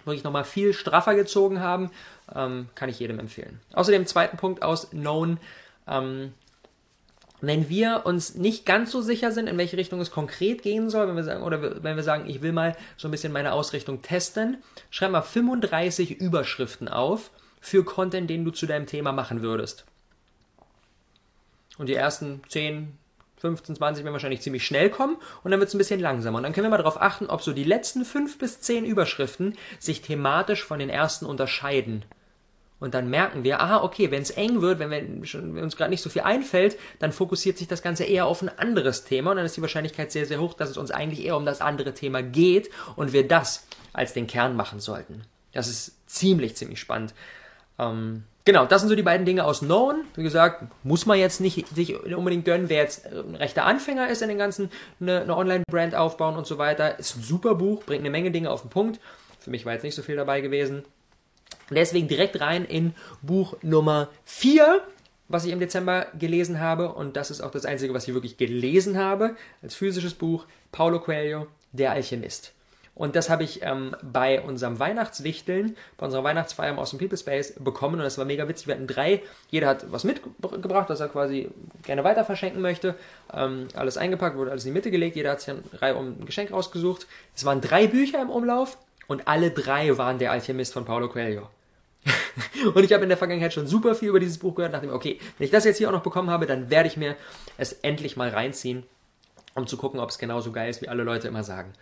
wirklich 0.04 0.24
nochmal 0.24 0.44
viel 0.44 0.72
straffer 0.72 1.14
gezogen 1.14 1.60
haben. 1.60 1.90
Ähm, 2.34 2.68
kann 2.74 2.88
ich 2.88 2.98
jedem 2.98 3.18
empfehlen. 3.18 3.60
Außerdem, 3.72 4.06
zweiten 4.06 4.36
Punkt 4.36 4.62
aus 4.62 4.90
Known. 4.90 5.38
Ähm, 5.86 6.32
wenn 7.40 7.68
wir 7.68 8.02
uns 8.04 8.34
nicht 8.34 8.64
ganz 8.64 8.90
so 8.90 9.00
sicher 9.00 9.32
sind, 9.32 9.48
in 9.48 9.58
welche 9.58 9.76
Richtung 9.76 10.00
es 10.00 10.10
konkret 10.10 10.62
gehen 10.62 10.88
soll, 10.88 11.08
wenn 11.08 11.16
wir 11.16 11.24
sagen, 11.24 11.42
oder 11.42 11.82
wenn 11.82 11.96
wir 11.96 12.02
sagen, 12.02 12.28
ich 12.28 12.42
will 12.42 12.52
mal 12.52 12.76
so 12.96 13.08
ein 13.08 13.10
bisschen 13.10 13.32
meine 13.32 13.52
Ausrichtung 13.52 14.02
testen, 14.02 14.58
schreib 14.90 15.10
mal 15.10 15.22
35 15.22 16.20
Überschriften 16.20 16.88
auf 16.88 17.30
für 17.60 17.84
Content, 17.84 18.30
den 18.30 18.44
du 18.44 18.50
zu 18.50 18.66
deinem 18.66 18.86
Thema 18.86 19.12
machen 19.12 19.42
würdest. 19.42 19.84
Und 21.78 21.88
die 21.88 21.94
ersten 21.94 22.42
10, 22.48 22.96
15, 23.38 23.76
20 23.76 24.04
werden 24.04 24.14
wahrscheinlich 24.14 24.40
ziemlich 24.40 24.64
schnell 24.64 24.88
kommen 24.88 25.16
und 25.42 25.50
dann 25.50 25.60
wird 25.60 25.68
es 25.68 25.74
ein 25.74 25.78
bisschen 25.78 26.00
langsamer. 26.00 26.38
Und 26.38 26.44
dann 26.44 26.52
können 26.52 26.66
wir 26.66 26.70
mal 26.70 26.78
darauf 26.78 27.00
achten, 27.00 27.26
ob 27.26 27.42
so 27.42 27.52
die 27.52 27.64
letzten 27.64 28.04
5 28.04 28.38
bis 28.38 28.60
10 28.60 28.84
Überschriften 28.84 29.56
sich 29.78 30.00
thematisch 30.00 30.64
von 30.64 30.78
den 30.78 30.88
ersten 30.88 31.26
unterscheiden. 31.26 32.04
Und 32.78 32.92
dann 32.92 33.08
merken 33.08 33.42
wir, 33.42 33.60
aha, 33.60 33.82
okay, 33.82 34.10
wenn 34.10 34.20
es 34.20 34.30
eng 34.30 34.60
wird, 34.60 34.78
wenn, 34.78 34.90
wir 34.90 35.26
schon, 35.26 35.54
wenn 35.54 35.64
uns 35.64 35.76
gerade 35.76 35.90
nicht 35.90 36.02
so 36.02 36.10
viel 36.10 36.22
einfällt, 36.22 36.76
dann 36.98 37.10
fokussiert 37.10 37.56
sich 37.56 37.68
das 37.68 37.82
Ganze 37.82 38.04
eher 38.04 38.26
auf 38.26 38.42
ein 38.42 38.50
anderes 38.58 39.04
Thema 39.04 39.30
und 39.30 39.38
dann 39.38 39.46
ist 39.46 39.56
die 39.56 39.62
Wahrscheinlichkeit 39.62 40.12
sehr, 40.12 40.26
sehr 40.26 40.40
hoch, 40.40 40.52
dass 40.52 40.68
es 40.68 40.76
uns 40.76 40.90
eigentlich 40.90 41.24
eher 41.24 41.36
um 41.36 41.46
das 41.46 41.62
andere 41.62 41.94
Thema 41.94 42.22
geht 42.22 42.70
und 42.96 43.14
wir 43.14 43.26
das 43.26 43.66
als 43.94 44.12
den 44.12 44.26
Kern 44.26 44.56
machen 44.56 44.80
sollten. 44.80 45.22
Das 45.52 45.68
ist 45.68 45.96
ziemlich, 46.06 46.54
ziemlich 46.54 46.78
spannend. 46.78 47.14
Ähm, 47.78 48.24
genau, 48.44 48.66
das 48.66 48.82
sind 48.82 48.90
so 48.90 48.94
die 48.94 49.02
beiden 49.02 49.24
Dinge 49.24 49.44
aus 49.44 49.60
Known. 49.60 50.04
Wie 50.14 50.22
gesagt, 50.22 50.64
muss 50.84 51.06
man 51.06 51.18
jetzt 51.18 51.40
nicht 51.40 51.66
sich 51.68 51.98
unbedingt 52.14 52.44
gönnen, 52.44 52.68
wer 52.68 52.82
jetzt 52.82 53.06
ein 53.06 53.36
rechter 53.36 53.64
Anfänger 53.64 54.08
ist 54.08 54.20
in 54.20 54.28
den 54.28 54.38
ganzen, 54.38 54.70
eine, 55.00 55.22
eine 55.22 55.34
Online-Brand 55.34 55.94
aufbauen 55.94 56.36
und 56.36 56.46
so 56.46 56.58
weiter. 56.58 56.98
Ist 56.98 57.16
ein 57.16 57.22
super 57.22 57.54
Buch, 57.54 57.84
bringt 57.84 58.00
eine 58.00 58.10
Menge 58.10 58.30
Dinge 58.30 58.50
auf 58.50 58.60
den 58.60 58.70
Punkt. 58.70 59.00
Für 59.40 59.48
mich 59.48 59.64
war 59.64 59.72
jetzt 59.72 59.82
nicht 59.82 59.94
so 59.94 60.02
viel 60.02 60.16
dabei 60.16 60.42
gewesen. 60.42 60.84
Deswegen 61.70 62.08
direkt 62.08 62.40
rein 62.40 62.64
in 62.64 62.94
Buch 63.22 63.56
Nummer 63.62 64.08
4, 64.24 64.82
was 65.28 65.44
ich 65.44 65.52
im 65.52 65.60
Dezember 65.60 66.06
gelesen 66.18 66.60
habe. 66.60 66.92
Und 66.92 67.16
das 67.16 67.30
ist 67.30 67.40
auch 67.40 67.50
das 67.50 67.64
Einzige, 67.64 67.94
was 67.94 68.06
ich 68.06 68.14
wirklich 68.14 68.36
gelesen 68.36 68.98
habe, 68.98 69.36
als 69.62 69.74
physisches 69.74 70.14
Buch. 70.14 70.46
Paulo 70.72 71.00
Coelho, 71.00 71.46
Der 71.72 71.92
Alchemist. 71.92 72.52
Und 72.96 73.14
das 73.14 73.28
habe 73.28 73.44
ich 73.44 73.62
ähm, 73.62 73.94
bei 74.02 74.40
unserem 74.40 74.78
Weihnachtswichteln, 74.78 75.76
bei 75.98 76.06
unserer 76.06 76.24
Weihnachtsfeier 76.24 76.78
aus 76.78 76.90
dem 76.90 76.98
People 76.98 77.18
Space 77.18 77.52
bekommen. 77.58 77.96
Und 77.96 78.04
das 78.04 78.16
war 78.16 78.24
mega 78.24 78.48
witzig. 78.48 78.68
Wir 78.68 78.74
hatten 78.74 78.86
drei. 78.86 79.22
Jeder 79.50 79.68
hat 79.68 79.92
was 79.92 80.04
mitgebracht, 80.04 80.88
was 80.88 81.00
er 81.00 81.08
quasi 81.08 81.50
gerne 81.82 82.04
weiter 82.04 82.24
verschenken 82.24 82.62
möchte. 82.62 82.94
Ähm, 83.34 83.68
alles 83.74 83.98
eingepackt, 83.98 84.38
wurde 84.38 84.50
alles 84.50 84.64
in 84.64 84.70
die 84.70 84.74
Mitte 84.74 84.90
gelegt. 84.90 85.14
Jeder 85.14 85.32
hat 85.32 85.42
sich 85.42 85.54
eine 85.80 85.94
um 85.94 86.20
ein 86.20 86.24
Geschenk 86.24 86.50
rausgesucht. 86.50 87.06
Es 87.34 87.44
waren 87.44 87.60
drei 87.60 87.86
Bücher 87.86 88.20
im 88.22 88.30
Umlauf. 88.30 88.78
Und 89.08 89.28
alle 89.28 89.50
drei 89.50 89.96
waren 89.98 90.18
der 90.18 90.32
Alchemist 90.32 90.72
von 90.72 90.86
Paulo 90.86 91.08
Coelho. 91.08 91.50
und 92.74 92.84
ich 92.84 92.92
habe 92.92 93.02
in 93.02 93.08
der 93.08 93.18
Vergangenheit 93.18 93.52
schon 93.52 93.66
super 93.66 93.94
viel 93.94 94.08
über 94.10 94.20
dieses 94.20 94.38
Buch 94.38 94.54
gehört, 94.54 94.72
nachdem, 94.72 94.90
okay, 94.90 95.18
wenn 95.38 95.44
ich 95.44 95.50
das 95.50 95.64
jetzt 95.64 95.78
hier 95.78 95.88
auch 95.88 95.92
noch 95.92 96.02
bekommen 96.02 96.30
habe, 96.30 96.46
dann 96.46 96.70
werde 96.70 96.88
ich 96.88 96.96
mir 96.96 97.16
es 97.58 97.72
endlich 97.72 98.16
mal 98.16 98.28
reinziehen, 98.28 98.84
um 99.54 99.66
zu 99.66 99.76
gucken, 99.76 100.00
ob 100.00 100.10
es 100.10 100.18
genauso 100.18 100.52
geil 100.52 100.70
ist, 100.70 100.82
wie 100.82 100.88
alle 100.88 101.02
Leute 101.02 101.28
immer 101.28 101.44
sagen. 101.44 101.72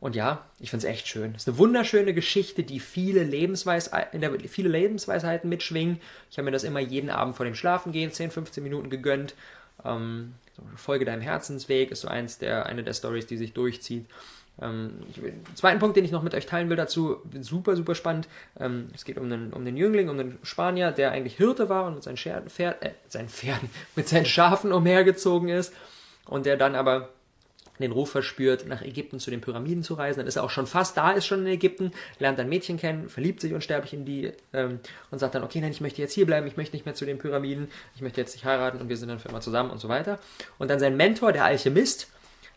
Und 0.00 0.16
ja, 0.16 0.44
ich 0.60 0.68
finde 0.70 0.86
es 0.86 0.92
echt 0.92 1.08
schön. 1.08 1.34
Es 1.34 1.42
ist 1.42 1.48
eine 1.48 1.58
wunderschöne 1.58 2.12
Geschichte, 2.12 2.62
die 2.62 2.78
viele, 2.78 3.22
Lebensweis 3.22 3.90
in 4.12 4.20
der, 4.20 4.38
viele 4.40 4.68
Lebensweisheiten 4.68 5.48
mitschwingen. 5.48 5.98
Ich 6.30 6.36
habe 6.36 6.44
mir 6.44 6.50
das 6.50 6.64
immer 6.64 6.80
jeden 6.80 7.08
Abend 7.08 7.36
vor 7.36 7.46
dem 7.46 7.54
Schlafengehen 7.54 8.12
10, 8.12 8.30
15 8.30 8.62
Minuten 8.62 8.90
gegönnt. 8.90 9.34
Ähm, 9.82 10.34
Folge 10.76 11.04
deinem 11.04 11.22
Herzensweg 11.22 11.90
ist 11.90 12.02
so 12.02 12.08
eins 12.08 12.38
der, 12.38 12.66
eine 12.66 12.84
der 12.84 12.92
Stories, 12.92 13.26
die 13.26 13.38
sich 13.38 13.54
durchzieht. 13.54 14.06
Ähm, 14.60 15.00
ich, 15.10 15.20
zweiten 15.56 15.78
Punkt, 15.80 15.96
den 15.96 16.04
ich 16.04 16.12
noch 16.12 16.22
mit 16.22 16.34
euch 16.34 16.46
teilen 16.46 16.70
will 16.70 16.76
dazu, 16.76 17.22
super, 17.40 17.76
super 17.76 17.94
spannend. 17.94 18.28
Ähm, 18.58 18.88
es 18.94 19.04
geht 19.04 19.18
um 19.18 19.28
den, 19.28 19.52
um 19.52 19.64
den 19.64 19.76
Jüngling, 19.76 20.08
um 20.08 20.18
den 20.18 20.38
Spanier, 20.42 20.92
der 20.92 21.10
eigentlich 21.10 21.36
Hirte 21.36 21.68
war 21.68 21.86
und 21.86 21.94
mit 21.94 22.02
seinen, 22.02 22.16
Scher 22.16 22.42
Pferd, 22.42 22.82
äh, 22.84 22.92
seinen 23.08 23.28
Pferden, 23.28 23.70
mit 23.96 24.08
seinen 24.08 24.26
Schafen 24.26 24.72
umhergezogen 24.72 25.48
ist 25.48 25.72
und 26.26 26.46
der 26.46 26.56
dann 26.56 26.74
aber 26.74 27.10
den 27.80 27.92
Ruf 27.92 28.10
verspürt, 28.10 28.68
nach 28.68 28.82
Ägypten 28.82 29.18
zu 29.18 29.30
den 29.30 29.40
Pyramiden 29.40 29.82
zu 29.82 29.94
reisen. 29.94 30.20
Dann 30.20 30.28
ist 30.28 30.36
er 30.36 30.44
auch 30.44 30.50
schon 30.50 30.66
fast 30.66 30.96
da, 30.96 31.10
ist 31.10 31.26
schon 31.26 31.40
in 31.40 31.52
Ägypten, 31.52 31.92
lernt 32.18 32.38
ein 32.38 32.48
Mädchen 32.48 32.76
kennen, 32.76 33.08
verliebt 33.08 33.40
sich 33.40 33.52
unsterblich 33.52 33.92
in 33.92 34.04
die 34.04 34.32
ähm, 34.52 34.78
und 35.10 35.18
sagt 35.18 35.34
dann, 35.34 35.42
okay, 35.42 35.60
nein, 35.60 35.72
ich 35.72 35.80
möchte 35.80 36.00
jetzt 36.00 36.12
hier 36.12 36.26
bleiben, 36.26 36.46
ich 36.46 36.56
möchte 36.56 36.76
nicht 36.76 36.86
mehr 36.86 36.94
zu 36.94 37.04
den 37.04 37.18
Pyramiden, 37.18 37.68
ich 37.96 38.02
möchte 38.02 38.20
jetzt 38.20 38.34
nicht 38.34 38.44
heiraten 38.44 38.80
und 38.80 38.88
wir 38.88 38.96
sind 38.96 39.08
dann 39.08 39.18
für 39.18 39.28
immer 39.28 39.40
zusammen 39.40 39.70
und 39.70 39.78
so 39.78 39.88
weiter. 39.88 40.18
Und 40.58 40.70
dann 40.70 40.78
sein 40.78 40.96
Mentor, 40.96 41.32
der 41.32 41.44
Alchemist, 41.44 42.08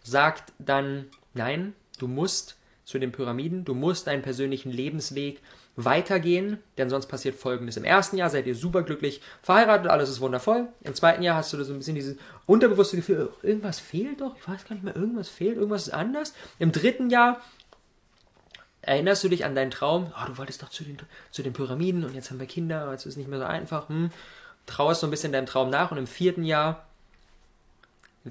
sagt 0.04 0.54
dann, 0.60 1.06
nein, 1.34 1.74
du 1.98 2.08
musst 2.08 2.58
zu 2.84 3.00
den 3.00 3.12
Pyramiden, 3.12 3.66
du 3.66 3.74
musst 3.74 4.08
deinen 4.08 4.22
persönlichen 4.22 4.72
Lebensweg 4.72 5.42
weitergehen, 5.76 6.58
denn 6.78 6.90
sonst 6.90 7.08
passiert 7.08 7.36
Folgendes. 7.36 7.78
Im 7.78 7.84
ersten 7.84 8.18
Jahr 8.18 8.30
seid 8.30 8.48
ihr 8.48 8.56
superglücklich 8.56 9.22
verheiratet, 9.44 9.92
alles 9.92 10.10
ist 10.10 10.22
wundervoll. 10.22 10.70
Im 10.82 10.96
zweiten 10.96 11.22
Jahr 11.22 11.36
hast 11.36 11.54
du 11.54 11.64
so 11.64 11.74
ein 11.74 11.78
bisschen 11.78 11.96
dieses 11.96 12.18
unterbewusste 12.46 12.96
Gefühl, 12.96 13.30
irgendwas 13.44 13.80
fehlt 13.80 14.22
doch, 14.22 14.36
ich 14.38 14.48
weiß 14.48 14.66
gar 14.66 14.76
nicht 14.76 14.84
mehr, 14.84 14.96
irgendwas 14.96 15.30
fehlt, 15.30 15.58
irgendwas 15.58 15.88
ist 15.88 15.94
anders. 15.94 16.34
Im 16.60 16.72
dritten 16.72 17.10
Jahr 17.10 17.42
erinnerst 18.82 19.24
du 19.24 19.30
dich 19.30 19.46
an 19.46 19.54
deinen 19.54 19.70
Traum, 19.70 20.14
oh, 20.16 20.26
du 20.26 20.38
wolltest 20.38 20.64
doch 20.64 20.70
zu 20.70 20.84
den, 20.84 20.98
zu 21.30 21.44
den 21.44 21.54
Pyramiden 21.54 22.06
und 22.06 22.16
jetzt 22.16 22.32
haben 22.32 22.40
wir 22.40 22.48
Kinder, 22.48 22.90
jetzt 22.92 23.06
ist 23.06 23.14
es 23.14 23.18
nicht 23.18 23.30
mehr 23.30 23.40
so 23.40 23.46
einfach. 23.46 23.90
Hm. 23.90 24.10
Trauerst 24.66 25.02
so 25.02 25.08
ein 25.08 25.12
bisschen 25.12 25.32
deinem 25.32 25.46
Traum 25.46 25.70
nach 25.70 25.92
und 25.92 25.98
im 25.98 26.08
vierten 26.08 26.44
Jahr 26.44 26.87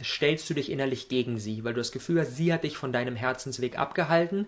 stellst 0.04 0.48
du 0.48 0.54
dich 0.54 0.70
innerlich 0.70 1.08
gegen 1.08 1.38
sie, 1.38 1.64
weil 1.64 1.74
du 1.74 1.80
das 1.80 1.92
Gefühl 1.92 2.20
hast, 2.20 2.36
sie 2.36 2.52
hat 2.52 2.64
dich 2.64 2.76
von 2.76 2.92
deinem 2.92 3.16
Herzensweg 3.16 3.78
abgehalten 3.78 4.46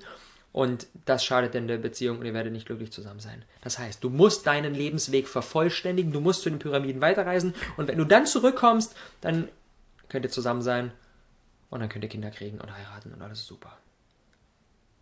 und 0.52 0.87
das 1.04 1.24
schadet 1.24 1.54
in 1.54 1.68
der 1.68 1.78
Beziehung 1.78 2.18
und 2.18 2.26
ihr 2.26 2.34
werdet 2.34 2.52
nicht 2.52 2.66
glücklich 2.66 2.90
zusammen 2.90 3.20
sein. 3.20 3.44
Das 3.62 3.78
heißt, 3.78 4.02
du 4.02 4.11
musst 4.11 4.46
deinen 4.46 4.74
Lebensweg 4.74 5.28
vervollständigen, 5.28 6.12
du 6.12 6.20
musst 6.20 6.42
zu 6.42 6.50
den 6.50 6.58
Pyramiden 6.58 7.00
weiterreisen 7.00 7.54
und 7.76 7.88
wenn 7.88 7.98
du 7.98 8.04
dann 8.04 8.26
zurückkommst, 8.26 8.94
dann 9.20 9.48
könnt 10.08 10.24
ihr 10.24 10.30
zusammen 10.30 10.62
sein 10.62 10.92
und 11.70 11.80
dann 11.80 11.88
könnt 11.88 12.04
ihr 12.04 12.11
Kinder 12.11 12.30
kriegen 12.30 12.61
und 12.61 12.72
heiraten 12.72 13.12
und 13.12 13.22
alles 13.22 13.46
super. 13.46 13.76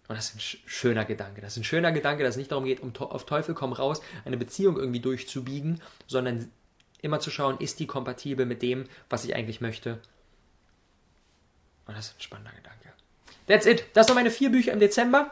Und 0.09 0.17
das 0.17 0.31
ist 0.31 0.37
ein 0.37 0.61
schöner 0.67 1.05
Gedanke. 1.05 1.41
Das 1.41 1.55
ist 1.55 1.59
ein 1.59 1.65
schöner 1.65 1.91
Gedanke, 1.91 2.23
dass 2.23 2.35
es 2.35 2.39
nicht 2.39 2.53
darum 2.53 2.65
geht, 2.65 2.81
um 2.81 2.95
auf 2.97 3.27
Teufel 3.27 3.55
komm 3.55 3.73
raus, 3.73 4.01
eine 4.25 4.37
Beziehung 4.37 4.77
irgendwie 4.77 5.01
durchzubiegen, 5.01 5.81
sondern 6.07 6.51
immer 7.03 7.21
zu 7.21 7.31
schauen, 7.31 7.59
ist 7.59 7.81
die 7.81 7.87
kompatibel 7.87 8.47
mit 8.47 8.63
dem, 8.63 8.85
was 9.09 9.25
ich 9.25 9.35
eigentlich 9.35 9.61
möchte. 9.61 9.99
Und 11.87 11.97
das 11.97 12.07
ist 12.07 12.19
ein 12.19 12.23
spannender 12.23 12.53
Gedanke. 12.53 12.93
That's 13.47 13.67
it. 13.67 13.85
Das 13.95 14.09
waren 14.09 14.17
meine 14.17 14.31
vier 14.31 14.51
Bücher 14.51 14.73
im 14.73 14.81
Dezember. 14.81 15.31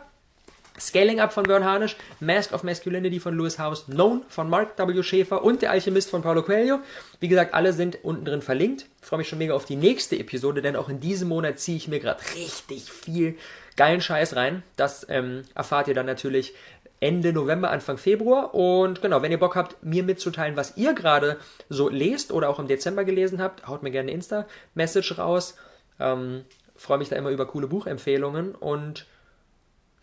Scaling 0.78 1.20
Up 1.20 1.32
von 1.32 1.44
Bern 1.44 1.64
Harnisch, 1.64 1.96
Mask 2.18 2.52
of 2.52 2.64
Masculinity 2.64 3.20
von 3.20 3.36
Lewis 3.36 3.60
House, 3.60 3.86
Known 3.86 4.24
von 4.28 4.50
Mark 4.50 4.76
W. 4.76 5.02
Schäfer 5.04 5.44
und 5.44 5.62
Der 5.62 5.70
Alchemist 5.70 6.10
von 6.10 6.22
Paulo 6.22 6.42
Coelho. 6.42 6.80
Wie 7.20 7.28
gesagt, 7.28 7.54
alle 7.54 7.72
sind 7.72 8.02
unten 8.02 8.24
drin 8.24 8.42
verlinkt. 8.42 8.86
Ich 9.00 9.06
freue 9.06 9.18
mich 9.18 9.28
schon 9.28 9.38
mega 9.38 9.54
auf 9.54 9.66
die 9.66 9.76
nächste 9.76 10.18
Episode, 10.18 10.62
denn 10.62 10.74
auch 10.74 10.88
in 10.88 10.98
diesem 10.98 11.28
Monat 11.28 11.60
ziehe 11.60 11.76
ich 11.76 11.86
mir 11.86 12.00
gerade 12.00 12.20
richtig 12.34 12.90
viel 12.90 13.38
geilen 13.76 14.00
Scheiß 14.00 14.34
rein. 14.34 14.64
Das 14.76 15.06
ähm, 15.08 15.42
erfahrt 15.54 15.86
ihr 15.86 15.94
dann 15.94 16.06
natürlich 16.06 16.54
Ende 16.98 17.32
November, 17.32 17.70
Anfang 17.70 17.96
Februar. 17.96 18.52
Und 18.54 19.00
genau, 19.00 19.22
wenn 19.22 19.30
ihr 19.30 19.38
Bock 19.38 19.54
habt, 19.54 19.80
mir 19.84 20.02
mitzuteilen, 20.02 20.56
was 20.56 20.76
ihr 20.76 20.92
gerade 20.94 21.38
so 21.68 21.88
lest 21.88 22.32
oder 22.32 22.48
auch 22.48 22.58
im 22.58 22.66
Dezember 22.66 23.04
gelesen 23.04 23.40
habt, 23.40 23.68
haut 23.68 23.84
mir 23.84 23.92
gerne 23.92 24.08
eine 24.08 24.16
Insta-Message 24.16 25.18
raus. 25.18 25.54
Ähm, 26.00 26.44
freue 26.76 26.98
mich 26.98 27.08
da 27.08 27.16
immer 27.16 27.30
über 27.30 27.46
coole 27.46 27.66
Buchempfehlungen 27.66 28.54
und 28.54 29.06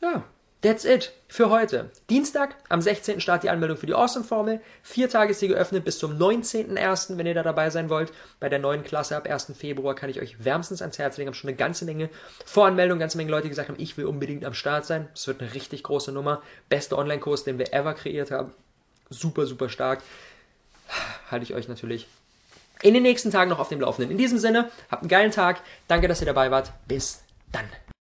ja, 0.01 0.23
That's 0.61 0.85
it 0.85 1.11
für 1.27 1.49
heute. 1.49 1.89
Dienstag, 2.11 2.55
am 2.69 2.81
16. 2.81 3.19
start 3.19 3.41
die 3.41 3.49
Anmeldung 3.49 3.77
für 3.77 3.87
die 3.87 3.95
Awesome-Formel. 3.95 4.61
Vier 4.83 5.09
Tage 5.09 5.31
ist 5.31 5.39
sie 5.39 5.47
geöffnet 5.47 5.83
bis 5.83 5.97
zum 5.97 6.19
19.01., 6.19 7.17
wenn 7.17 7.25
ihr 7.25 7.33
da 7.33 7.41
dabei 7.41 7.71
sein 7.71 7.89
wollt. 7.89 8.13
Bei 8.39 8.47
der 8.47 8.59
neuen 8.59 8.83
Klasse 8.83 9.17
ab 9.17 9.27
1. 9.27 9.53
Februar 9.57 9.95
kann 9.95 10.11
ich 10.11 10.21
euch 10.21 10.45
wärmstens 10.45 10.83
ans 10.83 10.99
Herz 10.99 11.17
legen. 11.17 11.29
Ich 11.29 11.33
habe 11.33 11.37
schon 11.37 11.49
eine 11.49 11.57
ganze 11.57 11.85
Menge 11.85 12.11
Voranmeldungen, 12.45 12.99
ganze 12.99 13.17
Menge 13.17 13.31
Leute, 13.31 13.49
gesagt 13.49 13.69
haben, 13.69 13.79
ich 13.79 13.97
will 13.97 14.05
unbedingt 14.05 14.45
am 14.45 14.53
Start 14.53 14.85
sein. 14.85 15.07
Es 15.15 15.25
wird 15.25 15.41
eine 15.41 15.51
richtig 15.51 15.81
große 15.81 16.11
Nummer. 16.11 16.43
Beste 16.69 16.95
Online-Kurs, 16.95 17.43
den 17.43 17.57
wir 17.57 17.73
ever 17.73 17.95
kreiert 17.95 18.29
haben. 18.29 18.53
Super, 19.09 19.47
super 19.47 19.67
stark. 19.67 20.03
Halte 21.31 21.43
ich 21.43 21.55
euch 21.55 21.69
natürlich 21.69 22.07
in 22.81 22.93
den 22.93 23.03
nächsten 23.03 23.31
Tagen 23.31 23.49
noch 23.49 23.59
auf 23.59 23.69
dem 23.69 23.81
Laufenden. 23.81 24.11
In 24.11 24.17
diesem 24.17 24.37
Sinne, 24.37 24.69
habt 24.89 25.03
einen 25.03 25.09
geilen 25.09 25.31
Tag. 25.31 25.61
Danke, 25.87 26.07
dass 26.07 26.21
ihr 26.21 26.27
dabei 26.27 26.51
wart. 26.51 26.71
Bis 26.87 27.23
dann. 27.51 27.65